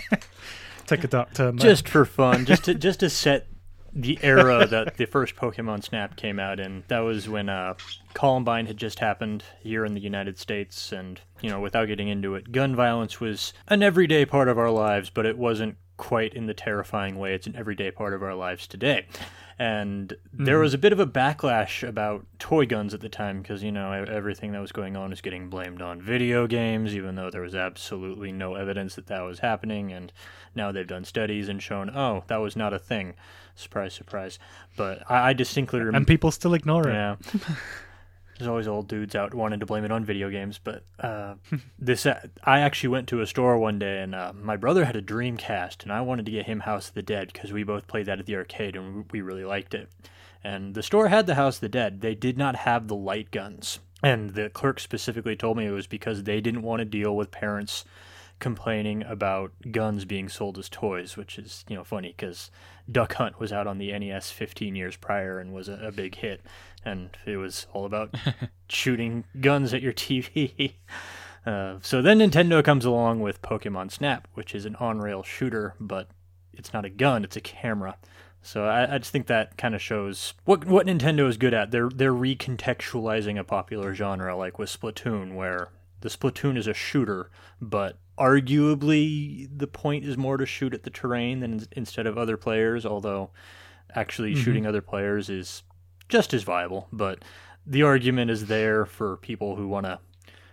Take 0.86 1.04
a 1.04 1.08
dark 1.08 1.34
turn. 1.34 1.56
there. 1.56 1.70
just 1.70 1.88
for 1.88 2.04
fun, 2.04 2.46
just 2.46 2.64
to 2.64 2.74
just 2.74 3.00
to 3.00 3.10
set 3.10 3.46
the 3.98 4.18
era 4.22 4.64
that 4.64 4.96
the 4.96 5.06
first 5.06 5.34
Pokemon 5.34 5.82
Snap 5.82 6.16
came 6.16 6.38
out 6.38 6.60
in. 6.60 6.84
That 6.86 7.00
was 7.00 7.28
when 7.28 7.48
uh, 7.48 7.74
Columbine 8.14 8.66
had 8.66 8.76
just 8.76 9.00
happened 9.00 9.42
here 9.60 9.84
in 9.84 9.94
the 9.94 10.00
United 10.00 10.38
States, 10.38 10.92
and 10.92 11.20
you 11.42 11.50
know, 11.50 11.60
without 11.60 11.86
getting 11.86 12.08
into 12.08 12.36
it, 12.36 12.52
gun 12.52 12.76
violence 12.76 13.20
was 13.20 13.52
an 13.66 13.82
everyday 13.82 14.24
part 14.24 14.48
of 14.48 14.56
our 14.56 14.70
lives, 14.70 15.10
but 15.10 15.26
it 15.26 15.36
wasn't 15.36 15.76
quite 15.96 16.32
in 16.32 16.46
the 16.46 16.54
terrifying 16.54 17.18
way 17.18 17.34
it's 17.34 17.48
an 17.48 17.56
everyday 17.56 17.90
part 17.90 18.14
of 18.14 18.22
our 18.22 18.34
lives 18.34 18.68
today. 18.68 19.04
And 19.58 20.16
there 20.32 20.60
was 20.60 20.72
a 20.72 20.78
bit 20.78 20.92
of 20.92 21.00
a 21.00 21.06
backlash 21.06 21.86
about 21.86 22.24
toy 22.38 22.64
guns 22.64 22.94
at 22.94 23.00
the 23.00 23.08
time 23.08 23.42
because, 23.42 23.64
you 23.64 23.72
know, 23.72 23.90
everything 23.90 24.52
that 24.52 24.60
was 24.60 24.70
going 24.70 24.96
on 24.96 25.12
is 25.12 25.20
getting 25.20 25.50
blamed 25.50 25.82
on 25.82 26.00
video 26.00 26.46
games, 26.46 26.94
even 26.94 27.16
though 27.16 27.28
there 27.28 27.42
was 27.42 27.56
absolutely 27.56 28.30
no 28.30 28.54
evidence 28.54 28.94
that 28.94 29.08
that 29.08 29.22
was 29.22 29.40
happening. 29.40 29.92
And 29.92 30.12
now 30.54 30.70
they've 30.70 30.86
done 30.86 31.04
studies 31.04 31.48
and 31.48 31.60
shown, 31.60 31.90
oh, 31.90 32.22
that 32.28 32.36
was 32.36 32.54
not 32.54 32.72
a 32.72 32.78
thing. 32.78 33.14
Surprise, 33.58 33.92
surprise. 33.92 34.38
But 34.76 35.02
I, 35.10 35.30
I 35.30 35.32
distinctly 35.32 35.80
remember. 35.80 35.96
and 35.96 36.06
people 36.06 36.30
still 36.30 36.54
ignore 36.54 36.88
it. 36.88 36.92
Yeah. 36.92 37.16
There's 38.38 38.48
always 38.48 38.68
old 38.68 38.86
dudes 38.86 39.16
out 39.16 39.34
wanting 39.34 39.58
to 39.58 39.66
blame 39.66 39.84
it 39.84 39.90
on 39.90 40.04
video 40.04 40.30
games, 40.30 40.60
but 40.62 40.84
uh, 41.00 41.34
this 41.78 42.06
uh, 42.06 42.20
I 42.44 42.60
actually 42.60 42.90
went 42.90 43.08
to 43.08 43.20
a 43.20 43.26
store 43.26 43.58
one 43.58 43.80
day 43.80 44.00
and 44.00 44.14
uh, 44.14 44.32
my 44.32 44.56
brother 44.56 44.84
had 44.84 44.94
a 44.94 45.02
Dreamcast 45.02 45.82
and 45.82 45.92
I 45.92 46.02
wanted 46.02 46.24
to 46.26 46.32
get 46.32 46.46
him 46.46 46.60
House 46.60 46.88
of 46.88 46.94
the 46.94 47.02
Dead 47.02 47.32
because 47.32 47.52
we 47.52 47.64
both 47.64 47.88
played 47.88 48.06
that 48.06 48.20
at 48.20 48.26
the 48.26 48.36
arcade 48.36 48.76
and 48.76 49.10
we 49.10 49.20
really 49.22 49.44
liked 49.44 49.74
it. 49.74 49.88
And 50.44 50.76
the 50.76 50.84
store 50.84 51.08
had 51.08 51.26
the 51.26 51.34
House 51.34 51.56
of 51.56 51.62
the 51.62 51.68
Dead. 51.68 52.00
They 52.00 52.14
did 52.14 52.38
not 52.38 52.54
have 52.54 52.86
the 52.86 52.94
light 52.94 53.32
guns. 53.32 53.80
And 54.04 54.30
the 54.30 54.50
clerk 54.50 54.78
specifically 54.78 55.34
told 55.34 55.56
me 55.56 55.66
it 55.66 55.72
was 55.72 55.88
because 55.88 56.22
they 56.22 56.40
didn't 56.40 56.62
want 56.62 56.78
to 56.78 56.84
deal 56.84 57.16
with 57.16 57.32
parents 57.32 57.84
complaining 58.38 59.02
about 59.02 59.52
guns 59.70 60.04
being 60.04 60.28
sold 60.28 60.58
as 60.58 60.68
toys, 60.68 61.16
which 61.16 61.38
is 61.38 61.64
you 61.68 61.76
know 61.76 61.84
funny 61.84 62.14
because 62.16 62.50
Duck 62.90 63.14
Hunt 63.14 63.40
was 63.40 63.52
out 63.52 63.66
on 63.66 63.78
the 63.78 63.96
NES 63.96 64.30
15 64.30 64.74
years 64.74 64.96
prior 64.96 65.38
and 65.38 65.52
was 65.52 65.68
a, 65.68 65.74
a 65.82 65.92
big 65.92 66.16
hit, 66.16 66.42
and 66.84 67.10
it 67.26 67.36
was 67.36 67.66
all 67.72 67.84
about 67.84 68.14
shooting 68.68 69.24
guns 69.40 69.74
at 69.74 69.82
your 69.82 69.92
TV. 69.92 70.74
Uh, 71.46 71.78
so 71.80 72.02
then 72.02 72.18
Nintendo 72.18 72.62
comes 72.62 72.84
along 72.84 73.20
with 73.20 73.40
Pokemon 73.40 73.90
Snap, 73.90 74.28
which 74.34 74.54
is 74.54 74.66
an 74.66 74.76
on-rail 74.76 75.22
shooter, 75.22 75.74
but 75.80 76.08
it's 76.52 76.74
not 76.74 76.84
a 76.84 76.90
gun; 76.90 77.24
it's 77.24 77.36
a 77.36 77.40
camera. 77.40 77.96
So 78.42 78.64
I, 78.64 78.94
I 78.94 78.98
just 78.98 79.12
think 79.12 79.28
that 79.28 79.56
kind 79.56 79.74
of 79.74 79.80
shows 79.80 80.34
what 80.44 80.66
what 80.66 80.86
Nintendo 80.86 81.26
is 81.28 81.36
good 81.38 81.54
at. 81.54 81.70
They're 81.70 81.88
they're 81.88 82.12
recontextualizing 82.12 83.38
a 83.38 83.44
popular 83.44 83.94
genre, 83.94 84.36
like 84.36 84.58
with 84.58 84.68
Splatoon, 84.68 85.36
where 85.36 85.70
the 86.00 86.08
Splatoon 86.08 86.56
is 86.56 86.66
a 86.66 86.74
shooter, 86.74 87.30
but 87.60 87.98
arguably 88.18 89.48
the 89.56 89.66
point 89.66 90.04
is 90.04 90.16
more 90.16 90.36
to 90.36 90.46
shoot 90.46 90.74
at 90.74 90.82
the 90.82 90.90
terrain 90.90 91.40
than 91.40 91.66
instead 91.72 92.06
of 92.06 92.18
other 92.18 92.36
players. 92.36 92.84
Although 92.84 93.30
actually 93.94 94.34
mm-hmm. 94.34 94.42
shooting 94.42 94.66
other 94.66 94.82
players 94.82 95.28
is 95.28 95.62
just 96.08 96.34
as 96.34 96.42
viable, 96.42 96.88
but 96.92 97.24
the 97.66 97.82
argument 97.82 98.30
is 98.30 98.46
there 98.46 98.86
for 98.86 99.16
people 99.18 99.56
who 99.56 99.68
want 99.68 99.86
to 99.86 99.98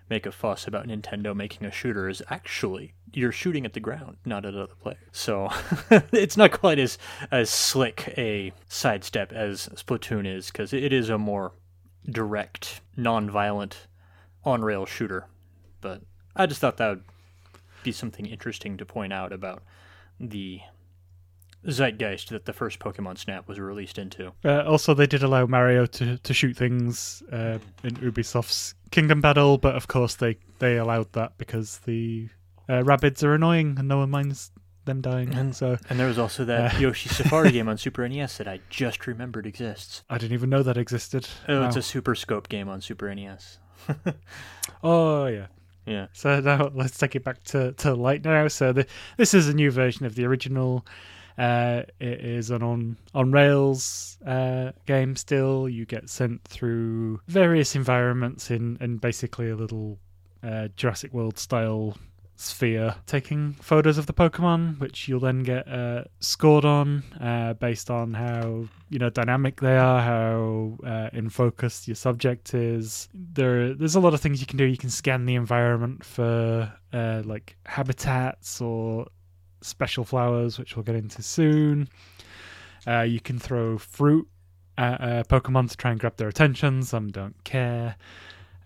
make 0.10 0.26
a 0.26 0.32
fuss 0.32 0.68
about 0.68 0.88
Nintendo 0.88 1.36
making 1.36 1.66
a 1.66 1.72
shooter 1.72 2.08
is 2.08 2.22
actually 2.30 2.94
you're 3.14 3.32
shooting 3.32 3.66
at 3.66 3.74
the 3.74 3.80
ground, 3.80 4.18
not 4.26 4.46
at 4.46 4.56
other 4.56 4.76
players. 4.76 5.00
So 5.12 5.50
it's 6.12 6.38
not 6.38 6.52
quite 6.52 6.80
as 6.80 6.98
as 7.32 7.50
slick 7.50 8.14
a 8.18 8.52
sidestep 8.68 9.32
as 9.32 9.70
Splatoon 9.70 10.28
is 10.28 10.48
because 10.48 10.74
it 10.74 10.92
is 10.92 11.10
a 11.10 11.18
more 11.18 11.54
direct, 12.10 12.82
non-violent 12.98 13.88
on-rail 14.44 14.86
shooter. 14.86 15.28
But 15.82 16.02
I 16.36 16.46
just 16.46 16.62
thought 16.62 16.78
that 16.78 16.90
would 16.90 17.04
be 17.86 17.94
something 17.94 18.26
interesting 18.26 18.76
to 18.78 18.86
point 18.86 19.14
out 19.14 19.32
about 19.32 19.64
the 20.20 20.60
zeitgeist 21.68 22.30
that 22.30 22.46
the 22.46 22.54
first 22.54 22.80
Pokemon 22.80 23.18
Snap 23.18 23.48
was 23.48 23.60
released 23.60 23.98
into. 23.98 24.34
Uh, 24.44 24.64
also, 24.64 24.94
they 24.94 25.08
did 25.08 25.24
allow 25.24 25.46
Mario 25.46 25.86
to, 25.88 26.18
to 26.18 26.34
shoot 26.34 26.56
things 26.56 27.24
uh, 27.32 27.58
in 27.84 27.96
Ubisoft's 27.96 28.76
Kingdom 28.92 29.22
Battle, 29.22 29.58
but 29.58 29.76
of 29.76 29.88
course 29.88 30.16
they, 30.16 30.38
they 30.60 30.78
allowed 30.78 31.12
that 31.14 31.38
because 31.38 31.80
the 31.86 32.30
uh, 32.70 32.82
Rabbids 32.84 33.24
are 33.24 33.34
annoying 33.34 33.76
and 33.80 33.88
no 33.88 33.98
one 34.00 34.12
minds 34.12 34.52
them 34.86 35.02
dying. 35.02 35.34
And- 35.34 35.56
so 35.56 35.78
And 35.90 36.00
there 36.00 36.08
was 36.08 36.20
also 36.20 36.46
that 36.46 36.76
Uh. 36.76 36.78
Yoshi 36.80 37.10
Safari 37.18 37.52
game 37.52 37.68
on 37.68 37.78
Super 37.80 38.08
NES 38.08 38.38
that 38.38 38.48
I 38.48 38.60
just 38.70 39.08
remembered 39.08 39.48
exists. 39.48 40.04
I 40.10 40.20
didn't 40.20 40.34
even 40.34 40.50
know 40.52 40.62
that 40.62 40.78
existed. 40.78 41.28
Oh, 41.48 41.64
it's 41.66 41.76
a 41.76 41.82
Super 41.82 42.14
Scope 42.14 42.48
game 42.50 42.70
on 42.70 42.82
Super 42.82 43.14
NES. 43.14 43.58
Oh 44.84 45.26
yeah. 45.28 45.48
Yeah. 45.86 46.08
So 46.14 46.40
now 46.40 46.72
let's 46.74 46.98
take 46.98 47.16
it 47.16 47.24
back 47.24 47.44
to, 47.46 47.74
to 47.74 47.94
light 47.94 48.24
now. 48.24 48.48
So 48.48 48.74
the, 48.74 48.88
this 49.18 49.34
is 49.34 49.48
a 49.48 49.54
new 49.54 49.72
version 49.72 50.06
of 50.06 50.16
the 50.16 50.26
original. 50.26 50.86
Uh, 51.38 51.84
it 52.00 52.22
is 52.22 52.50
an 52.50 52.64
on 52.64 52.98
on 53.14 53.32
rails 53.32 54.18
uh, 54.26 54.72
game. 54.86 55.16
Still, 55.16 55.68
you 55.68 55.86
get 55.86 56.10
sent 56.10 56.44
through 56.46 57.20
various 57.28 57.76
environments 57.76 58.50
in 58.50 58.78
in 58.80 58.98
basically 58.98 59.50
a 59.50 59.56
little 59.56 60.00
uh, 60.44 60.70
Jurassic 60.78 61.14
World 61.14 61.38
style 61.38 61.98
sphere, 62.36 62.96
taking 63.06 63.54
photos 63.54 63.98
of 63.98 64.06
the 64.06 64.14
Pokemon, 64.14 64.80
which 64.80 65.08
you'll 65.08 65.20
then 65.20 65.44
get 65.44 65.68
uh, 65.68 66.04
scored 66.20 66.66
on 66.66 67.04
uh, 67.20 67.54
based 67.54 67.90
on 67.90 68.14
how 68.14 68.68
you 68.90 69.00
know 69.00 69.10
dynamic 69.10 69.62
they 69.62 69.78
are, 69.78 70.02
how 70.02 70.78
uh, 70.86 71.10
in 71.14 71.30
focus 71.30 71.88
your 71.88 71.96
subject 71.96 72.54
is. 72.54 73.08
There, 73.14 73.74
there's 73.74 73.96
a 73.96 74.00
lot 74.00 74.14
of 74.14 74.22
things 74.22 74.42
you 74.42 74.48
can 74.48 74.58
do. 74.58 74.66
You 74.66 74.78
can 74.78 74.90
scan 74.90 75.26
the 75.26 75.36
environment 75.36 76.04
for 76.04 76.72
uh, 76.94 77.22
like 77.26 77.56
habitats 77.66 78.62
or 78.62 79.08
special 79.62 80.06
flowers, 80.06 80.60
which 80.60 80.76
we'll 80.76 80.84
get 80.84 80.96
into 80.96 81.22
soon. 81.24 81.90
Uh, 82.88 83.02
you 83.02 83.20
can 83.20 83.40
throw 83.40 83.78
fruit 83.78 84.28
at 84.78 85.02
uh, 85.02 85.24
Pokemon 85.24 85.70
to 85.72 85.78
try 85.78 85.92
and 85.92 86.00
grab 86.00 86.18
their 86.18 86.28
attention. 86.28 86.84
Some 86.84 87.10
don't 87.10 87.44
care. 87.44 87.96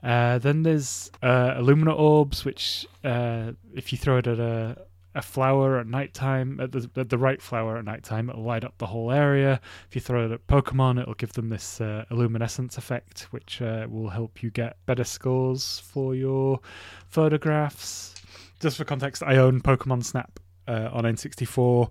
Uh, 0.04 0.38
then 0.38 0.64
there's 0.64 1.12
uh, 1.22 1.56
Illumina 1.56 1.98
orbs, 1.98 2.46
which 2.46 2.88
uh, 3.04 3.52
if 3.74 3.92
you 3.92 3.98
throw 3.98 4.18
it 4.18 4.28
at 4.28 4.40
a, 4.40 4.78
a 5.16 5.22
flower 5.22 5.80
at 5.80 5.88
nighttime, 5.88 6.60
at 6.60 6.72
the, 6.72 6.90
at 6.96 7.10
the 7.10 7.18
right 7.18 7.42
flower 7.42 7.78
at 7.78 7.86
nighttime, 7.86 8.30
it'll 8.30 8.44
light 8.44 8.64
up 8.64 8.78
the 8.78 8.86
whole 8.86 9.12
area. 9.12 9.60
If 9.90 9.96
you 9.96 10.02
throw 10.02 10.26
it 10.26 10.32
at 10.32 10.48
Pokemon, 10.48 11.02
it'll 11.02 11.16
give 11.16 11.34
them 11.34 11.50
this 11.50 11.82
uh, 11.82 12.06
illuminescence 12.12 12.78
effect, 12.78 13.28
which 13.32 13.62
uh, 13.62 13.88
will 13.90 14.10
help 14.10 14.42
you 14.42 14.52
get 14.52 14.78
better 14.86 15.04
scores 15.04 15.80
for 15.80 16.16
your 16.16 16.60
photographs. 17.08 18.16
Just 18.62 18.78
for 18.78 18.86
context, 18.86 19.24
I 19.24 19.38
own 19.38 19.62
Pokemon 19.62 20.04
Snap 20.04 20.40
uh, 20.68 20.90
on 20.94 21.04
N64, 21.04 21.90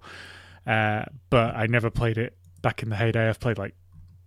uh, 0.66 1.05
but 1.29 1.55
I 1.55 1.66
never 1.66 1.90
played 1.90 2.16
it 2.16 2.37
back 2.62 2.83
in 2.83 2.88
the 2.88 2.97
heyday. 2.97 3.29
I've 3.29 3.40
played 3.40 3.59
like 3.59 3.75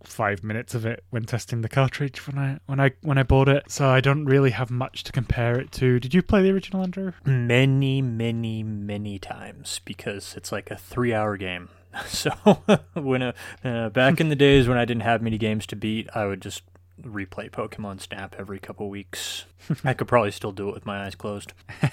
five 0.04 0.42
minutes 0.42 0.74
of 0.74 0.86
it 0.86 1.04
when 1.10 1.24
testing 1.24 1.62
the 1.62 1.68
cartridge 1.68 2.26
when 2.26 2.38
I 2.38 2.58
when 2.66 2.80
I 2.80 2.92
when 3.02 3.18
I 3.18 3.22
bought 3.22 3.48
it, 3.48 3.70
so 3.70 3.88
I 3.88 4.00
don't 4.00 4.24
really 4.24 4.50
have 4.50 4.70
much 4.70 5.04
to 5.04 5.12
compare 5.12 5.58
it 5.58 5.72
to. 5.72 6.00
Did 6.00 6.14
you 6.14 6.22
play 6.22 6.42
the 6.42 6.50
original, 6.50 6.82
Andrew? 6.82 7.12
Many, 7.24 8.02
many, 8.02 8.62
many 8.62 9.18
times 9.18 9.80
because 9.84 10.34
it's 10.36 10.52
like 10.52 10.70
a 10.70 10.76
three-hour 10.76 11.36
game. 11.36 11.68
So 12.06 12.30
when 12.94 13.20
a, 13.20 13.34
uh, 13.62 13.90
back 13.90 14.18
in 14.18 14.30
the 14.30 14.34
days 14.34 14.66
when 14.66 14.78
I 14.78 14.86
didn't 14.86 15.02
have 15.02 15.20
many 15.20 15.36
games 15.36 15.66
to 15.66 15.76
beat, 15.76 16.08
I 16.14 16.24
would 16.24 16.40
just 16.40 16.62
replay 17.02 17.50
Pokemon 17.50 18.00
Snap 18.00 18.34
every 18.38 18.58
couple 18.58 18.88
weeks. 18.88 19.44
I 19.84 19.92
could 19.92 20.08
probably 20.08 20.30
still 20.30 20.52
do 20.52 20.70
it 20.70 20.74
with 20.74 20.86
my 20.86 21.04
eyes 21.04 21.14
closed. 21.14 21.52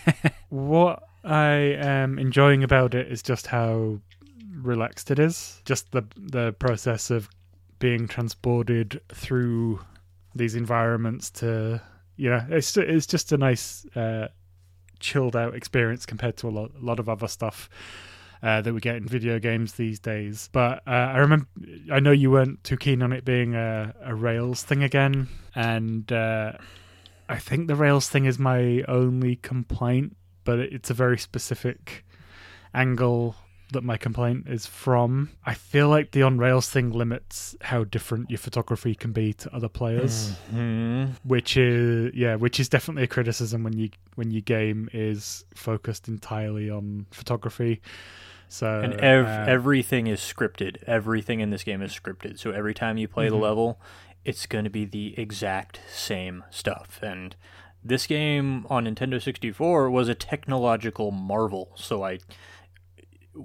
What 0.49 1.03
I 1.23 1.51
am 1.51 2.17
enjoying 2.17 2.63
about 2.63 2.95
it 2.95 3.11
is 3.11 3.21
just 3.21 3.47
how 3.47 3.99
relaxed 4.51 5.11
it 5.11 5.19
is. 5.19 5.61
Just 5.63 5.91
the 5.91 6.03
the 6.17 6.53
process 6.53 7.11
of 7.11 7.29
being 7.79 8.07
transported 8.07 9.01
through 9.09 9.79
these 10.35 10.55
environments 10.55 11.31
to 11.31 11.81
you 12.15 12.29
know 12.29 12.45
it's 12.49 12.77
it's 12.77 13.07
just 13.07 13.31
a 13.31 13.37
nice 13.37 13.85
uh, 13.95 14.27
chilled 14.99 15.35
out 15.35 15.55
experience 15.55 16.05
compared 16.05 16.37
to 16.37 16.47
a 16.47 16.51
lot, 16.51 16.71
a 16.79 16.85
lot 16.85 16.99
of 16.99 17.09
other 17.09 17.27
stuff 17.27 17.69
uh, 18.43 18.61
that 18.61 18.73
we 18.73 18.79
get 18.79 18.95
in 18.95 19.07
video 19.07 19.39
games 19.39 19.73
these 19.73 19.99
days. 19.99 20.49
But 20.51 20.81
uh, 20.87 20.91
I 20.91 21.17
remember, 21.17 21.47
I 21.91 21.99
know 21.99 22.11
you 22.11 22.31
weren't 22.31 22.63
too 22.63 22.77
keen 22.77 23.01
on 23.01 23.11
it 23.11 23.25
being 23.25 23.55
a, 23.55 23.93
a 24.03 24.15
Rails 24.15 24.63
thing 24.63 24.83
again, 24.83 25.27
and 25.55 26.11
uh, 26.11 26.53
I 27.27 27.37
think 27.37 27.67
the 27.67 27.75
Rails 27.75 28.09
thing 28.09 28.25
is 28.25 28.39
my 28.39 28.83
only 28.87 29.37
complaint. 29.37 30.15
But 30.45 30.59
it's 30.59 30.89
a 30.89 30.93
very 30.93 31.17
specific 31.19 32.05
angle 32.73 33.35
that 33.71 33.83
my 33.83 33.97
complaint 33.97 34.47
is 34.47 34.65
from. 34.65 35.29
I 35.45 35.53
feel 35.53 35.89
like 35.89 36.11
the 36.11 36.23
on 36.23 36.37
rails 36.37 36.69
thing 36.69 36.91
limits 36.91 37.55
how 37.61 37.83
different 37.83 38.29
your 38.29 38.39
photography 38.39 38.95
can 38.95 39.11
be 39.11 39.33
to 39.33 39.53
other 39.55 39.69
players, 39.69 40.33
Mhm. 40.53 41.11
which 41.23 41.55
is 41.57 42.13
yeah, 42.15 42.35
which 42.35 42.59
is 42.59 42.67
definitely 42.69 43.03
a 43.03 43.07
criticism 43.07 43.63
when 43.63 43.77
you 43.77 43.89
when 44.15 44.31
your 44.31 44.41
game 44.41 44.89
is 44.93 45.45
focused 45.53 46.07
entirely 46.07 46.69
on 46.69 47.05
photography. 47.11 47.81
So 48.47 48.81
And 48.81 48.93
ev- 48.95 49.27
uh, 49.27 49.45
everything 49.47 50.07
is 50.07 50.19
scripted. 50.19 50.77
Everything 50.87 51.39
in 51.39 51.51
this 51.51 51.63
game 51.63 51.81
is 51.83 51.91
scripted. 51.91 52.39
So 52.39 52.49
every 52.51 52.73
time 52.73 52.97
you 52.97 53.07
play 53.07 53.27
Mhm. 53.27 53.31
the 53.31 53.35
level, 53.37 53.79
it's 54.25 54.47
going 54.47 54.63
to 54.63 54.71
be 54.71 54.85
the 54.85 55.13
exact 55.19 55.79
same 55.93 56.43
stuff. 56.49 56.99
And 57.03 57.35
this 57.83 58.07
game 58.07 58.65
on 58.67 58.85
Nintendo 58.85 59.21
64 59.21 59.89
was 59.91 60.09
a 60.09 60.15
technological 60.15 61.11
marvel. 61.11 61.71
So 61.75 62.03
I 62.03 62.17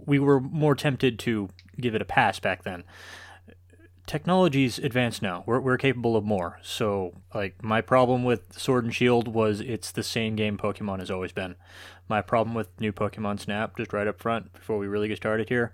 we 0.07 0.18
were 0.18 0.40
more 0.40 0.74
tempted 0.74 1.18
to 1.20 1.48
give 1.80 1.94
it 1.94 2.02
a 2.02 2.07
pass 2.07 2.38
back 2.38 2.62
then. 2.62 2.85
Technology's 4.07 4.78
advanced 4.78 5.22
now. 5.22 5.44
We're 5.46 5.61
we're 5.61 5.78
capable 5.78 6.16
of 6.16 6.24
more. 6.24 6.59
So 6.62 7.14
like 7.35 7.62
my 7.62 7.80
problem 7.80 8.22
with 8.22 8.59
Sword 8.59 8.85
and 8.85 8.94
Shield 8.94 9.28
was 9.28 9.61
it's 9.61 9.90
the 9.90 10.02
same 10.02 10.37
game 10.37 10.59
Pokemon 10.59 10.98
has 10.98 11.11
always 11.11 11.33
been. 11.33 11.57
My 12.09 12.20
problem 12.20 12.54
with 12.54 12.68
new 12.78 12.92
Pokemon 12.92 13.40
Snap, 13.40 13.76
just 13.78 13.94
right 13.94 14.07
up 14.07 14.20
front 14.20 14.52
before 14.52 14.76
we 14.76 14.87
really 14.87 15.09
get 15.09 15.16
started 15.16 15.48
here, 15.48 15.72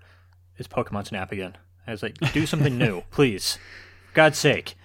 is 0.59 0.69
Pokemon 0.69 1.09
Snap 1.09 1.33
again. 1.33 1.57
I 1.87 1.91
was 1.91 2.05
like, 2.05 2.19
do 2.33 2.47
something 2.47 2.79
new, 2.79 3.03
please. 3.11 3.59
God's 4.15 4.39
sake. 4.39 4.77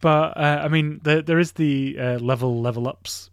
But 0.00 0.36
uh, 0.36 0.62
I 0.64 0.68
mean, 0.68 1.00
there 1.04 1.22
there 1.22 1.38
is 1.38 1.52
the 1.52 1.96
uh, 1.98 2.18
level 2.18 2.60
level 2.60 2.88
ups. 2.88 3.30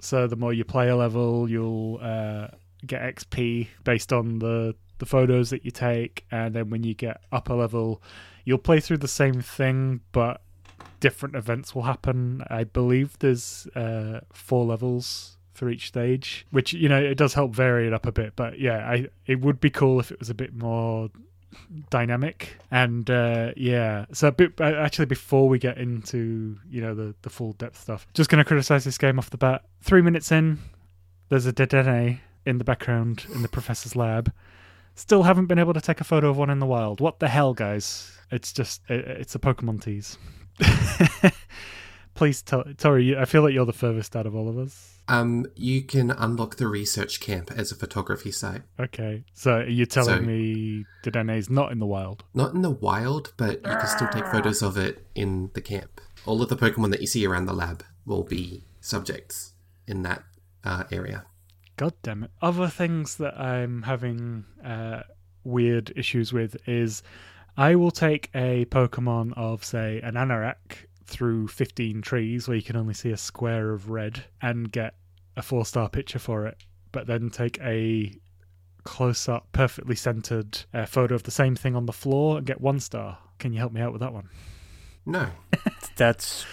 So 0.00 0.26
the 0.26 0.36
more 0.36 0.52
you 0.52 0.64
play 0.64 0.88
a 0.88 0.96
level, 0.96 1.48
you'll 1.48 2.00
uh, 2.02 2.48
get 2.86 3.02
XP 3.02 3.68
based 3.84 4.12
on 4.12 4.38
the 4.38 4.74
the 4.98 5.06
photos 5.06 5.50
that 5.50 5.64
you 5.64 5.70
take, 5.70 6.24
and 6.30 6.54
then 6.54 6.70
when 6.70 6.84
you 6.84 6.94
get 6.94 7.20
upper 7.32 7.54
level, 7.54 8.00
you'll 8.44 8.58
play 8.58 8.78
through 8.78 8.98
the 8.98 9.08
same 9.08 9.40
thing, 9.40 10.00
but 10.12 10.42
different 11.00 11.34
events 11.34 11.74
will 11.74 11.82
happen. 11.82 12.44
I 12.48 12.64
believe 12.64 13.18
there's 13.18 13.66
uh, 13.74 14.20
four 14.32 14.64
levels 14.64 15.38
for 15.54 15.68
each 15.68 15.88
stage, 15.88 16.46
which 16.50 16.72
you 16.72 16.88
know 16.88 17.02
it 17.02 17.16
does 17.16 17.34
help 17.34 17.52
vary 17.54 17.86
it 17.86 17.92
up 17.92 18.06
a 18.06 18.12
bit. 18.12 18.34
But 18.36 18.58
yeah, 18.58 18.88
I 18.88 19.08
it 19.26 19.40
would 19.40 19.60
be 19.60 19.70
cool 19.70 20.00
if 20.00 20.10
it 20.10 20.18
was 20.18 20.30
a 20.30 20.34
bit 20.34 20.54
more 20.54 21.10
dynamic 21.90 22.56
and 22.70 23.10
uh 23.10 23.52
yeah 23.58 24.06
so 24.10 24.30
bit, 24.30 24.58
uh, 24.58 24.64
actually 24.64 25.04
before 25.04 25.50
we 25.50 25.58
get 25.58 25.76
into 25.76 26.56
you 26.70 26.80
know 26.80 26.94
the 26.94 27.14
the 27.20 27.28
full 27.28 27.52
depth 27.52 27.78
stuff 27.78 28.06
just 28.14 28.30
gonna 28.30 28.44
criticize 28.44 28.84
this 28.84 28.96
game 28.96 29.18
off 29.18 29.28
the 29.28 29.36
bat 29.36 29.62
three 29.82 30.00
minutes 30.00 30.32
in 30.32 30.58
there's 31.28 31.44
a 31.44 31.52
Dedenne 31.52 32.20
in 32.46 32.58
the 32.58 32.64
background 32.64 33.24
in 33.34 33.42
the 33.42 33.48
professor's 33.48 33.94
lab 33.96 34.32
still 34.94 35.22
haven't 35.22 35.46
been 35.46 35.58
able 35.58 35.72
to 35.74 35.80
take 35.80 36.00
a 36.00 36.04
photo 36.04 36.28
of 36.30 36.36
one 36.36 36.50
in 36.50 36.58
the 36.58 36.66
wild 36.66 37.00
what 37.00 37.18
the 37.20 37.28
hell 37.28 37.54
guys 37.54 38.12
it's 38.30 38.52
just 38.52 38.82
it, 38.88 39.00
it's 39.06 39.34
a 39.34 39.38
pokemon 39.38 39.82
tease 39.82 40.18
please 42.14 42.42
tell 42.42 42.64
tori 42.76 43.16
i 43.16 43.24
feel 43.24 43.42
like 43.42 43.54
you're 43.54 43.64
the 43.64 43.72
furthest 43.72 44.14
out 44.14 44.26
of 44.26 44.34
all 44.34 44.48
of 44.48 44.58
us 44.58 44.88
Um, 45.08 45.46
you 45.56 45.82
can 45.82 46.10
unlock 46.10 46.56
the 46.56 46.66
research 46.68 47.20
camp 47.20 47.50
as 47.50 47.72
a 47.72 47.74
photography 47.74 48.30
site. 48.32 48.62
okay 48.78 49.24
so 49.34 49.60
you're 49.60 49.86
telling 49.86 50.20
So- 50.20 50.22
me 50.22 50.84
Dedenne's 51.02 51.48
not 51.50 51.72
in 51.72 51.78
the 51.78 51.86
wild 51.86 52.24
Not 52.34 52.54
in 52.54 52.62
the 52.62 52.70
wild, 52.70 53.32
but 53.36 53.54
you 53.56 53.76
can 53.80 53.86
still 53.86 54.08
take 54.08 54.26
photos 54.26 54.62
of 54.62 54.76
it 54.76 55.06
in 55.14 55.50
the 55.54 55.60
camp. 55.60 56.00
All 56.24 56.40
of 56.40 56.48
the 56.48 56.56
Pokemon 56.56 56.90
that 56.92 57.00
you 57.00 57.06
see 57.08 57.26
around 57.26 57.46
the 57.46 57.52
lab 57.52 57.82
will 58.06 58.22
be 58.22 58.64
subjects 58.80 59.54
in 59.88 60.02
that 60.04 60.22
uh, 60.64 60.84
area. 60.92 61.24
God 61.76 61.94
damn 62.02 62.24
it. 62.24 62.30
Other 62.40 62.68
things 62.68 63.16
that 63.16 63.38
I'm 63.38 63.82
having 63.82 64.44
uh, 64.64 65.02
weird 65.44 65.92
issues 65.96 66.32
with 66.32 66.56
is 66.68 67.02
I 67.56 67.74
will 67.74 67.90
take 67.90 68.30
a 68.34 68.64
Pokemon 68.66 69.32
of, 69.36 69.64
say, 69.64 70.00
an 70.02 70.14
Anorak 70.14 70.86
through 71.04 71.48
15 71.48 72.02
trees 72.02 72.48
where 72.48 72.56
you 72.56 72.62
can 72.62 72.76
only 72.76 72.94
see 72.94 73.10
a 73.10 73.16
square 73.16 73.70
of 73.70 73.90
red 73.90 74.24
and 74.40 74.70
get 74.70 74.94
a 75.36 75.42
four 75.42 75.64
star 75.66 75.88
picture 75.88 76.18
for 76.18 76.46
it, 76.46 76.56
but 76.92 77.06
then 77.06 77.30
take 77.30 77.58
a 77.60 78.12
close 78.84 79.28
up, 79.28 79.48
perfectly 79.52 79.94
centered 79.94 80.60
uh, 80.74 80.86
photo 80.86 81.14
of 81.14 81.22
the 81.22 81.30
same 81.30 81.54
thing 81.54 81.76
on 81.76 81.86
the 81.86 81.92
floor 81.92 82.38
and 82.38 82.46
get 82.46 82.60
one 82.60 82.80
star. 82.80 83.18
Can 83.38 83.52
you 83.52 83.58
help 83.58 83.72
me 83.72 83.80
out 83.80 83.92
with 83.92 84.00
that 84.00 84.12
one? 84.12 84.28
No. 85.04 85.28
That's 85.96 86.46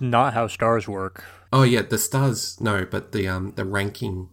not 0.00 0.34
how 0.34 0.46
stars 0.46 0.88
work. 0.88 1.24
Oh 1.52 1.62
yeah, 1.62 1.82
the 1.82 1.98
stars. 1.98 2.60
No, 2.60 2.84
but 2.84 3.12
the 3.12 3.26
um 3.28 3.52
the 3.56 3.64
ranking. 3.64 4.28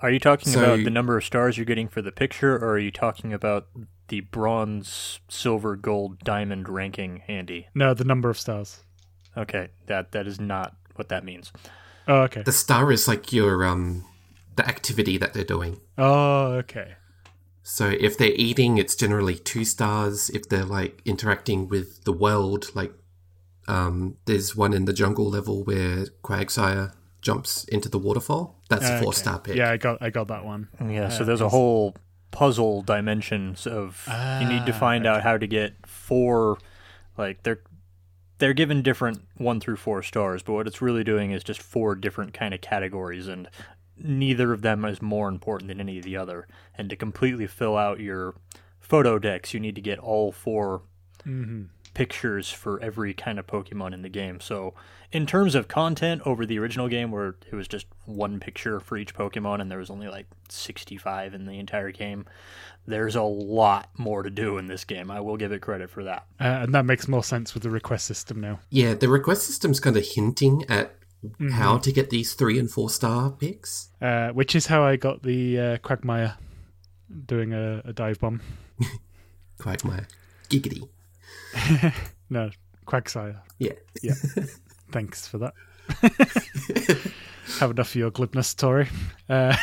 Are 0.00 0.10
you 0.10 0.18
talking 0.18 0.52
So- 0.52 0.62
about 0.74 0.84
the 0.84 0.90
number 0.90 1.16
of 1.16 1.24
stars 1.24 1.56
you're 1.56 1.64
getting 1.64 1.88
for 1.88 2.02
the 2.02 2.12
picture, 2.12 2.54
or 2.56 2.70
are 2.72 2.78
you 2.78 2.90
talking 2.90 3.32
about 3.32 3.68
the 4.08 4.20
bronze, 4.20 5.20
silver, 5.28 5.76
gold, 5.76 6.18
diamond 6.20 6.68
ranking 6.68 7.22
handy? 7.26 7.68
No, 7.74 7.94
the 7.94 8.04
number 8.04 8.28
of 8.28 8.38
stars. 8.38 8.80
Okay, 9.36 9.68
that 9.86 10.12
that 10.12 10.26
is 10.26 10.40
not 10.40 10.76
what 10.96 11.08
that 11.08 11.24
means. 11.24 11.52
Oh, 12.08 12.22
okay. 12.22 12.42
The 12.42 12.52
star 12.52 12.90
is 12.92 13.06
like 13.08 13.32
your 13.32 13.64
um 13.64 14.04
the 14.56 14.66
activity 14.68 15.16
that 15.18 15.32
they're 15.32 15.44
doing. 15.44 15.80
Oh, 15.96 16.52
okay. 16.64 16.94
So 17.62 17.88
if 17.88 18.18
they're 18.18 18.32
eating, 18.34 18.78
it's 18.78 18.96
generally 18.96 19.36
two 19.36 19.64
stars. 19.64 20.28
If 20.30 20.48
they're 20.48 20.64
like 20.64 21.00
interacting 21.04 21.68
with 21.68 22.02
the 22.04 22.12
world, 22.12 22.70
like 22.74 22.92
um, 23.70 24.16
there's 24.24 24.56
one 24.56 24.72
in 24.72 24.84
the 24.84 24.92
jungle 24.92 25.28
level 25.30 25.62
where 25.64 26.06
Quagsire 26.22 26.92
jumps 27.22 27.64
into 27.64 27.88
the 27.88 27.98
waterfall. 27.98 28.56
That's 28.68 28.88
a 28.88 28.92
Okay. 28.94 29.02
four 29.04 29.12
star 29.14 29.38
pick. 29.38 29.56
Yeah, 29.56 29.70
I 29.70 29.76
got 29.76 30.00
I 30.00 30.10
got 30.10 30.28
that 30.28 30.44
one. 30.44 30.68
Yeah, 30.80 31.08
so 31.08 31.22
Uh, 31.22 31.26
there's 31.26 31.40
a 31.40 31.48
whole 31.50 31.94
puzzle 32.30 32.82
dimensions 32.82 33.66
of 33.66 34.06
you 34.40 34.46
need 34.46 34.64
to 34.66 34.72
Ah, 34.72 34.78
find 34.78 35.06
out 35.06 35.22
how 35.22 35.36
to 35.36 35.46
get 35.46 35.74
four 35.86 36.58
like 37.18 37.42
they're 37.42 37.60
they're 38.38 38.54
given 38.54 38.80
different 38.82 39.18
1 39.36 39.60
through 39.60 39.76
4 39.76 40.02
stars, 40.02 40.42
but 40.42 40.54
what 40.54 40.66
it's 40.66 40.80
really 40.80 41.04
doing 41.04 41.30
is 41.30 41.44
just 41.44 41.60
four 41.60 41.94
different 41.94 42.32
kind 42.32 42.54
of 42.54 42.60
categories 42.62 43.28
and 43.28 43.48
neither 43.98 44.54
of 44.54 44.62
them 44.62 44.82
is 44.86 45.02
more 45.02 45.28
important 45.28 45.68
than 45.68 45.78
any 45.78 45.98
of 45.98 46.04
the 46.04 46.16
other. 46.16 46.46
And 46.78 46.88
to 46.88 46.96
completely 46.96 47.46
fill 47.46 47.76
out 47.76 48.00
your 48.00 48.34
Photodex, 48.82 49.52
you 49.52 49.60
need 49.60 49.74
to 49.74 49.82
get 49.82 49.98
all 49.98 50.32
four 50.32 50.82
hmm 51.24 51.64
pictures 52.00 52.50
for 52.50 52.80
every 52.80 53.12
kind 53.12 53.38
of 53.38 53.46
Pokemon 53.46 53.92
in 53.92 54.00
the 54.00 54.08
game. 54.08 54.40
So, 54.40 54.72
in 55.12 55.26
terms 55.26 55.54
of 55.54 55.68
content 55.68 56.22
over 56.24 56.46
the 56.46 56.58
original 56.58 56.88
game, 56.88 57.10
where 57.10 57.34
it 57.52 57.54
was 57.54 57.68
just 57.68 57.84
one 58.06 58.40
picture 58.40 58.80
for 58.80 58.96
each 58.96 59.14
Pokemon 59.14 59.60
and 59.60 59.70
there 59.70 59.80
was 59.80 59.90
only 59.90 60.08
like 60.08 60.24
65 60.48 61.34
in 61.34 61.44
the 61.44 61.58
entire 61.58 61.90
game, 61.90 62.24
there's 62.86 63.16
a 63.16 63.22
lot 63.22 63.90
more 63.98 64.22
to 64.22 64.30
do 64.30 64.56
in 64.56 64.66
this 64.66 64.84
game. 64.84 65.10
I 65.10 65.20
will 65.20 65.36
give 65.36 65.52
it 65.52 65.60
credit 65.60 65.90
for 65.90 66.04
that. 66.04 66.24
Uh, 66.40 66.64
and 66.64 66.74
that 66.74 66.86
makes 66.86 67.06
more 67.06 67.22
sense 67.22 67.52
with 67.52 67.64
the 67.64 67.68
request 67.68 68.06
system 68.06 68.40
now. 68.40 68.60
Yeah, 68.70 68.94
the 68.94 69.10
request 69.10 69.42
system's 69.42 69.78
kind 69.78 69.98
of 69.98 70.06
hinting 70.06 70.64
at 70.70 70.96
how 71.50 71.76
to 71.76 71.92
get 71.92 72.08
these 72.08 72.32
three 72.32 72.58
and 72.58 72.70
four 72.70 72.88
star 72.88 73.30
picks. 73.30 73.90
Uh, 74.00 74.30
which 74.30 74.54
is 74.54 74.68
how 74.68 74.82
I 74.84 74.96
got 74.96 75.22
the 75.22 75.60
uh, 75.60 75.76
Quagmire 75.78 76.38
doing 77.26 77.52
a, 77.52 77.82
a 77.84 77.92
dive 77.92 78.20
bomb. 78.20 78.40
Quagmire. 79.58 80.08
Giggity. 80.48 80.88
No, 82.32 82.50
Quagsire. 82.86 83.40
Yeah. 83.58 83.72
Yeah. 84.02 84.14
Thanks 84.92 85.26
for 85.26 85.38
that. 85.38 85.54
Have 87.58 87.72
enough 87.72 87.88
of 87.88 87.94
your 87.96 88.10
glibness, 88.12 88.54
Tori. 88.54 88.88
Uh, 89.28 89.56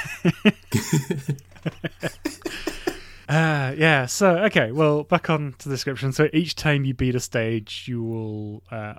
uh, 3.30 3.74
yeah, 3.78 4.06
so, 4.06 4.38
okay, 4.46 4.72
well, 4.74 5.04
back 5.04 5.30
on 5.30 5.56
to 5.60 5.70
the 5.70 5.76
description. 5.76 6.12
So 6.12 6.28
each 6.34 6.56
time 6.56 6.84
you 6.84 6.94
beat 6.94 7.16
a 7.16 7.22
stage, 7.22 7.86
you 7.88 8.04
will 8.04 8.64
uh, 8.70 8.96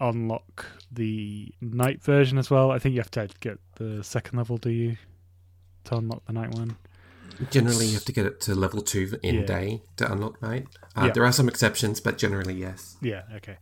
unlock 0.00 0.66
the 0.90 1.54
night 1.60 2.02
version 2.02 2.38
as 2.38 2.50
well. 2.50 2.72
I 2.72 2.80
think 2.80 2.94
you 2.94 3.00
have 3.00 3.10
to 3.12 3.28
get 3.40 3.58
the 3.76 4.02
second 4.02 4.36
level, 4.36 4.56
do 4.56 4.70
you? 4.70 4.96
To 5.84 5.96
unlock 5.96 6.24
the 6.26 6.32
night 6.32 6.50
one. 6.54 6.76
Generally, 7.50 7.86
you 7.86 7.94
have 7.94 8.04
to 8.04 8.12
get 8.12 8.26
it 8.26 8.40
to 8.42 8.54
level 8.54 8.82
two 8.82 9.18
in 9.22 9.36
Yeah. 9.40 9.46
day 9.46 9.82
to 9.96 10.10
unlock 10.10 10.40
night. 10.42 10.66
Uh, 10.96 11.06
Yeah. 11.06 11.12
There 11.12 11.24
are 11.24 11.32
some 11.32 11.48
exceptions, 11.48 12.00
but 12.00 12.18
generally, 12.18 12.54
yes. 12.54 12.96
Yeah, 13.00 13.22
okay. 13.36 13.56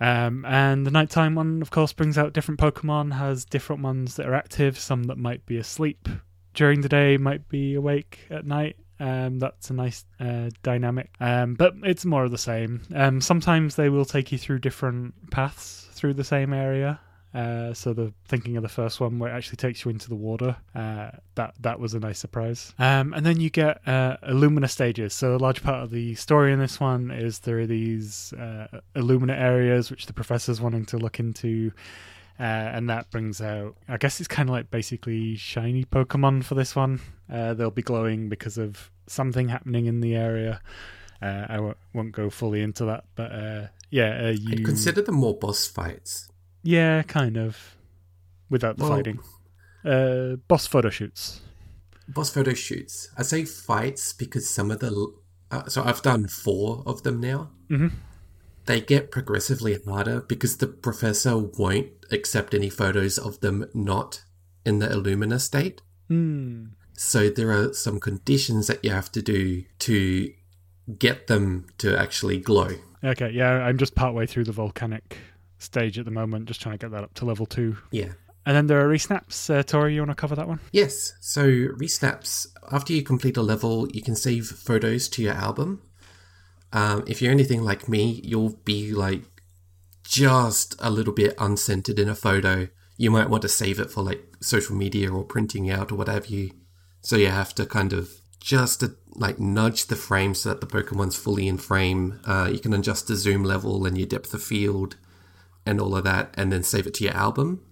Um, 0.00 0.44
and 0.46 0.86
the 0.86 0.90
nighttime 0.90 1.34
one, 1.34 1.60
of 1.60 1.70
course, 1.70 1.92
brings 1.92 2.16
out 2.16 2.32
different 2.32 2.58
Pokemon, 2.60 3.12
has 3.14 3.44
different 3.44 3.82
ones 3.82 4.16
that 4.16 4.26
are 4.26 4.34
active, 4.34 4.78
some 4.78 5.04
that 5.04 5.18
might 5.18 5.44
be 5.44 5.58
asleep 5.58 6.08
during 6.54 6.80
the 6.80 6.88
day, 6.88 7.16
might 7.16 7.48
be 7.48 7.74
awake 7.74 8.20
at 8.30 8.46
night. 8.46 8.76
Um, 8.98 9.38
that's 9.38 9.70
a 9.70 9.74
nice 9.74 10.04
uh, 10.18 10.50
dynamic. 10.62 11.10
Um, 11.20 11.54
but 11.54 11.74
it's 11.82 12.04
more 12.04 12.24
of 12.24 12.30
the 12.30 12.38
same. 12.38 12.82
Um, 12.94 13.20
sometimes 13.20 13.76
they 13.76 13.88
will 13.88 14.04
take 14.04 14.30
you 14.32 14.38
through 14.38 14.58
different 14.60 15.30
paths 15.30 15.88
through 15.92 16.14
the 16.14 16.24
same 16.24 16.52
area. 16.52 17.00
Uh, 17.32 17.72
so 17.72 17.92
the 17.92 18.12
thinking 18.26 18.56
of 18.56 18.62
the 18.62 18.68
first 18.68 18.98
one 19.00 19.18
where 19.18 19.32
it 19.32 19.36
actually 19.36 19.56
takes 19.56 19.84
you 19.84 19.90
into 19.90 20.08
the 20.08 20.16
water, 20.16 20.56
uh, 20.74 21.10
that 21.36 21.54
that 21.60 21.78
was 21.78 21.94
a 21.94 22.00
nice 22.00 22.18
surprise. 22.18 22.74
Um, 22.78 23.14
and 23.14 23.24
then 23.24 23.40
you 23.40 23.50
get 23.50 23.86
uh, 23.86 24.16
Illumina 24.28 24.68
stages. 24.68 25.14
So 25.14 25.36
a 25.36 25.38
large 25.38 25.62
part 25.62 25.82
of 25.84 25.90
the 25.90 26.14
story 26.16 26.52
in 26.52 26.58
this 26.58 26.80
one 26.80 27.10
is 27.10 27.40
there 27.40 27.60
are 27.60 27.66
these 27.66 28.32
uh, 28.32 28.66
Illumina 28.96 29.38
areas 29.38 29.90
which 29.90 30.06
the 30.06 30.12
professor's 30.12 30.60
wanting 30.60 30.86
to 30.86 30.98
look 30.98 31.20
into, 31.20 31.70
uh, 32.40 32.42
and 32.42 32.90
that 32.90 33.10
brings 33.10 33.40
out. 33.40 33.76
I 33.88 33.96
guess 33.96 34.18
it's 34.18 34.28
kind 34.28 34.48
of 34.48 34.54
like 34.54 34.70
basically 34.70 35.36
shiny 35.36 35.84
Pokemon 35.84 36.42
for 36.42 36.56
this 36.56 36.74
one. 36.74 37.00
Uh, 37.32 37.54
they'll 37.54 37.70
be 37.70 37.82
glowing 37.82 38.28
because 38.28 38.58
of 38.58 38.90
something 39.06 39.48
happening 39.48 39.86
in 39.86 40.00
the 40.00 40.16
area. 40.16 40.60
Uh, 41.22 41.46
I 41.48 41.56
w- 41.56 41.74
won't 41.92 42.12
go 42.12 42.30
fully 42.30 42.62
into 42.62 42.86
that, 42.86 43.04
but 43.14 43.30
uh, 43.30 43.66
yeah, 43.90 44.26
uh, 44.26 44.30
you 44.30 44.64
consider 44.64 45.02
them 45.02 45.16
more 45.16 45.36
boss 45.36 45.66
fights. 45.66 46.29
Yeah, 46.62 47.02
kind 47.02 47.36
of 47.36 47.76
without 48.48 48.76
the 48.76 48.84
Well- 48.84 48.92
fighting. 48.92 49.20
Uh, 49.84 50.36
boss 50.48 50.66
photo 50.66 50.90
shoots. 50.90 51.40
Boss 52.08 52.30
photo 52.30 52.52
shoots. 52.52 53.08
I 53.16 53.22
say 53.22 53.44
fights 53.44 54.12
because 54.12 54.48
some 54.48 54.70
of 54.70 54.80
the. 54.80 55.12
Uh, 55.50 55.66
so 55.68 55.82
I've 55.82 56.02
done 56.02 56.26
four 56.28 56.82
of 56.86 57.02
them 57.02 57.20
now. 57.20 57.50
Mhm. 57.70 57.92
They 58.66 58.80
get 58.80 59.10
progressively 59.10 59.78
harder 59.86 60.20
because 60.20 60.58
the 60.58 60.66
professor 60.66 61.38
won't 61.38 61.88
accept 62.10 62.52
any 62.54 62.68
photos 62.68 63.16
of 63.18 63.40
them 63.40 63.66
not 63.74 64.22
in 64.66 64.80
the 64.80 64.86
Illumina 64.88 65.40
state. 65.40 65.80
Hmm. 66.08 66.66
So 66.96 67.30
there 67.30 67.50
are 67.50 67.72
some 67.72 67.98
conditions 68.00 68.66
that 68.66 68.84
you 68.84 68.90
have 68.90 69.10
to 69.12 69.22
do 69.22 69.64
to 69.80 70.32
get 70.98 71.26
them 71.26 71.66
to 71.78 71.98
actually 71.98 72.38
glow. 72.38 72.70
Okay, 73.02 73.30
yeah, 73.30 73.52
I'm 73.64 73.78
just 73.78 73.94
partway 73.94 74.26
through 74.26 74.44
the 74.44 74.52
volcanic 74.52 75.16
stage 75.60 75.98
at 75.98 76.04
the 76.04 76.10
moment, 76.10 76.46
just 76.46 76.60
trying 76.60 76.78
to 76.78 76.86
get 76.86 76.92
that 76.92 77.04
up 77.04 77.14
to 77.14 77.24
level 77.24 77.46
two. 77.46 77.76
Yeah. 77.90 78.12
And 78.46 78.56
then 78.56 78.66
there 78.66 78.80
are 78.80 78.88
resnaps. 78.88 79.54
Uh, 79.54 79.62
Tori, 79.62 79.94
you 79.94 80.00
want 80.00 80.10
to 80.10 80.14
cover 80.14 80.34
that 80.34 80.48
one? 80.48 80.60
Yes. 80.72 81.12
So 81.20 81.44
resnaps. 81.44 82.46
After 82.72 82.92
you 82.92 83.02
complete 83.02 83.36
a 83.36 83.42
level, 83.42 83.88
you 83.92 84.02
can 84.02 84.16
save 84.16 84.46
photos 84.46 85.08
to 85.10 85.22
your 85.22 85.34
album. 85.34 85.82
Um, 86.72 87.04
if 87.06 87.20
you're 87.20 87.32
anything 87.32 87.62
like 87.62 87.88
me, 87.88 88.20
you'll 88.24 88.56
be 88.64 88.92
like 88.92 89.22
just 90.04 90.74
a 90.78 90.90
little 90.90 91.12
bit 91.12 91.36
uncentered 91.36 91.98
in 91.98 92.08
a 92.08 92.14
photo. 92.14 92.68
You 92.96 93.10
might 93.10 93.30
want 93.30 93.42
to 93.42 93.48
save 93.48 93.78
it 93.78 93.90
for 93.90 94.02
like 94.02 94.36
social 94.40 94.74
media 94.74 95.12
or 95.12 95.24
printing 95.24 95.70
out 95.70 95.92
or 95.92 95.96
whatever 95.96 96.26
you. 96.26 96.52
So 97.02 97.16
you 97.16 97.28
have 97.28 97.54
to 97.56 97.66
kind 97.66 97.92
of 97.92 98.10
just 98.40 98.80
to, 98.80 98.96
like 99.14 99.38
nudge 99.38 99.86
the 99.86 99.96
frame 99.96 100.34
so 100.34 100.48
that 100.48 100.60
the 100.60 100.66
Pokemon's 100.66 101.16
fully 101.16 101.46
in 101.46 101.58
frame. 101.58 102.20
Uh, 102.24 102.48
you 102.52 102.58
can 102.58 102.72
adjust 102.72 103.08
the 103.08 103.16
zoom 103.16 103.44
level 103.44 103.84
and 103.84 103.98
your 103.98 104.06
depth 104.06 104.32
of 104.32 104.42
field 104.42 104.96
and 105.66 105.80
all 105.80 105.96
of 105.96 106.04
that, 106.04 106.34
and 106.36 106.52
then 106.52 106.62
save 106.62 106.86
it 106.86 106.94
to 106.94 107.04
your 107.04 107.14
album. 107.14 107.62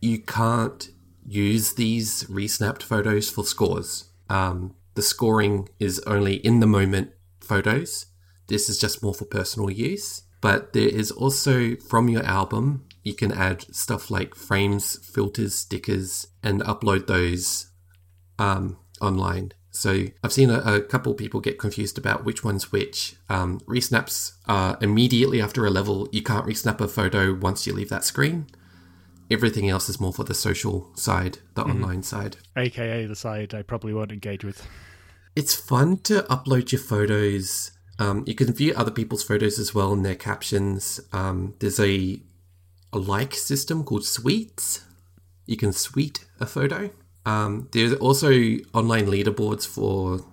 You 0.00 0.18
can't 0.18 0.88
use 1.26 1.74
these 1.74 2.24
resnapped 2.24 2.82
photos 2.82 3.30
for 3.30 3.44
scores. 3.44 4.10
Um, 4.28 4.74
the 4.94 5.02
scoring 5.02 5.68
is 5.80 5.98
only 6.06 6.36
in 6.36 6.60
the 6.60 6.66
moment 6.66 7.10
photos. 7.40 8.06
This 8.46 8.68
is 8.68 8.78
just 8.78 9.02
more 9.02 9.14
for 9.14 9.24
personal 9.24 9.70
use. 9.70 10.22
But 10.40 10.74
there 10.74 10.88
is 10.88 11.10
also 11.10 11.74
from 11.76 12.08
your 12.08 12.22
album, 12.22 12.84
you 13.02 13.14
can 13.14 13.32
add 13.32 13.62
stuff 13.74 14.10
like 14.10 14.34
frames, 14.34 14.98
filters, 14.98 15.54
stickers, 15.54 16.26
and 16.42 16.60
upload 16.62 17.06
those 17.06 17.70
um, 18.38 18.76
online. 19.00 19.52
So 19.74 20.04
I've 20.22 20.32
seen 20.32 20.50
a, 20.50 20.60
a 20.60 20.80
couple 20.80 21.12
people 21.14 21.40
get 21.40 21.58
confused 21.58 21.98
about 21.98 22.24
which 22.24 22.44
one's 22.44 22.70
which. 22.70 23.16
Um, 23.28 23.58
resnaps 23.60 24.34
are 24.46 24.78
immediately 24.80 25.42
after 25.42 25.66
a 25.66 25.70
level. 25.70 26.08
You 26.12 26.22
can't 26.22 26.46
resnap 26.46 26.80
a 26.80 26.86
photo 26.86 27.34
once 27.34 27.66
you 27.66 27.72
leave 27.72 27.88
that 27.88 28.04
screen. 28.04 28.46
Everything 29.30 29.68
else 29.68 29.88
is 29.88 29.98
more 29.98 30.12
for 30.12 30.22
the 30.22 30.34
social 30.34 30.92
side, 30.94 31.38
the 31.54 31.62
online 31.62 32.04
side. 32.04 32.36
AKA 32.56 33.06
the 33.06 33.16
side 33.16 33.52
I 33.52 33.62
probably 33.62 33.92
won't 33.92 34.12
engage 34.12 34.44
with. 34.44 34.64
It's 35.34 35.54
fun 35.54 35.98
to 36.04 36.22
upload 36.30 36.70
your 36.70 36.80
photos. 36.80 37.72
Um, 37.98 38.22
you 38.26 38.34
can 38.36 38.52
view 38.52 38.74
other 38.76 38.92
people's 38.92 39.24
photos 39.24 39.58
as 39.58 39.74
well 39.74 39.92
and 39.92 40.04
their 40.04 40.14
captions. 40.14 41.00
Um, 41.12 41.54
there's 41.58 41.80
a, 41.80 42.20
a 42.92 42.98
like 42.98 43.34
system 43.34 43.82
called 43.82 44.04
Sweets. 44.04 44.84
You 45.46 45.56
can 45.56 45.72
sweet 45.72 46.26
a 46.38 46.46
photo. 46.46 46.90
Um, 47.26 47.68
there's 47.72 47.94
also 47.94 48.30
online 48.72 49.06
leaderboards 49.06 49.66
for 49.66 50.24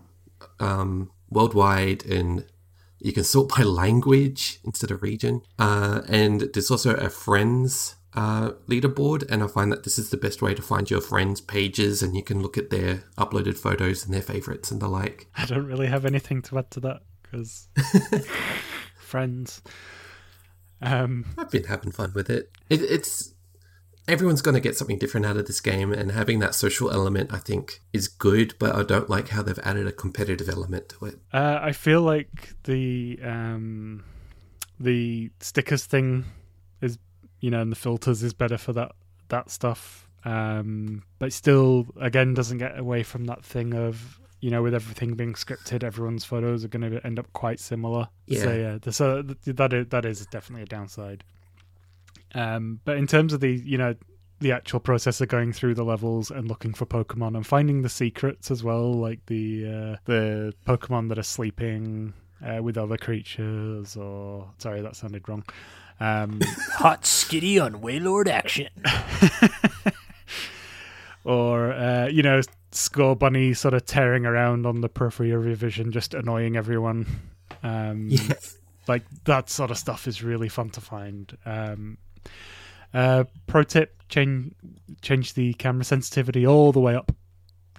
um, 0.59 1.11
worldwide, 1.29 2.05
and 2.05 2.45
you 2.99 3.13
can 3.13 3.23
sort 3.23 3.49
by 3.55 3.63
language 3.83 4.59
instead 4.63 4.91
of 4.91 5.01
region. 5.01 5.41
Uh, 5.57 6.01
and 6.07 6.41
there's 6.53 6.71
also 6.71 6.95
a 6.95 7.09
friends 7.09 7.95
uh, 8.13 8.51
leaderboard, 8.67 9.29
and 9.29 9.43
I 9.43 9.47
find 9.47 9.71
that 9.71 9.83
this 9.83 9.97
is 9.97 10.09
the 10.09 10.17
best 10.17 10.41
way 10.41 10.53
to 10.53 10.61
find 10.61 10.89
your 10.89 11.01
friends' 11.01 11.41
pages, 11.41 12.03
and 12.03 12.15
you 12.15 12.23
can 12.23 12.41
look 12.41 12.57
at 12.57 12.69
their 12.69 13.03
uploaded 13.17 13.57
photos 13.57 14.05
and 14.05 14.13
their 14.13 14.21
favorites 14.21 14.71
and 14.71 14.81
the 14.81 14.87
like. 14.87 15.27
I 15.35 15.45
don't 15.45 15.65
really 15.65 15.87
have 15.87 16.05
anything 16.05 16.41
to 16.43 16.59
add 16.59 16.71
to 16.71 16.79
that 16.81 17.01
because 17.23 17.69
friends. 18.99 19.61
Um, 20.81 21.25
I've 21.37 21.51
been 21.51 21.65
having 21.65 21.91
fun 21.91 22.11
with 22.15 22.29
it. 22.29 22.51
it 22.69 22.81
it's 22.81 23.30
everyone's 24.11 24.41
going 24.41 24.55
to 24.55 24.61
get 24.61 24.75
something 24.77 24.97
different 24.97 25.25
out 25.25 25.37
of 25.37 25.47
this 25.47 25.61
game, 25.61 25.91
and 25.91 26.11
having 26.11 26.39
that 26.39 26.53
social 26.53 26.91
element, 26.91 27.33
I 27.33 27.37
think, 27.37 27.81
is 27.93 28.07
good. 28.07 28.53
But 28.59 28.75
I 28.75 28.83
don't 28.83 29.09
like 29.09 29.29
how 29.29 29.41
they've 29.41 29.59
added 29.63 29.87
a 29.87 29.91
competitive 29.91 30.49
element 30.49 30.89
to 30.89 31.05
it. 31.05 31.19
uh, 31.33 31.59
I 31.61 31.71
feel 31.71 32.01
like 32.01 32.53
the 32.63 33.19
um, 33.23 34.03
the 34.79 35.31
stickers 35.39 35.85
thing 35.85 36.25
is, 36.81 36.97
you 37.39 37.49
know, 37.49 37.61
and 37.61 37.71
the 37.71 37.75
filters 37.75 38.23
is 38.23 38.33
better 38.33 38.57
for 38.57 38.73
that 38.73 38.91
that 39.29 39.49
stuff. 39.49 40.07
Um, 40.23 41.03
but 41.17 41.33
still, 41.33 41.87
again, 41.99 42.35
doesn't 42.35 42.59
get 42.59 42.77
away 42.77 43.01
from 43.01 43.25
that 43.25 43.43
thing 43.43 43.73
of 43.73 44.19
you 44.41 44.49
know, 44.49 44.63
with 44.63 44.73
everything 44.73 45.13
being 45.13 45.33
scripted, 45.33 45.83
everyone's 45.83 46.25
photos 46.25 46.65
are 46.65 46.67
going 46.67 46.91
to 46.91 47.05
end 47.05 47.19
up 47.19 47.31
quite 47.31 47.59
similar. 47.59 48.09
Yeah. 48.25 48.41
So 48.41 48.53
yeah, 48.53 48.91
so 48.91 49.21
th- 49.21 49.55
that 49.55 49.91
that 49.91 50.05
is 50.05 50.25
definitely 50.25 50.63
a 50.63 50.65
downside. 50.65 51.23
Um, 52.33 52.79
but 52.85 52.97
in 52.97 53.07
terms 53.07 53.33
of 53.33 53.39
the 53.41 53.51
you 53.51 53.77
know 53.77 53.95
the 54.39 54.51
actual 54.51 54.79
process 54.79 55.21
of 55.21 55.27
going 55.27 55.53
through 55.53 55.75
the 55.75 55.83
levels 55.83 56.31
and 56.31 56.47
looking 56.47 56.73
for 56.73 56.85
Pokemon 56.85 57.35
and 57.35 57.45
finding 57.45 57.81
the 57.83 57.89
secrets 57.89 58.49
as 58.49 58.63
well, 58.63 58.93
like 58.93 59.25
the 59.27 59.65
uh, 59.65 59.95
the 60.05 60.53
Pokemon 60.67 61.09
that 61.09 61.19
are 61.19 61.23
sleeping 61.23 62.13
uh, 62.45 62.61
with 62.63 62.77
other 62.77 62.97
creatures, 62.97 63.95
or 63.95 64.49
sorry, 64.57 64.81
that 64.81 64.95
sounded 64.95 65.27
wrong. 65.29 65.43
Um, 65.99 66.39
Hot 66.77 67.03
skitty 67.03 67.63
on 67.63 67.81
Wailord 67.81 68.27
action. 68.27 68.69
or 71.23 71.71
uh, 71.73 72.07
you 72.07 72.23
know, 72.23 72.41
Scorbunny 72.71 73.55
sort 73.55 73.73
of 73.73 73.85
tearing 73.85 74.25
around 74.25 74.65
on 74.65 74.81
the 74.81 74.89
periphery 74.89 75.31
of 75.31 75.45
your 75.45 75.55
vision, 75.55 75.91
just 75.91 76.13
annoying 76.13 76.55
everyone. 76.57 77.05
Um, 77.63 78.09
Yeah. 78.09 78.33
like 78.87 79.03
that 79.25 79.49
sort 79.49 79.69
of 79.69 79.77
stuff 79.77 80.07
is 80.07 80.23
really 80.23 80.49
fun 80.49 80.69
to 80.71 80.81
find. 80.81 81.37
Um, 81.45 81.97
uh, 82.93 83.25
pro 83.47 83.63
tip: 83.63 84.01
change 84.09 84.53
change 85.01 85.33
the 85.33 85.53
camera 85.53 85.83
sensitivity 85.83 86.45
all 86.45 86.71
the 86.71 86.79
way 86.79 86.95
up 86.95 87.11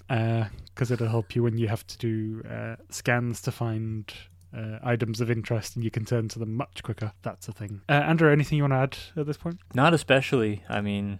because 0.08 0.90
it'll 0.90 1.08
help 1.08 1.34
you 1.34 1.42
when 1.42 1.56
you 1.56 1.68
have 1.68 1.86
to 1.86 1.98
do 1.98 2.42
uh, 2.48 2.76
scans 2.90 3.40
to 3.42 3.52
find 3.52 4.12
uh, 4.56 4.78
items 4.82 5.20
of 5.20 5.30
interest, 5.30 5.76
and 5.76 5.84
you 5.84 5.90
can 5.90 6.04
turn 6.04 6.28
to 6.28 6.38
them 6.38 6.54
much 6.54 6.82
quicker. 6.82 7.12
That's 7.22 7.48
a 7.48 7.52
thing. 7.52 7.80
Uh, 7.88 7.92
Andrew, 7.92 8.30
anything 8.30 8.58
you 8.58 8.64
want 8.64 8.72
to 8.72 8.76
add 8.76 9.20
at 9.20 9.26
this 9.26 9.36
point? 9.36 9.58
Not 9.74 9.94
especially. 9.94 10.64
I 10.68 10.80
mean, 10.80 11.18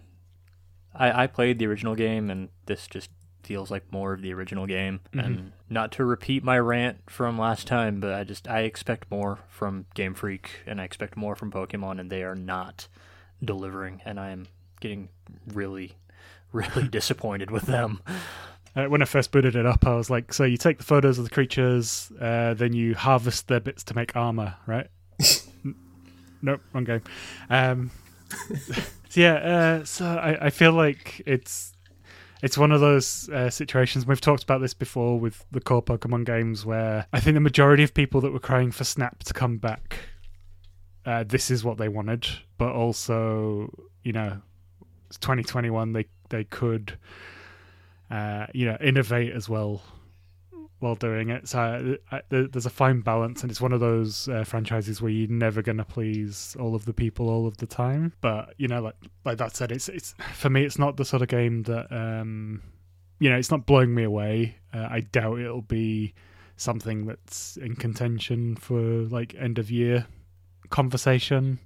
I, 0.93 1.23
I 1.23 1.27
played 1.27 1.59
the 1.59 1.67
original 1.67 1.95
game, 1.95 2.29
and 2.29 2.49
this 2.65 2.87
just 2.87 3.09
feels 3.41 3.69
like 3.69 3.91
more 3.91 4.13
of 4.13 4.21
the 4.21 4.33
original 4.33 4.65
game. 4.65 5.01
And 5.11 5.51
not 5.69 5.91
to 5.93 6.05
repeat 6.05 6.43
my 6.43 6.57
rant 6.59 7.09
from 7.09 7.37
last 7.37 7.67
time, 7.67 7.99
but 7.99 8.13
I 8.13 8.23
just 8.23 8.47
I 8.47 8.61
expect 8.61 9.09
more 9.09 9.39
from 9.49 9.85
Game 9.95 10.13
Freak, 10.13 10.61
and 10.65 10.79
I 10.79 10.83
expect 10.83 11.17
more 11.17 11.35
from 11.35 11.51
Pokemon, 11.51 11.99
and 11.99 12.09
they 12.09 12.23
are 12.23 12.35
not 12.35 12.87
delivering, 13.45 14.01
and 14.05 14.19
I 14.19 14.29
am 14.31 14.47
getting 14.79 15.09
really, 15.53 15.93
really 16.51 16.87
disappointed 16.87 17.51
with 17.51 17.63
them. 17.63 18.01
Uh, 18.75 18.85
when 18.85 19.01
I 19.01 19.05
first 19.05 19.31
booted 19.31 19.55
it 19.55 19.65
up, 19.65 19.85
I 19.85 19.95
was 19.95 20.09
like, 20.09 20.33
"So 20.33 20.43
you 20.43 20.57
take 20.57 20.79
the 20.79 20.83
photos 20.83 21.17
of 21.19 21.25
the 21.25 21.29
creatures, 21.29 22.11
uh, 22.19 22.53
then 22.55 22.73
you 22.73 22.95
harvest 22.95 23.47
their 23.47 23.59
bits 23.59 23.83
to 23.85 23.95
make 23.95 24.15
armor, 24.15 24.55
right?" 24.65 24.87
N- 25.63 25.75
nope, 26.41 26.61
wrong 26.73 26.83
game. 26.83 27.01
Um, 27.49 27.91
so 29.09 29.21
yeah, 29.21 29.33
uh, 29.33 29.83
so 29.85 30.05
I, 30.05 30.47
I 30.47 30.49
feel 30.49 30.71
like 30.71 31.21
it's 31.25 31.73
it's 32.41 32.57
one 32.57 32.71
of 32.71 32.81
those 32.81 33.29
uh, 33.29 33.49
situations. 33.49 34.05
We've 34.05 34.19
talked 34.19 34.43
about 34.43 34.59
this 34.59 34.73
before 34.73 35.19
with 35.19 35.45
the 35.51 35.61
core 35.61 35.81
Pokemon 35.81 36.25
games, 36.25 36.65
where 36.65 37.07
I 37.13 37.19
think 37.19 37.35
the 37.35 37.39
majority 37.39 37.83
of 37.83 37.93
people 37.93 38.21
that 38.21 38.33
were 38.33 38.39
crying 38.39 38.71
for 38.71 38.83
Snap 38.83 39.23
to 39.23 39.33
come 39.33 39.57
back, 39.57 39.99
uh, 41.05 41.23
this 41.23 41.49
is 41.49 41.63
what 41.63 41.77
they 41.77 41.87
wanted, 41.87 42.27
but 42.63 42.71
also, 42.73 43.69
you 44.05 44.13
know, 44.13 44.41
it's 45.09 45.17
2021. 45.17 45.91
They 45.91 46.05
they 46.29 46.45
could 46.45 46.97
uh, 48.09 48.47
you 48.53 48.65
know, 48.65 48.77
innovate 48.79 49.33
as 49.33 49.49
well 49.49 49.81
while 50.79 50.95
doing 50.95 51.27
it. 51.29 51.47
So 51.49 51.97
uh, 52.11 52.19
there- 52.29 52.47
there's 52.47 52.65
a 52.65 52.69
fine 52.69 53.01
balance, 53.01 53.41
and 53.41 53.51
it's 53.51 53.59
one 53.59 53.73
of 53.73 53.81
those 53.81 54.29
uh, 54.29 54.45
franchises 54.45 55.01
where 55.01 55.11
you're 55.11 55.29
never 55.29 55.61
going 55.61 55.77
to 55.77 55.83
please 55.85 56.55
all 56.57 56.73
of 56.73 56.85
the 56.85 56.93
people 56.93 57.29
all 57.29 57.47
of 57.47 57.57
the 57.57 57.65
time. 57.65 58.13
But 58.21 58.53
you 58.57 58.69
know, 58.69 58.81
like 58.81 58.95
like 59.25 59.37
that 59.39 59.57
said, 59.57 59.69
it's 59.73 59.89
it's 59.89 60.15
for 60.33 60.49
me, 60.49 60.63
it's 60.63 60.79
not 60.79 60.95
the 60.95 61.03
sort 61.03 61.21
of 61.21 61.27
game 61.27 61.63
that 61.63 61.91
um, 61.91 62.61
you 63.19 63.29
know, 63.29 63.35
it's 63.37 63.51
not 63.51 63.65
blowing 63.65 63.93
me 63.93 64.03
away. 64.03 64.55
Uh, 64.73 64.87
I 64.89 65.01
doubt 65.01 65.39
it'll 65.39 65.61
be 65.61 66.13
something 66.55 67.07
that's 67.07 67.57
in 67.57 67.75
contention 67.75 68.55
for 68.55 68.79
like 69.17 69.35
end 69.35 69.59
of 69.59 69.69
year 69.69 70.05
conversation. 70.69 71.59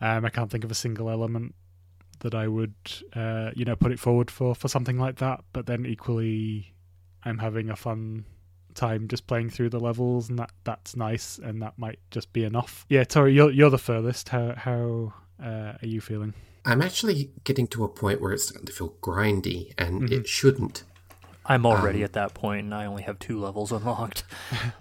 Um, 0.00 0.24
I 0.24 0.30
can't 0.30 0.50
think 0.50 0.64
of 0.64 0.70
a 0.70 0.74
single 0.74 1.10
element 1.10 1.54
that 2.20 2.34
I 2.34 2.48
would, 2.48 2.74
uh, 3.14 3.50
you 3.54 3.64
know, 3.64 3.76
put 3.76 3.92
it 3.92 3.98
forward 3.98 4.30
for 4.30 4.54
for 4.54 4.68
something 4.68 4.98
like 4.98 5.16
that. 5.16 5.42
But 5.52 5.66
then 5.66 5.86
equally, 5.86 6.74
I'm 7.24 7.38
having 7.38 7.70
a 7.70 7.76
fun 7.76 8.24
time 8.74 9.08
just 9.08 9.26
playing 9.26 9.50
through 9.50 9.70
the 9.70 9.80
levels, 9.80 10.28
and 10.28 10.38
that 10.38 10.50
that's 10.64 10.96
nice, 10.96 11.38
and 11.38 11.60
that 11.62 11.78
might 11.78 11.98
just 12.10 12.32
be 12.32 12.44
enough. 12.44 12.84
Yeah, 12.88 13.04
Tori, 13.04 13.34
you're 13.34 13.50
you're 13.50 13.70
the 13.70 13.78
furthest. 13.78 14.28
How 14.30 14.54
how 14.56 15.12
uh, 15.42 15.72
are 15.82 15.86
you 15.86 16.00
feeling? 16.00 16.34
I'm 16.64 16.82
actually 16.82 17.30
getting 17.44 17.66
to 17.68 17.84
a 17.84 17.88
point 17.88 18.20
where 18.20 18.32
it's 18.32 18.44
starting 18.44 18.66
to 18.66 18.72
feel 18.72 18.94
grindy, 19.02 19.72
and 19.78 20.02
Mm-hmm. 20.02 20.12
it 20.12 20.28
shouldn't. 20.28 20.84
I'm 21.46 21.64
Um, 21.64 21.72
already 21.72 22.02
at 22.04 22.12
that 22.12 22.34
point, 22.34 22.64
and 22.66 22.74
I 22.74 22.84
only 22.84 23.02
have 23.04 23.18
two 23.18 23.40
levels 23.40 23.72
unlocked. 23.78 24.24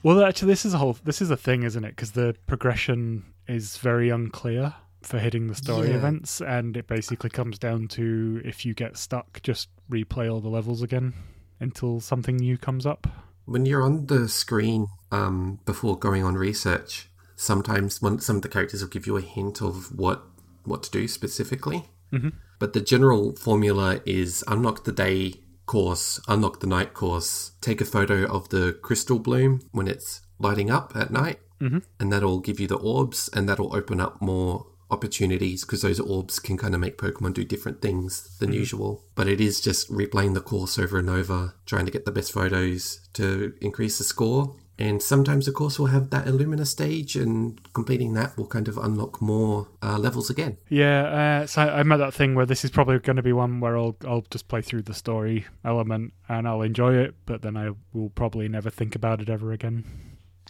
Well, 0.03 0.23
actually, 0.23 0.49
this 0.49 0.65
is 0.65 0.73
a 0.73 0.77
whole 0.77 0.97
this 1.05 1.21
is 1.21 1.31
a 1.31 1.37
thing, 1.37 1.63
isn't 1.63 1.83
it? 1.85 1.91
Because 1.95 2.11
the 2.11 2.35
progression 2.47 3.23
is 3.47 3.77
very 3.77 4.09
unclear 4.09 4.75
for 5.01 5.19
hitting 5.19 5.47
the 5.47 5.55
story 5.55 5.89
Yeah. 5.89 5.95
events, 5.95 6.41
and 6.41 6.75
it 6.77 6.87
basically 6.87 7.29
comes 7.29 7.57
down 7.57 7.87
to 7.89 8.41
if 8.43 8.65
you 8.65 8.73
get 8.73 8.97
stuck, 8.97 9.41
just 9.41 9.69
replay 9.89 10.31
all 10.31 10.41
the 10.41 10.49
levels 10.49 10.81
again 10.81 11.13
until 11.59 11.99
something 11.99 12.35
new 12.37 12.57
comes 12.57 12.85
up. 12.85 13.07
When 13.45 13.65
you're 13.65 13.81
on 13.81 14.05
the 14.07 14.27
screen 14.29 14.87
um, 15.11 15.59
before 15.65 15.97
going 15.97 16.23
on 16.23 16.35
research, 16.35 17.09
sometimes 17.35 18.01
one, 18.01 18.19
some 18.19 18.35
of 18.37 18.41
the 18.41 18.49
characters 18.49 18.81
will 18.81 18.89
give 18.89 19.07
you 19.07 19.17
a 19.17 19.21
hint 19.21 19.61
of 19.61 19.97
what 19.97 20.23
what 20.65 20.83
to 20.83 20.91
do 20.91 21.07
specifically. 21.07 21.85
Mhm. 22.13 22.33
But 22.59 22.73
the 22.73 22.81
general 22.81 23.35
formula 23.35 24.01
is 24.05 24.43
unlock 24.47 24.83
the 24.83 24.91
day 24.91 25.35
course, 25.65 26.19
unlock 26.27 26.59
the 26.59 26.67
night 26.67 26.93
course, 26.93 27.53
take 27.61 27.79
a 27.81 27.85
photo 27.85 28.25
of 28.25 28.49
the 28.49 28.73
crystal 28.81 29.17
bloom 29.19 29.61
when 29.71 29.87
it's 29.87 30.21
lighting 30.37 30.69
up 30.69 30.91
at 30.95 31.09
night, 31.11 31.39
Mhm. 31.61 31.83
and 31.99 32.11
that'll 32.11 32.39
give 32.41 32.59
you 32.59 32.67
the 32.67 32.75
orbs, 32.77 33.29
and 33.33 33.47
that'll 33.49 33.75
open 33.75 33.99
up 33.99 34.21
more 34.21 34.67
opportunities 34.91 35.63
because 35.63 35.81
those 35.81 35.99
orbs 35.99 36.39
can 36.39 36.57
kind 36.57 36.73
of 36.73 36.79
make 36.81 36.97
Pokemon 36.97 37.33
do 37.33 37.43
different 37.43 37.81
things 37.81 38.37
than 38.39 38.53
usual. 38.53 39.03
But 39.15 39.27
it 39.27 39.39
is 39.39 39.61
just 39.61 39.91
replaying 39.91 40.33
the 40.33 40.41
course 40.41 40.77
over 40.79 40.97
and 40.97 41.09
over, 41.09 41.53
trying 41.65 41.85
to 41.85 41.91
get 41.91 42.05
the 42.05 42.11
best 42.11 42.31
photos 42.31 43.07
to 43.13 43.53
increase 43.61 43.97
the 43.97 44.03
score. 44.03 44.55
And 44.77 45.03
sometimes 45.03 45.45
the 45.45 45.51
course 45.51 45.77
will 45.77 45.87
have 45.87 46.09
that 46.11 46.25
Illumina 46.25 46.65
stage, 46.65 47.17
and 47.17 47.59
completing 47.73 48.13
that 48.13 48.37
will 48.37 48.47
kind 48.47 48.69
of 48.69 48.77
unlock 48.77 49.21
more 49.21 49.67
uh, 49.83 49.97
levels 49.99 50.29
again. 50.29 50.55
Yeah, 50.69 51.41
uh, 51.41 51.47
so 51.47 51.63
I- 51.63 51.79
I'm 51.79 51.91
at 51.91 51.97
that 51.97 52.13
thing 52.13 52.33
where 52.33 52.45
this 52.45 52.63
is 52.63 52.71
probably 52.71 52.97
going 52.99 53.17
to 53.17 53.21
be 53.21 53.33
one 53.33 53.59
where 53.59 53.77
I'll 53.77 53.97
I'll 54.07 54.23
just 54.31 54.47
play 54.47 54.61
through 54.61 54.83
the 54.83 54.93
story 54.93 55.45
element 55.65 56.13
and 56.29 56.47
I'll 56.47 56.61
enjoy 56.61 56.95
it, 56.95 57.13
but 57.25 57.41
then 57.41 57.57
I 57.57 57.71
will 57.91 58.09
probably 58.11 58.47
never 58.47 58.69
think 58.69 58.95
about 58.95 59.21
it 59.21 59.29
ever 59.29 59.51
again. 59.51 59.83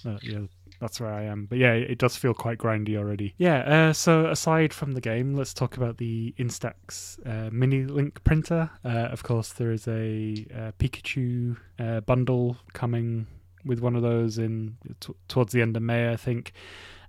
Uh, 0.06 0.20
yeah, 0.22 0.42
that's 0.80 1.00
where 1.00 1.14
I 1.14 1.24
am. 1.24 1.46
But 1.46 1.58
yeah, 1.58 1.74
it 1.74 1.98
does 1.98 2.16
feel 2.16 2.34
quite 2.34 2.58
grindy 2.58 2.98
already. 2.98 3.34
Yeah. 3.38 3.60
Uh, 3.90 3.94
so 3.94 4.28
aside 4.28 4.74
from 4.74 4.94
the 4.94 5.02
game, 5.02 5.36
let's 5.36 5.54
talk 5.54 5.78
about 5.78 5.98
the 5.98 6.34
Instax 6.40 7.20
uh, 7.28 7.50
mini 7.52 7.84
link 7.84 8.24
printer. 8.24 8.70
Uh, 8.84 9.10
of 9.12 9.24
course, 9.24 9.54
there 9.54 9.72
is 9.72 9.88
a 9.88 10.46
uh, 10.56 10.72
Pikachu 10.80 11.58
uh, 11.80 12.02
bundle 12.02 12.58
coming 12.74 13.28
with 13.66 13.80
one 13.80 13.96
of 13.96 14.02
those 14.02 14.38
in 14.38 14.78
t- 15.00 15.14
towards 15.28 15.52
the 15.52 15.62
end 15.62 15.76
of 15.76 15.84
May, 15.84 16.12
I 16.12 16.16
think 16.16 16.54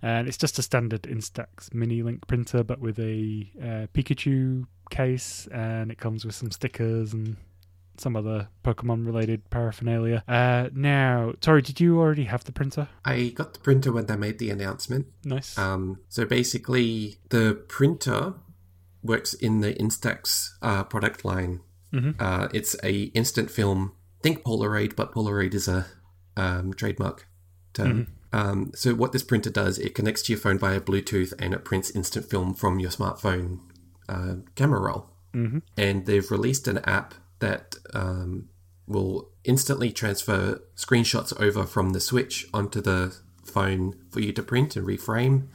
and 0.02 0.28
it's 0.28 0.36
just 0.36 0.58
a 0.58 0.62
standard 0.62 1.02
Instax 1.02 1.72
mini 1.74 2.02
link 2.02 2.26
printer, 2.26 2.64
but 2.64 2.80
with 2.80 2.98
a 2.98 3.50
uh, 3.60 3.86
Pikachu 3.92 4.64
case, 4.90 5.46
and 5.52 5.90
it 5.90 5.98
comes 5.98 6.24
with 6.24 6.34
some 6.34 6.50
stickers 6.50 7.12
and 7.12 7.36
some 8.00 8.16
other 8.16 8.48
Pokemon 8.64 9.06
related 9.06 9.48
paraphernalia. 9.50 10.24
Uh, 10.26 10.68
now, 10.74 11.34
Tori, 11.40 11.62
did 11.62 11.80
you 11.80 11.98
already 12.00 12.24
have 12.24 12.44
the 12.44 12.52
printer? 12.52 12.88
I 13.04 13.28
got 13.28 13.54
the 13.54 13.60
printer 13.60 13.92
when 13.92 14.06
they 14.06 14.16
made 14.16 14.38
the 14.38 14.50
announcement. 14.50 15.06
Nice. 15.24 15.56
Um, 15.58 16.00
so 16.08 16.24
basically, 16.24 17.16
the 17.28 17.54
printer 17.68 18.34
works 19.02 19.34
in 19.34 19.60
the 19.60 19.74
Instax 19.74 20.50
uh, 20.62 20.84
product 20.84 21.24
line. 21.24 21.60
Mhm. 21.92 22.14
Uh, 22.18 22.48
it's 22.52 22.76
a 22.82 23.04
instant 23.14 23.50
film. 23.50 23.92
Think 24.22 24.44
Polaroid, 24.44 24.96
but 24.96 25.12
Polaroid 25.12 25.54
is 25.54 25.66
a 25.68 25.86
um, 26.36 26.72
trademark 26.74 27.26
term. 27.72 28.08
Um, 28.32 28.70
so 28.74 28.94
what 28.94 29.12
this 29.12 29.22
printer 29.22 29.50
does, 29.50 29.78
it 29.78 29.94
connects 29.94 30.22
to 30.22 30.32
your 30.32 30.40
phone 30.40 30.58
via 30.58 30.80
Bluetooth, 30.80 31.32
and 31.38 31.52
it 31.52 31.64
prints 31.64 31.90
instant 31.90 32.26
film 32.30 32.54
from 32.54 32.78
your 32.78 32.90
smartphone 32.90 33.58
uh, 34.08 34.34
camera 34.54 34.80
roll. 34.80 35.06
hmm 35.32 35.58
And 35.76 36.06
they've 36.06 36.30
released 36.30 36.68
an 36.68 36.78
app 36.84 37.14
that 37.40 37.74
um, 37.92 38.48
will 38.86 39.30
instantly 39.44 39.90
transfer 39.90 40.60
screenshots 40.76 41.38
over 41.40 41.66
from 41.66 41.90
the 41.90 42.00
Switch 42.00 42.46
onto 42.54 42.80
the 42.80 43.16
phone 43.44 43.94
for 44.10 44.20
you 44.20 44.32
to 44.32 44.42
print 44.42 44.76
and 44.76 44.86
reframe. 44.86 45.48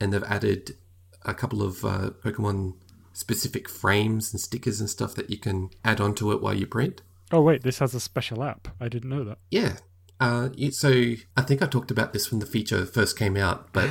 And 0.00 0.12
they've 0.12 0.24
added 0.24 0.76
a 1.24 1.34
couple 1.34 1.62
of 1.62 1.84
uh, 1.84 2.10
Pokemon 2.24 2.74
specific 3.12 3.68
frames 3.68 4.32
and 4.32 4.40
stickers 4.40 4.80
and 4.80 4.88
stuff 4.88 5.14
that 5.14 5.30
you 5.30 5.36
can 5.36 5.70
add 5.84 6.00
onto 6.00 6.32
it 6.32 6.40
while 6.40 6.54
you 6.54 6.66
print. 6.66 7.02
Oh 7.32 7.42
wait, 7.42 7.62
this 7.62 7.78
has 7.78 7.94
a 7.94 8.00
special 8.00 8.42
app. 8.42 8.68
I 8.80 8.88
didn't 8.88 9.10
know 9.10 9.24
that. 9.24 9.38
Yeah. 9.50 9.76
Uh, 10.18 10.50
so 10.70 11.14
I 11.36 11.42
think 11.42 11.62
I 11.62 11.66
talked 11.66 11.90
about 11.90 12.12
this 12.12 12.30
when 12.30 12.40
the 12.40 12.46
feature 12.46 12.84
first 12.84 13.18
came 13.18 13.36
out, 13.36 13.72
but 13.72 13.88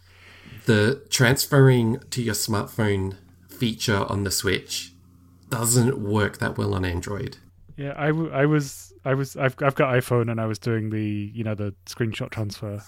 the 0.66 1.02
transferring 1.08 2.00
to 2.10 2.22
your 2.22 2.34
smartphone 2.34 3.16
feature 3.48 4.04
on 4.08 4.24
the 4.24 4.30
Switch 4.30 4.91
doesn't 5.52 5.98
work 5.98 6.38
that 6.38 6.58
well 6.58 6.74
on 6.74 6.84
Android. 6.84 7.36
Yeah, 7.76 7.94
I, 7.96 8.08
w- 8.08 8.30
I 8.30 8.46
was 8.46 8.92
I 9.04 9.14
was 9.14 9.36
I've 9.36 9.56
I've 9.62 9.74
got 9.74 9.94
iPhone 9.94 10.30
and 10.30 10.40
I 10.40 10.46
was 10.46 10.58
doing 10.58 10.90
the 10.90 11.30
you 11.34 11.44
know 11.44 11.54
the 11.54 11.74
screenshot 11.86 12.30
transfer, 12.30 12.82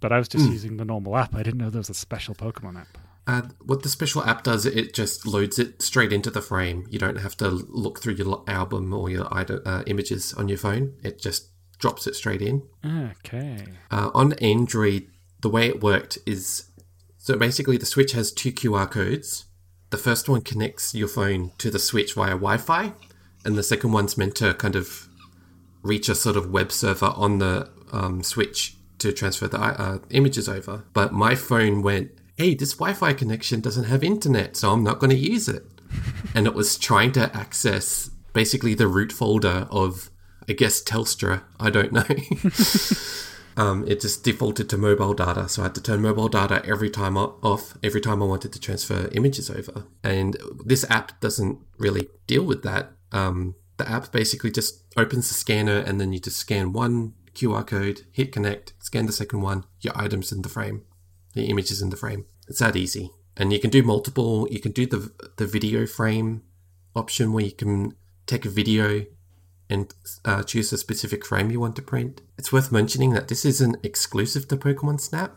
but 0.00 0.12
I 0.12 0.18
was 0.18 0.28
just 0.28 0.48
using 0.50 0.76
the 0.76 0.84
normal 0.84 1.16
app. 1.16 1.34
I 1.34 1.42
didn't 1.42 1.58
know 1.58 1.70
there 1.70 1.80
was 1.80 1.90
a 1.90 1.94
special 1.94 2.34
Pokemon 2.34 2.80
app. 2.80 2.98
Uh, 3.26 3.42
what 3.64 3.82
the 3.82 3.88
special 3.88 4.24
app 4.24 4.42
does, 4.42 4.66
it 4.66 4.94
just 4.94 5.26
loads 5.26 5.58
it 5.58 5.82
straight 5.82 6.12
into 6.12 6.30
the 6.30 6.40
frame. 6.40 6.86
You 6.90 6.98
don't 6.98 7.18
have 7.18 7.36
to 7.38 7.48
look 7.48 8.00
through 8.00 8.14
your 8.14 8.42
album 8.48 8.92
or 8.92 9.08
your 9.10 9.26
uh, 9.32 9.82
images 9.86 10.32
on 10.34 10.48
your 10.48 10.58
phone. 10.58 10.94
It 11.04 11.20
just 11.20 11.48
drops 11.78 12.06
it 12.06 12.14
straight 12.14 12.42
in. 12.42 12.62
Okay. 12.84 13.64
Uh, 13.90 14.10
on 14.14 14.32
Android, 14.34 15.06
the 15.42 15.48
way 15.48 15.68
it 15.68 15.82
worked 15.82 16.18
is 16.26 16.64
so 17.18 17.36
basically 17.36 17.76
the 17.76 17.86
Switch 17.86 18.12
has 18.12 18.32
two 18.32 18.50
QR 18.52 18.90
codes. 18.90 19.44
The 19.90 19.98
first 19.98 20.28
one 20.28 20.42
connects 20.42 20.94
your 20.94 21.08
phone 21.08 21.50
to 21.58 21.70
the 21.70 21.80
Switch 21.80 22.14
via 22.14 22.30
Wi 22.30 22.56
Fi, 22.58 22.92
and 23.44 23.56
the 23.56 23.62
second 23.62 23.92
one's 23.92 24.16
meant 24.16 24.36
to 24.36 24.54
kind 24.54 24.76
of 24.76 25.08
reach 25.82 26.08
a 26.08 26.14
sort 26.14 26.36
of 26.36 26.50
web 26.50 26.70
server 26.70 27.12
on 27.16 27.38
the 27.38 27.68
um, 27.92 28.22
Switch 28.22 28.76
to 28.98 29.12
transfer 29.12 29.48
the 29.48 29.58
uh, 29.58 29.98
images 30.10 30.48
over. 30.48 30.84
But 30.92 31.12
my 31.12 31.34
phone 31.34 31.82
went, 31.82 32.12
hey, 32.36 32.54
this 32.54 32.74
Wi 32.74 32.94
Fi 32.94 33.12
connection 33.12 33.60
doesn't 33.60 33.84
have 33.84 34.04
internet, 34.04 34.56
so 34.56 34.72
I'm 34.72 34.84
not 34.84 35.00
going 35.00 35.10
to 35.10 35.16
use 35.16 35.48
it. 35.48 35.64
and 36.34 36.46
it 36.46 36.54
was 36.54 36.78
trying 36.78 37.10
to 37.12 37.34
access 37.36 38.10
basically 38.32 38.74
the 38.74 38.86
root 38.86 39.10
folder 39.10 39.66
of, 39.70 40.10
I 40.48 40.52
guess, 40.52 40.80
Telstra. 40.80 41.42
I 41.58 41.70
don't 41.70 41.92
know. 41.92 42.04
um, 43.56 43.84
it 43.86 44.00
just 44.00 44.24
defaulted 44.24 44.68
to 44.70 44.78
mobile 44.78 45.14
data, 45.14 45.48
so 45.48 45.62
I 45.62 45.66
had 45.66 45.74
to 45.76 45.82
turn 45.82 46.02
mobile 46.02 46.28
data 46.28 46.62
every 46.64 46.90
time 46.90 47.16
off, 47.16 47.76
every 47.82 48.00
time 48.00 48.22
I 48.22 48.26
wanted 48.26 48.52
to 48.52 48.60
transfer 48.60 49.08
images 49.12 49.50
over. 49.50 49.84
And 50.02 50.36
this 50.64 50.88
app 50.90 51.20
doesn't 51.20 51.58
really 51.78 52.08
deal 52.26 52.44
with 52.44 52.62
that. 52.62 52.92
Um, 53.12 53.54
the 53.76 53.88
app 53.88 54.12
basically 54.12 54.50
just 54.50 54.82
opens 54.96 55.28
the 55.28 55.34
scanner, 55.34 55.78
and 55.78 56.00
then 56.00 56.12
you 56.12 56.20
just 56.20 56.38
scan 56.38 56.72
one 56.72 57.14
QR 57.34 57.66
code, 57.66 58.02
hit 58.12 58.32
connect, 58.32 58.74
scan 58.78 59.06
the 59.06 59.12
second 59.12 59.40
one, 59.40 59.64
your 59.80 59.96
items 59.96 60.32
in 60.32 60.42
the 60.42 60.48
frame, 60.48 60.82
the 61.34 61.46
images 61.46 61.80
in 61.80 61.90
the 61.90 61.96
frame. 61.96 62.26
It's 62.48 62.58
that 62.58 62.76
easy. 62.76 63.10
And 63.36 63.52
you 63.52 63.60
can 63.60 63.70
do 63.70 63.82
multiple. 63.82 64.48
You 64.50 64.60
can 64.60 64.72
do 64.72 64.86
the 64.86 65.10
the 65.36 65.46
video 65.46 65.86
frame 65.86 66.42
option 66.94 67.32
where 67.32 67.44
you 67.44 67.52
can 67.52 67.94
take 68.26 68.44
a 68.44 68.50
video 68.50 69.06
and 69.70 69.94
uh, 70.24 70.42
choose 70.42 70.72
a 70.72 70.78
specific 70.78 71.24
frame 71.24 71.50
you 71.50 71.60
want 71.60 71.76
to 71.76 71.82
print. 71.82 72.20
It's 72.36 72.52
worth 72.52 72.70
mentioning 72.72 73.12
that 73.14 73.28
this 73.28 73.44
isn't 73.44 73.76
exclusive 73.84 74.48
to 74.48 74.56
Pokemon 74.56 75.00
Snap. 75.00 75.36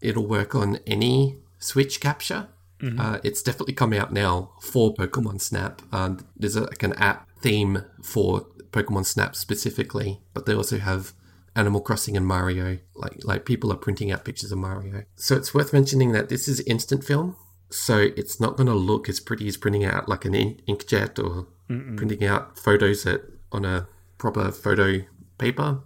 It'll 0.00 0.26
work 0.26 0.54
on 0.54 0.78
any 0.86 1.38
Switch 1.58 2.00
capture. 2.00 2.48
Uh, 2.98 3.18
it's 3.22 3.42
definitely 3.42 3.74
come 3.74 3.92
out 3.92 4.10
now 4.12 4.52
for 4.60 4.94
Pokemon 4.94 5.40
Snap. 5.40 5.82
Um, 5.92 6.26
there's 6.36 6.56
a, 6.56 6.62
like 6.62 6.82
an 6.82 6.94
app 6.94 7.28
theme 7.42 7.84
for 8.02 8.46
Pokemon 8.72 9.04
Snap 9.06 9.36
specifically, 9.36 10.20
but 10.32 10.46
they 10.46 10.54
also 10.54 10.78
have 10.78 11.12
Animal 11.54 11.82
Crossing 11.82 12.16
and 12.16 12.26
Mario. 12.26 12.78
Like 12.94 13.22
like 13.22 13.44
people 13.44 13.70
are 13.70 13.76
printing 13.76 14.10
out 14.10 14.24
pictures 14.24 14.50
of 14.50 14.58
Mario. 14.58 15.04
So 15.14 15.36
it's 15.36 15.52
worth 15.52 15.72
mentioning 15.74 16.12
that 16.12 16.30
this 16.30 16.48
is 16.48 16.60
instant 16.60 17.04
film, 17.04 17.36
so 17.68 17.98
it's 18.16 18.40
not 18.40 18.56
going 18.56 18.68
to 18.68 18.74
look 18.74 19.08
as 19.10 19.20
pretty 19.20 19.46
as 19.46 19.58
printing 19.58 19.84
out 19.84 20.08
like 20.08 20.24
an 20.24 20.34
in- 20.34 20.60
inkjet 20.66 21.22
or 21.22 21.48
printing 21.96 22.24
out 22.24 22.58
photos 22.58 23.04
at, 23.06 23.20
on 23.52 23.64
a 23.64 23.88
proper 24.18 24.50
photo 24.52 25.00
paper. 25.38 25.80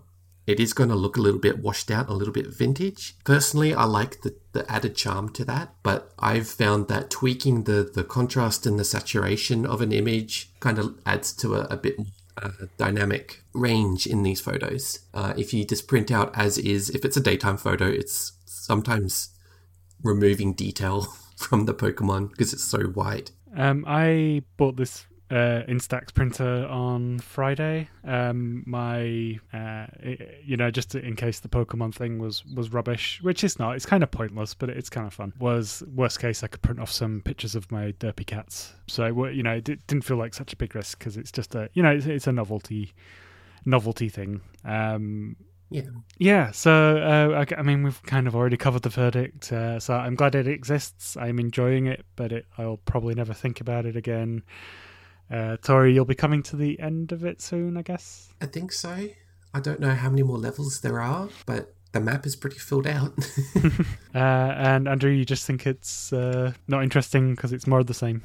It 0.47 0.61
is 0.61 0.75
going 0.75 0.91
to 0.91 0.95
look 0.95 1.17
a 1.17 1.23
little 1.23 1.41
bit 1.41 1.61
washed 1.61 1.91
out, 1.91 2.11
a 2.11 2.13
little 2.13 2.35
bit 2.35 2.49
vintage. 2.49 3.17
Personally, 3.25 3.73
I 3.73 3.85
like 3.85 4.21
the, 4.21 4.37
the 4.53 4.71
added 4.71 4.95
charm 4.95 5.31
to 5.31 5.45
that, 5.47 5.75
but 5.83 6.13
I've 6.19 6.49
found 6.49 6.89
that 6.89 7.09
tweaking 7.09 7.65
the, 7.65 7.91
the 7.95 8.05
contrast 8.05 8.67
and 8.67 8.79
the 8.79 8.85
saturation 8.85 9.65
of 9.65 9.81
an 9.81 9.91
image 9.91 10.51
kind 10.61 10.79
of 10.79 10.99
adds 11.07 11.33
to 11.35 11.55
a, 11.55 11.61
a 11.71 11.77
bit 11.79 11.99
more 11.99 12.09
uh, 12.37 12.51
dynamic 12.77 13.43
range 13.55 14.07
in 14.07 14.23
these 14.23 14.41
photos. 14.41 15.01
Uh, 15.15 15.33
if 15.37 15.55
you 15.55 15.65
just 15.65 15.89
print 15.89 16.11
out 16.11 16.37
as 16.37 16.59
is, 16.59 16.91
if 16.91 17.05
it's 17.05 17.17
a 17.17 17.21
daytime 17.21 17.57
photo, 17.57 17.87
it's 17.87 18.33
sometimes 18.45 19.31
removing 20.03 20.53
detail 20.53 21.07
from 21.37 21.65
the 21.65 21.75
Pokemon 21.75 22.31
because 22.31 22.53
it's 22.53 22.65
so 22.65 22.81
white. 22.81 23.31
Um, 23.57 23.85
I 23.87 24.43
bought 24.57 24.77
this 24.77 25.07
uh, 25.35 25.63
Instax 25.69 26.15
printer 26.15 26.67
on 26.69 27.19
Friday. 27.19 27.89
Um, 28.05 28.63
my, 28.67 29.39
uh, 29.53 29.87
i- 30.11 30.19
you 30.45 30.57
know, 30.57 30.71
just 30.71 30.95
in 30.95 31.17
case 31.17 31.41
the 31.41 31.49
Pokemon 31.49 31.93
thing 31.95 32.19
was 32.19 32.45
was 32.55 32.73
rubbish, 32.73 33.19
which 33.23 33.43
it's 33.43 33.59
not. 33.59 33.75
It's 33.77 33.87
kind 33.87 34.03
of 34.03 34.11
pointless, 34.11 34.55
but 34.55 34.69
it's 34.71 34.89
kind 34.89 35.07
of 35.07 35.13
fun. 35.15 35.33
Was 35.39 35.83
worst 35.95 36.21
case, 36.21 36.43
I 36.45 36.47
could 36.47 36.63
print 36.63 36.79
off 36.81 36.91
some 36.91 37.21
pictures 37.23 37.55
of 37.55 37.71
my 37.73 37.93
derpy 37.93 38.25
cats. 38.27 38.75
So 38.87 39.25
it 39.25 39.35
you 39.35 39.43
know, 39.43 39.55
it 39.57 39.65
di- 39.65 39.79
didn't 39.89 40.05
feel 40.05 40.17
like 40.19 40.35
such 40.35 40.53
a 40.53 40.57
big 40.57 40.75
risk 40.75 40.99
because 40.99 41.17
it's 41.17 41.33
just 41.33 41.55
a, 41.55 41.69
you 41.75 41.83
know, 41.83 41.91
it's, 41.91 42.07
it's 42.07 42.27
a 42.27 42.33
novelty, 42.33 42.93
novelty 43.65 44.09
thing. 44.09 44.41
Um, 44.65 45.37
Yeah. 45.71 45.83
yeah, 46.19 46.51
so 46.53 46.71
uh, 46.99 47.45
I, 47.51 47.59
I 47.59 47.63
mean, 47.63 47.83
we've 47.83 48.03
kind 48.05 48.27
of 48.29 48.37
already 48.37 48.57
covered 48.57 48.83
the 48.83 48.91
verdict. 48.91 49.51
Uh, 49.53 49.81
so 49.81 49.95
I'm 49.95 50.15
glad 50.15 50.35
it 50.37 50.47
exists. 50.47 51.17
I'm 51.17 51.39
enjoying 51.41 51.87
it, 51.87 52.05
but 52.15 52.31
it, 52.33 52.47
I'll 52.59 52.77
probably 52.85 53.15
never 53.15 53.35
think 53.35 53.61
about 53.61 53.85
it 53.87 53.97
again. 53.97 54.43
Uh, 55.31 55.57
Tori, 55.57 55.95
you'll 55.95 56.05
be 56.05 56.15
coming 56.15 56.43
to 56.45 56.57
the 56.57 56.79
end 56.79 57.13
of 57.13 57.25
it 57.25 57.41
soon, 57.41 57.77
I 57.77 57.83
guess. 57.83 58.33
I 58.41 58.47
think 58.47 58.73
so. 58.73 59.09
I 59.53 59.61
don't 59.61 59.81
know 59.81 59.95
how 59.95 60.11
many 60.11 60.23
more 60.23 60.39
levels 60.39 60.81
there 60.81 61.01
are, 61.01 61.29
but 61.47 61.75
the 61.93 62.01
map 62.01 62.27
is 62.27 62.37
pretty 62.37 62.59
filled 62.59 62.87
out. 62.87 63.15
Uh, 64.15 64.55
and 64.57 64.87
Andrew, 64.87 65.11
you 65.11 65.25
just 65.25 65.45
think 65.45 65.67
it's 65.67 66.13
uh, 66.13 66.53
not 66.69 66.85
interesting 66.85 67.35
because 67.35 67.53
it's 67.53 67.67
more 67.67 67.81
of 67.81 67.89
the 67.89 67.95
same. 67.95 68.23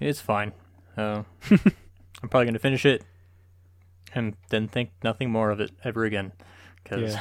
It's 0.00 0.18
fine. 0.18 0.52
Uh, 0.96 1.24
I'm 1.50 2.28
probably 2.30 2.46
going 2.46 2.54
to 2.54 2.58
finish 2.58 2.86
it 2.86 3.04
and 4.14 4.34
then 4.48 4.66
think 4.66 4.92
nothing 5.02 5.30
more 5.30 5.50
of 5.50 5.60
it 5.60 5.72
ever 5.84 6.06
again. 6.06 6.32
Because 6.82 7.18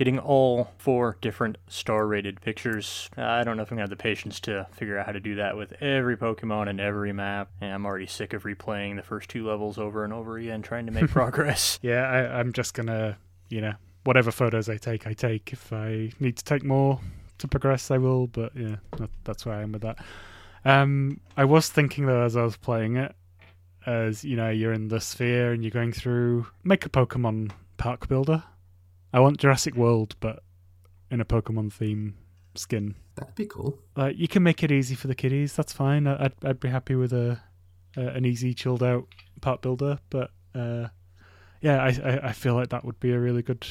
getting 0.00 0.18
all 0.18 0.72
four 0.78 1.18
different 1.20 1.58
star 1.68 2.06
rated 2.06 2.40
pictures, 2.40 3.10
I 3.18 3.44
don't 3.44 3.58
know 3.58 3.62
if 3.62 3.70
I'm 3.70 3.76
going 3.76 3.86
to 3.86 3.90
have 3.90 3.98
the 3.98 4.02
patience 4.02 4.40
to 4.40 4.66
figure 4.72 4.98
out 4.98 5.04
how 5.04 5.12
to 5.12 5.20
do 5.20 5.34
that 5.34 5.58
with 5.58 5.74
every 5.82 6.16
Pokemon 6.16 6.70
and 6.70 6.80
every 6.80 7.12
map. 7.12 7.50
And 7.60 7.70
I'm 7.70 7.84
already 7.84 8.06
sick 8.06 8.32
of 8.32 8.44
replaying 8.44 8.96
the 8.96 9.02
first 9.02 9.28
two 9.28 9.46
levels 9.46 9.76
over 9.76 10.02
and 10.02 10.10
over 10.10 10.38
again 10.38 10.62
trying 10.62 10.86
to 10.86 10.92
make 10.92 11.10
progress. 11.10 11.78
Yeah, 11.90 12.08
I, 12.08 12.38
I'm 12.38 12.54
just 12.54 12.72
gonna, 12.72 13.18
you 13.50 13.60
know, 13.60 13.74
whatever 14.04 14.30
photos 14.30 14.70
I 14.70 14.78
take, 14.78 15.06
I 15.06 15.12
take. 15.12 15.52
If 15.52 15.70
I 15.70 16.10
need 16.18 16.38
to 16.38 16.44
take 16.44 16.64
more 16.64 16.98
to 17.36 17.46
progress, 17.46 17.90
I 17.90 17.98
will. 17.98 18.26
But 18.26 18.56
yeah, 18.56 18.76
that, 18.96 19.10
that's 19.24 19.44
where 19.44 19.56
I 19.56 19.60
am 19.60 19.72
with 19.72 19.82
that. 19.82 19.98
Um, 20.64 21.20
I 21.36 21.44
was 21.44 21.68
thinking 21.68 22.06
though, 22.06 22.22
as 22.22 22.38
I 22.38 22.42
was 22.42 22.56
playing 22.56 22.96
it, 22.96 23.14
as 23.84 24.24
you 24.24 24.36
know, 24.36 24.48
you're 24.48 24.72
in 24.72 24.88
the 24.88 25.00
sphere 25.00 25.52
and 25.52 25.62
you're 25.62 25.70
going 25.70 25.92
through, 25.92 26.46
make 26.64 26.86
a 26.86 26.88
Pokemon 26.88 27.50
park 27.76 28.08
builder. 28.08 28.42
I 29.12 29.20
want 29.20 29.38
Jurassic 29.38 29.74
World, 29.74 30.14
but 30.20 30.42
in 31.10 31.20
a 31.20 31.24
Pokemon 31.24 31.72
theme 31.72 32.16
skin. 32.54 32.94
That'd 33.16 33.34
be 33.34 33.46
cool. 33.46 33.78
Like 33.96 34.16
you 34.18 34.28
can 34.28 34.42
make 34.42 34.62
it 34.62 34.70
easy 34.72 34.94
for 34.94 35.08
the 35.08 35.14
kiddies. 35.14 35.54
That's 35.54 35.72
fine. 35.72 36.06
I- 36.06 36.26
I'd 36.26 36.32
I'd 36.44 36.60
be 36.60 36.68
happy 36.68 36.94
with 36.94 37.12
a, 37.12 37.40
a 37.96 38.00
an 38.08 38.24
easy, 38.24 38.54
chilled 38.54 38.82
out 38.82 39.06
part 39.40 39.62
builder. 39.62 39.98
But 40.10 40.30
uh, 40.54 40.88
yeah, 41.60 41.82
I, 41.82 41.88
I 42.04 42.20
I 42.28 42.32
feel 42.32 42.54
like 42.54 42.68
that 42.70 42.84
would 42.84 43.00
be 43.00 43.12
a 43.12 43.18
really 43.18 43.42
good 43.42 43.66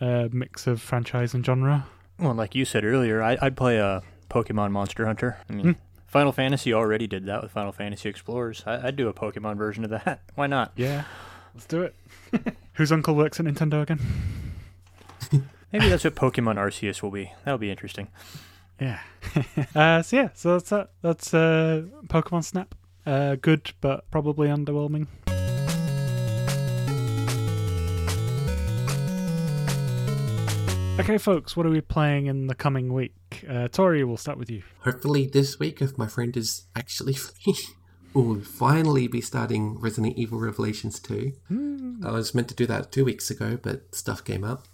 uh, 0.00 0.28
mix 0.32 0.66
of 0.66 0.80
franchise 0.80 1.34
and 1.34 1.44
genre. 1.44 1.86
Well, 2.18 2.34
like 2.34 2.54
you 2.54 2.64
said 2.64 2.84
earlier, 2.84 3.22
I, 3.22 3.36
I'd 3.42 3.56
play 3.56 3.78
a 3.78 4.02
Pokemon 4.30 4.70
Monster 4.70 5.04
Hunter. 5.06 5.36
I 5.50 5.52
mean, 5.52 5.76
Final 6.06 6.32
Fantasy 6.32 6.72
already 6.72 7.06
did 7.06 7.26
that 7.26 7.42
with 7.42 7.50
Final 7.52 7.72
Fantasy 7.72 8.08
Explorers. 8.08 8.62
I, 8.66 8.86
I'd 8.88 8.96
do 8.96 9.08
a 9.08 9.12
Pokemon 9.14 9.56
version 9.56 9.82
of 9.84 9.90
that. 9.90 10.22
Why 10.36 10.46
not? 10.46 10.72
Yeah, 10.76 11.04
let's 11.54 11.66
do 11.66 11.82
it. 11.82 11.94
Whose 12.74 12.92
uncle 12.92 13.14
works 13.14 13.38
at 13.40 13.46
Nintendo 13.46 13.82
again? 13.82 14.00
Maybe 15.74 15.88
that's 15.88 16.04
what 16.04 16.14
Pokemon 16.14 16.54
Arceus 16.54 17.02
will 17.02 17.10
be. 17.10 17.32
That'll 17.44 17.58
be 17.58 17.68
interesting. 17.68 18.06
Yeah. 18.80 19.00
uh, 19.74 20.02
so 20.02 20.16
yeah, 20.16 20.28
so 20.32 20.52
that's 20.52 20.70
that. 20.70 20.90
That's 21.02 21.34
uh, 21.34 21.82
Pokemon 22.06 22.44
Snap. 22.44 22.76
Uh, 23.04 23.34
good, 23.34 23.72
but 23.80 24.08
probably 24.12 24.46
underwhelming. 24.46 25.08
Okay, 31.00 31.18
folks, 31.18 31.56
what 31.56 31.66
are 31.66 31.70
we 31.70 31.80
playing 31.80 32.26
in 32.26 32.46
the 32.46 32.54
coming 32.54 32.92
week? 32.92 33.44
Uh, 33.50 33.66
Tori, 33.66 34.04
we'll 34.04 34.16
start 34.16 34.38
with 34.38 34.48
you. 34.48 34.62
Hopefully 34.82 35.26
this 35.26 35.58
week, 35.58 35.82
if 35.82 35.98
my 35.98 36.06
friend 36.06 36.36
is 36.36 36.68
actually 36.76 37.14
free, 37.14 37.56
we'll 38.14 38.42
finally 38.42 39.08
be 39.08 39.20
starting 39.20 39.80
Resident 39.80 40.16
Evil 40.16 40.38
Revelations 40.38 41.00
2. 41.00 41.32
I 42.04 42.12
was 42.12 42.32
meant 42.32 42.46
to 42.46 42.54
do 42.54 42.64
that 42.66 42.92
two 42.92 43.04
weeks 43.04 43.28
ago, 43.28 43.58
but 43.60 43.92
stuff 43.92 44.22
came 44.22 44.44
up. 44.44 44.68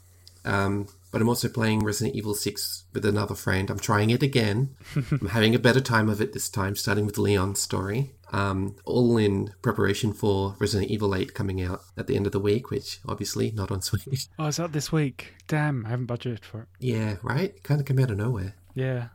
Um, 0.45 0.87
but 1.13 1.21
I'm 1.21 1.29
also 1.29 1.49
playing 1.49 1.81
Resident 1.85 2.17
Evil 2.17 2.35
6 2.35 2.85
with 2.93 3.05
another 3.05 3.35
friend. 3.35 3.69
I'm 3.69 3.79
trying 3.79 4.11
it 4.11 4.23
again. 4.23 4.77
I'm 5.11 5.29
having 5.29 5.55
a 5.55 5.59
better 5.59 5.81
time 5.81 6.09
of 6.09 6.21
it 6.21 6.33
this 6.33 6.49
time, 6.49 6.77
starting 6.77 7.05
with 7.05 7.19
Leon's 7.19 7.61
story. 7.61 8.13
Um, 8.33 8.77
all 8.85 9.17
in 9.17 9.53
preparation 9.61 10.13
for 10.13 10.55
Resident 10.61 10.91
Evil 10.91 11.15
8 11.15 11.35
coming 11.35 11.61
out 11.63 11.83
at 11.97 12.07
the 12.07 12.15
end 12.15 12.27
of 12.27 12.33
the 12.33 12.39
week, 12.39 12.71
which 12.71 13.01
obviously 13.09 13.51
not 13.51 13.73
on 13.73 13.83
Switch. 13.83 14.29
Oh, 14.39 14.47
it's 14.47 14.59
that 14.59 14.73
this 14.73 14.93
week? 14.93 15.35
Damn, 15.49 15.85
I 15.85 15.91
haven't 15.91 16.07
budgeted 16.07 16.45
for 16.45 16.63
it. 16.63 16.69
Yeah, 16.79 17.17
right? 17.23 17.51
It 17.57 17.65
Kind 17.65 17.81
of 17.81 17.87
came 17.87 17.99
out 17.99 18.11
of 18.11 18.17
nowhere. 18.19 18.55
Yeah. 18.75 19.09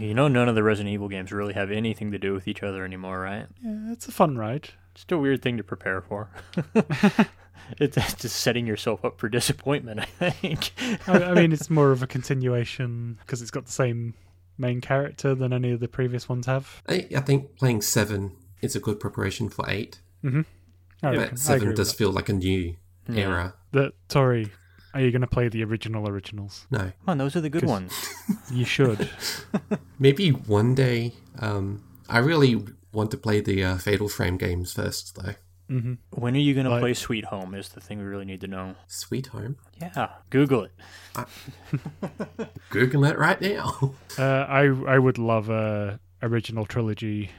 You 0.00 0.14
know, 0.14 0.28
none 0.28 0.48
of 0.48 0.54
the 0.54 0.62
Resident 0.62 0.92
Evil 0.92 1.08
games 1.08 1.32
really 1.32 1.54
have 1.54 1.70
anything 1.70 2.10
to 2.12 2.18
do 2.18 2.32
with 2.34 2.48
each 2.48 2.62
other 2.62 2.84
anymore, 2.84 3.20
right? 3.20 3.46
Yeah, 3.62 3.92
it's 3.92 4.08
a 4.08 4.12
fun 4.12 4.36
ride. 4.36 4.70
It's 4.94 5.04
a 5.10 5.18
weird 5.18 5.42
thing 5.42 5.58
to 5.58 5.62
prepare 5.62 6.00
for. 6.00 6.30
it's 7.78 7.96
it's 7.96 8.14
just 8.14 8.36
setting 8.36 8.66
yourself 8.66 9.04
up 9.04 9.18
for 9.18 9.28
disappointment, 9.28 10.00
I 10.20 10.30
think. 10.30 10.72
I, 11.08 11.22
I 11.24 11.34
mean, 11.34 11.52
it's 11.52 11.68
more 11.70 11.90
of 11.92 12.02
a 12.02 12.06
continuation 12.06 13.18
because 13.20 13.42
it's 13.42 13.50
got 13.50 13.66
the 13.66 13.72
same 13.72 14.14
main 14.58 14.80
character 14.80 15.34
than 15.34 15.52
any 15.52 15.70
of 15.72 15.80
the 15.80 15.88
previous 15.88 16.28
ones 16.28 16.46
have. 16.46 16.82
I, 16.88 17.06
I 17.14 17.20
think 17.20 17.56
playing 17.56 17.82
7 17.82 18.32
is 18.62 18.74
a 18.74 18.80
good 18.80 18.98
preparation 19.00 19.48
for 19.50 19.68
8. 19.68 20.00
I 20.24 20.28
reckon- 20.28 20.44
I 21.02 21.14
But 21.28 21.38
7 21.38 21.74
does 21.74 21.92
feel 21.92 22.10
like 22.10 22.28
a 22.28 22.32
new 22.32 22.76
Yeah. 23.08 23.20
era. 23.28 23.54
The 23.72 23.92
Tori, 24.08 24.50
are 24.94 25.00
you 25.00 25.10
going 25.10 25.20
to 25.20 25.26
play 25.26 25.48
the 25.48 25.62
original 25.62 26.08
originals? 26.08 26.66
No. 26.70 26.78
Come 26.78 26.92
on, 27.06 27.18
those 27.18 27.36
are 27.36 27.40
the 27.42 27.50
good 27.50 27.64
ones. 27.64 27.92
You 28.50 28.64
should. 28.64 29.10
Maybe 29.98 30.30
one 30.30 30.74
day. 30.74 31.12
Um, 31.38 31.84
I 32.08 32.18
really 32.18 32.62
want 32.92 33.10
to 33.10 33.18
play 33.18 33.40
the 33.42 33.62
uh, 33.62 33.76
Fatal 33.76 34.08
Frame 34.08 34.38
games 34.38 34.72
first, 34.72 35.16
though. 35.16 35.34
Hmm 35.68 35.94
When 36.10 36.34
are 36.36 36.40
you 36.40 36.54
going 36.54 36.66
to 36.66 36.78
play 36.78 36.94
Sweet 36.94 37.24
Home? 37.26 37.54
Is 37.54 37.70
the 37.70 37.80
thing 37.80 37.98
we 37.98 38.04
really 38.04 38.24
need 38.24 38.40
to 38.42 38.46
know. 38.46 38.74
Sweet 38.86 39.26
Home. 39.28 39.56
Yeah, 39.80 40.08
Google 40.30 40.64
it. 40.64 40.72
Google 42.70 43.04
it 43.04 43.18
right 43.18 43.40
now. 43.40 43.94
Uh, 44.18 44.46
I 44.48 44.62
I 44.94 44.98
would 44.98 45.18
love 45.18 45.50
a 45.50 46.00
original 46.22 46.64
trilogy 46.64 47.30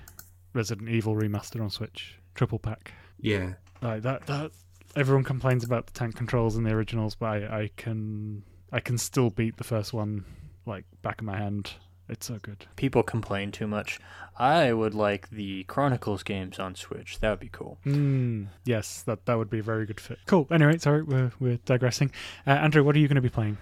Resident 0.54 0.90
Evil 0.90 1.16
remaster 1.16 1.60
on 1.60 1.72
Switch 1.72 2.20
triple 2.36 2.60
pack. 2.60 2.94
yeah. 3.20 3.54
Like 3.82 4.04
that 4.04 4.28
that 4.28 4.52
everyone 4.96 5.24
complains 5.24 5.64
about 5.64 5.88
the 5.88 5.94
tank 5.94 6.16
controls 6.16 6.56
in 6.56 6.64
the 6.64 6.72
originals, 6.72 7.16
but 7.16 7.26
I, 7.28 7.62
I 7.62 7.70
can 7.78 8.44
I 8.72 8.80
can 8.80 9.00
still 9.00 9.32
beat 9.32 9.58
the 9.58 9.64
first 9.64 9.92
one 9.92 10.24
like 10.68 10.86
back 11.02 11.20
of 11.22 11.26
my 11.26 11.38
hand. 11.38 11.72
It's 12.10 12.26
so 12.26 12.38
good. 12.42 12.66
People 12.76 13.04
complain 13.04 13.52
too 13.52 13.68
much. 13.68 14.00
I 14.40 14.72
would 14.72 14.94
like 14.94 15.30
the 15.30 15.64
Chronicles 15.66 16.24
games 16.24 16.60
on 16.60 16.76
Switch. 16.76 17.20
That 17.20 17.32
would 17.32 17.40
be 17.40 17.50
cool. 17.50 17.80
Mm, 17.86 18.48
yes, 18.66 19.02
that 19.04 19.26
that 19.26 19.38
would 19.38 19.50
be 19.50 19.60
a 19.60 19.64
very 19.64 19.86
good 19.86 20.00
fit. 20.00 20.20
Cool. 20.26 20.48
Anyway, 20.52 20.78
sorry, 20.78 21.04
we're 21.04 21.32
we're 21.40 21.60
digressing. 21.66 22.12
Uh, 22.46 22.52
Andrew, 22.52 22.84
what 22.84 22.96
are 22.96 23.00
you 23.00 23.08
going 23.08 23.16
to 23.16 23.22
be 23.22 23.30
playing? 23.30 23.58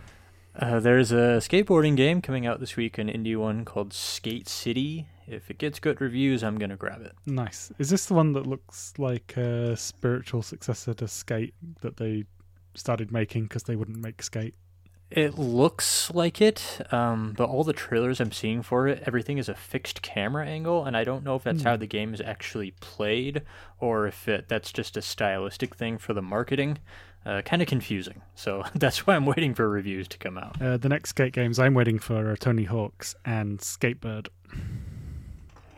Uh, 0.58 0.80
there's 0.80 1.12
a 1.12 1.40
skateboarding 1.42 1.98
game 1.98 2.22
coming 2.22 2.46
out 2.46 2.60
this 2.60 2.78
week, 2.78 2.98
an 2.98 3.10
indie 3.10 3.36
one 3.36 3.66
called 3.66 3.94
Skate 3.94 4.48
City. 4.48 5.08
If 5.28 5.50
it 5.50 5.58
gets 5.58 5.80
good 5.80 6.00
reviews, 6.00 6.44
I'm 6.44 6.58
gonna 6.58 6.78
grab 6.78 7.02
it. 7.02 7.14
Nice. 7.26 7.72
Is 7.80 7.90
this 7.90 8.06
the 8.06 8.14
one 8.14 8.34
that 8.34 8.46
looks 8.46 8.94
like 8.98 9.36
a 9.38 9.76
spiritual 9.76 10.44
successor 10.44 10.94
to 10.94 11.08
Skate 11.08 11.56
that 11.82 11.98
they 11.98 12.26
started 12.76 13.12
making 13.12 13.44
because 13.44 13.64
they 13.64 13.76
wouldn't 13.76 13.98
make 13.98 14.22
Skate? 14.22 14.54
It 15.16 15.38
looks 15.40 16.12
like 16.14 16.42
it, 16.42 16.86
um, 16.92 17.34
but 17.38 17.48
all 17.48 17.64
the 17.64 17.72
trailers 17.72 18.20
I'm 18.20 18.34
seeing 18.34 18.62
for 18.62 18.86
it, 18.90 19.02
everything 19.08 19.38
is 19.38 19.48
a 19.48 19.56
fixed 19.56 20.02
camera 20.02 20.46
angle, 20.46 20.84
and 20.84 20.98
I 20.98 21.06
don't 21.06 21.24
know 21.24 21.38
if 21.38 21.44
that's 21.44 21.64
how 21.64 21.78
the 21.78 21.88
game 21.88 22.14
is 22.14 22.20
actually 22.20 22.72
played 22.82 23.42
or 23.80 24.08
if 24.08 24.28
it, 24.28 24.50
that's 24.50 24.74
just 24.74 24.98
a 24.98 25.02
stylistic 25.02 25.74
thing 25.74 25.98
for 25.98 26.14
the 26.14 26.22
marketing. 26.22 26.80
Uh, 27.26 27.42
kind 27.44 27.62
of 27.62 27.68
confusing. 27.70 28.22
So 28.36 28.66
that's 28.76 29.08
why 29.08 29.16
I'm 29.16 29.26
waiting 29.26 29.54
for 29.56 29.70
reviews 29.70 30.10
to 30.10 30.18
come 30.18 30.38
out. 30.38 30.62
Uh, 30.62 30.76
the 30.76 30.90
next 30.90 31.12
Skate 31.12 31.32
games 31.34 31.60
I'm 31.60 31.74
waiting 31.74 31.98
for 31.98 32.30
are 32.30 32.36
Tony 32.36 32.66
Hawk's 32.66 33.16
and 33.24 33.60
Skatebird. 33.60 34.28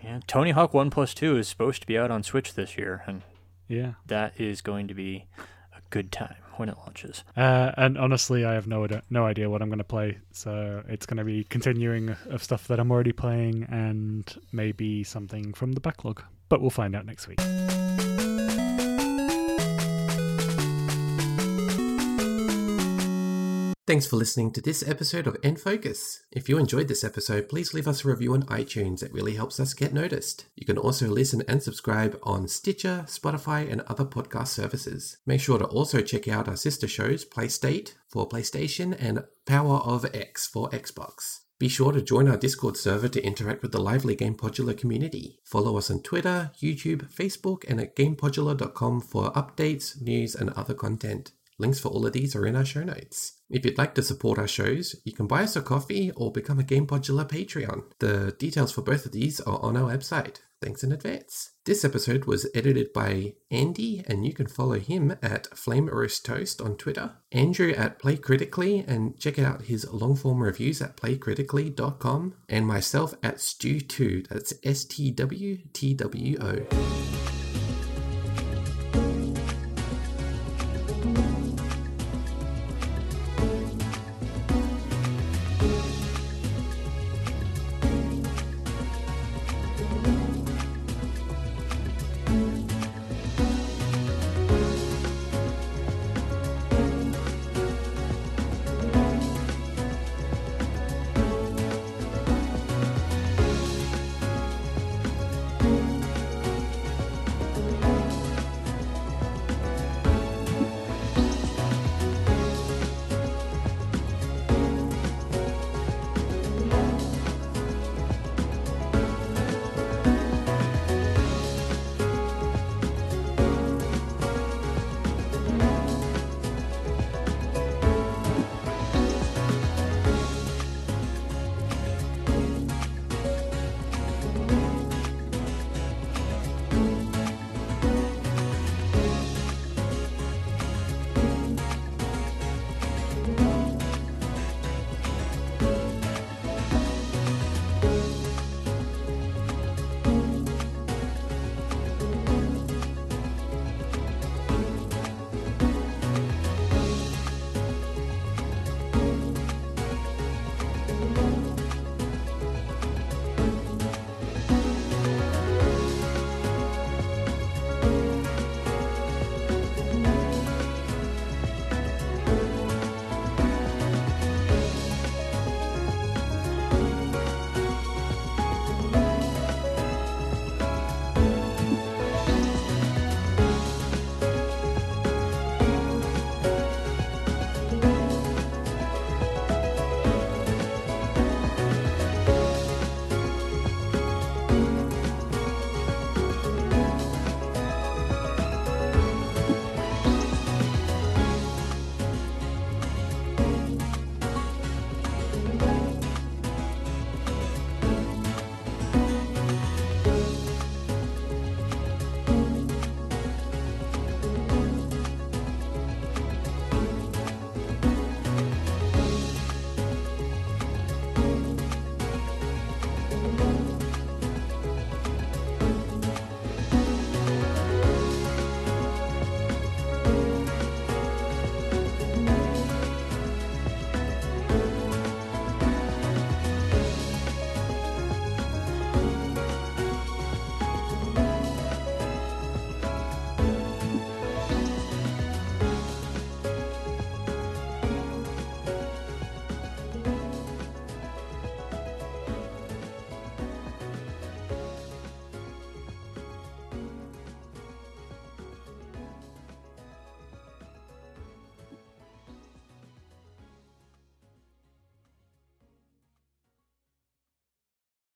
Yeah, 0.03 0.19
Tony 0.25 0.49
Hawk 0.51 0.73
One 0.73 0.89
Plus 0.89 1.13
Two 1.13 1.38
is 1.38 1.47
supposed 1.47 1.81
to 1.81 1.88
be 1.88 1.95
out 1.97 2.09
on 2.09 2.23
Switch 2.23 2.55
this 2.55 2.75
year, 2.77 3.03
and 3.05 3.21
Yeah. 3.67 3.93
that 4.07 4.33
is 4.39 4.61
going 4.61 4.88
to 4.88 4.93
be 4.95 5.27
a 5.75 5.79
good 5.91 6.11
time 6.11 6.38
when 6.60 6.70
it 6.70 6.78
launches. 6.78 7.24
Uh, 7.36 7.72
and 7.78 7.97
honestly, 7.97 8.45
I 8.45 8.53
have 8.53 8.68
no 8.68 8.88
no 9.10 9.26
idea 9.26 9.49
what 9.49 9.62
I'm 9.62 9.70
going 9.70 9.78
to 9.80 9.84
play. 9.84 10.18
So 10.32 10.84
it's 10.88 11.05
going 11.05 11.18
to 11.18 11.24
be 11.24 11.43
continuing 11.45 12.16
of 12.30 12.43
stuff 12.43 12.68
that 12.68 12.80
I'm 12.80 12.91
already 12.91 13.14
playing 13.14 13.64
and 13.70 14.34
maybe 14.51 15.03
something 15.03 15.53
from 15.53 15.74
the 15.74 15.82
backlog. 15.82 16.24
But 16.49 16.62
we'll 16.62 16.70
find 16.70 16.95
out 16.95 17.05
next 17.05 17.28
week. 17.28 17.39
Thanks 23.88 24.05
for 24.05 24.17
listening 24.17 24.51
to 24.51 24.59
this 24.59 24.85
episode 24.85 25.27
of 25.27 25.38
Focus. 25.61 26.21
If 26.29 26.49
you 26.49 26.57
enjoyed 26.57 26.89
this 26.89 27.05
episode, 27.05 27.47
please 27.47 27.73
leave 27.73 27.88
us 27.88 28.03
a 28.03 28.09
review 28.09 28.33
on 28.33 28.43
iTunes. 28.47 29.01
It 29.01 29.13
really 29.13 29.35
helps 29.35 29.61
us 29.61 29.73
get 29.73 29.93
noticed. 29.93 30.45
You 30.57 30.65
can 30.65 30.77
also 30.77 31.07
listen 31.07 31.41
and 31.47 31.63
subscribe 31.63 32.19
on 32.21 32.49
Stitcher, 32.49 33.05
Spotify, 33.07 33.71
and 33.71 33.79
other 33.88 34.03
podcast 34.03 34.49
services. 34.49 35.19
Make 35.25 35.39
sure 35.39 35.57
to 35.57 35.63
also 35.63 36.01
check 36.01 36.27
out 36.27 36.49
our 36.49 36.57
sister 36.57 36.85
shows 36.85 37.23
PlayState 37.23 37.93
for 38.09 38.27
PlayStation 38.27 38.93
and 38.99 39.23
Power 39.45 39.77
of 39.77 40.05
X 40.13 40.45
for 40.45 40.69
Xbox. 40.71 41.43
Be 41.57 41.69
sure 41.69 41.93
to 41.93 42.01
join 42.01 42.27
our 42.27 42.35
Discord 42.35 42.75
server 42.75 43.07
to 43.07 43.23
interact 43.23 43.61
with 43.61 43.71
the 43.71 43.79
lively 43.79 44.15
Game 44.15 44.35
Podular 44.35 44.77
community. 44.77 45.39
Follow 45.45 45.77
us 45.77 45.89
on 45.89 46.01
Twitter, 46.01 46.51
YouTube, 46.61 47.09
Facebook, 47.09 47.63
and 47.69 47.79
at 47.79 47.95
GamePodular.com 47.95 48.99
for 48.99 49.31
updates, 49.31 50.01
news, 50.01 50.35
and 50.35 50.49
other 50.49 50.73
content. 50.73 51.31
Links 51.60 51.80
for 51.80 51.89
all 51.89 52.05
of 52.05 52.14
these 52.14 52.36
are 52.36 52.45
in 52.45 52.55
our 52.55 52.66
show 52.66 52.84
notes. 52.84 53.39
If 53.49 53.66
you'd 53.66 53.78
like 53.78 53.95
to 53.95 54.03
support 54.03 54.38
our 54.38 54.47
shows, 54.47 54.95
you 55.05 55.14
can 55.14 55.28
buy 55.28 55.43
us 55.43 55.55
a 55.55 55.62
coffee 55.62 56.12
or 56.12 56.32
become 56.32 56.60
a 56.60 56.64
Game 56.64 56.86
Podular 56.86 57.28
Patreon. 57.28 57.84
The 57.99 58.36
details 58.38 58.72
for 58.72 58.82
both 58.82 59.05
of 59.05 59.12
these 59.12 59.39
are 59.41 59.60
on 59.60 59.76
our 59.76 59.91
website. 59.91 60.39
Thanks 60.62 60.84
in 60.84 60.91
advance. 60.91 61.51
This 61.66 61.86
episode 61.86 62.26
was 62.26 62.47
edited 62.55 62.91
by 62.91 63.36
Andy, 63.51 64.03
and 64.08 64.26
you 64.26 64.34
can 64.34 64.47
follow 64.47 64.80
him 64.80 65.16
at 65.22 65.55
Flame 65.55 65.88
Roast 65.88 66.26
Toast 66.26 66.62
on 66.62 66.78
Twitter, 66.78 67.12
Andrew 67.32 67.74
at 67.74 67.99
Play 67.99 68.18
Critically, 68.18 68.84
and 68.88 69.20
check 69.20 69.38
out 69.38 69.64
his 69.64 69.88
long 69.91 70.16
form 70.16 70.41
reviews 70.41 70.82
at 70.82 70.97
playcritically.com, 70.97 72.36
and 72.49 72.66
myself 72.66 73.14
at 73.22 73.36
Stew2, 73.36 74.30
that's 74.30 74.53
S 74.64 74.84
T 74.86 75.12
W 75.12 75.58
T 75.74 75.93
W 75.93 76.38
O. 76.41 77.16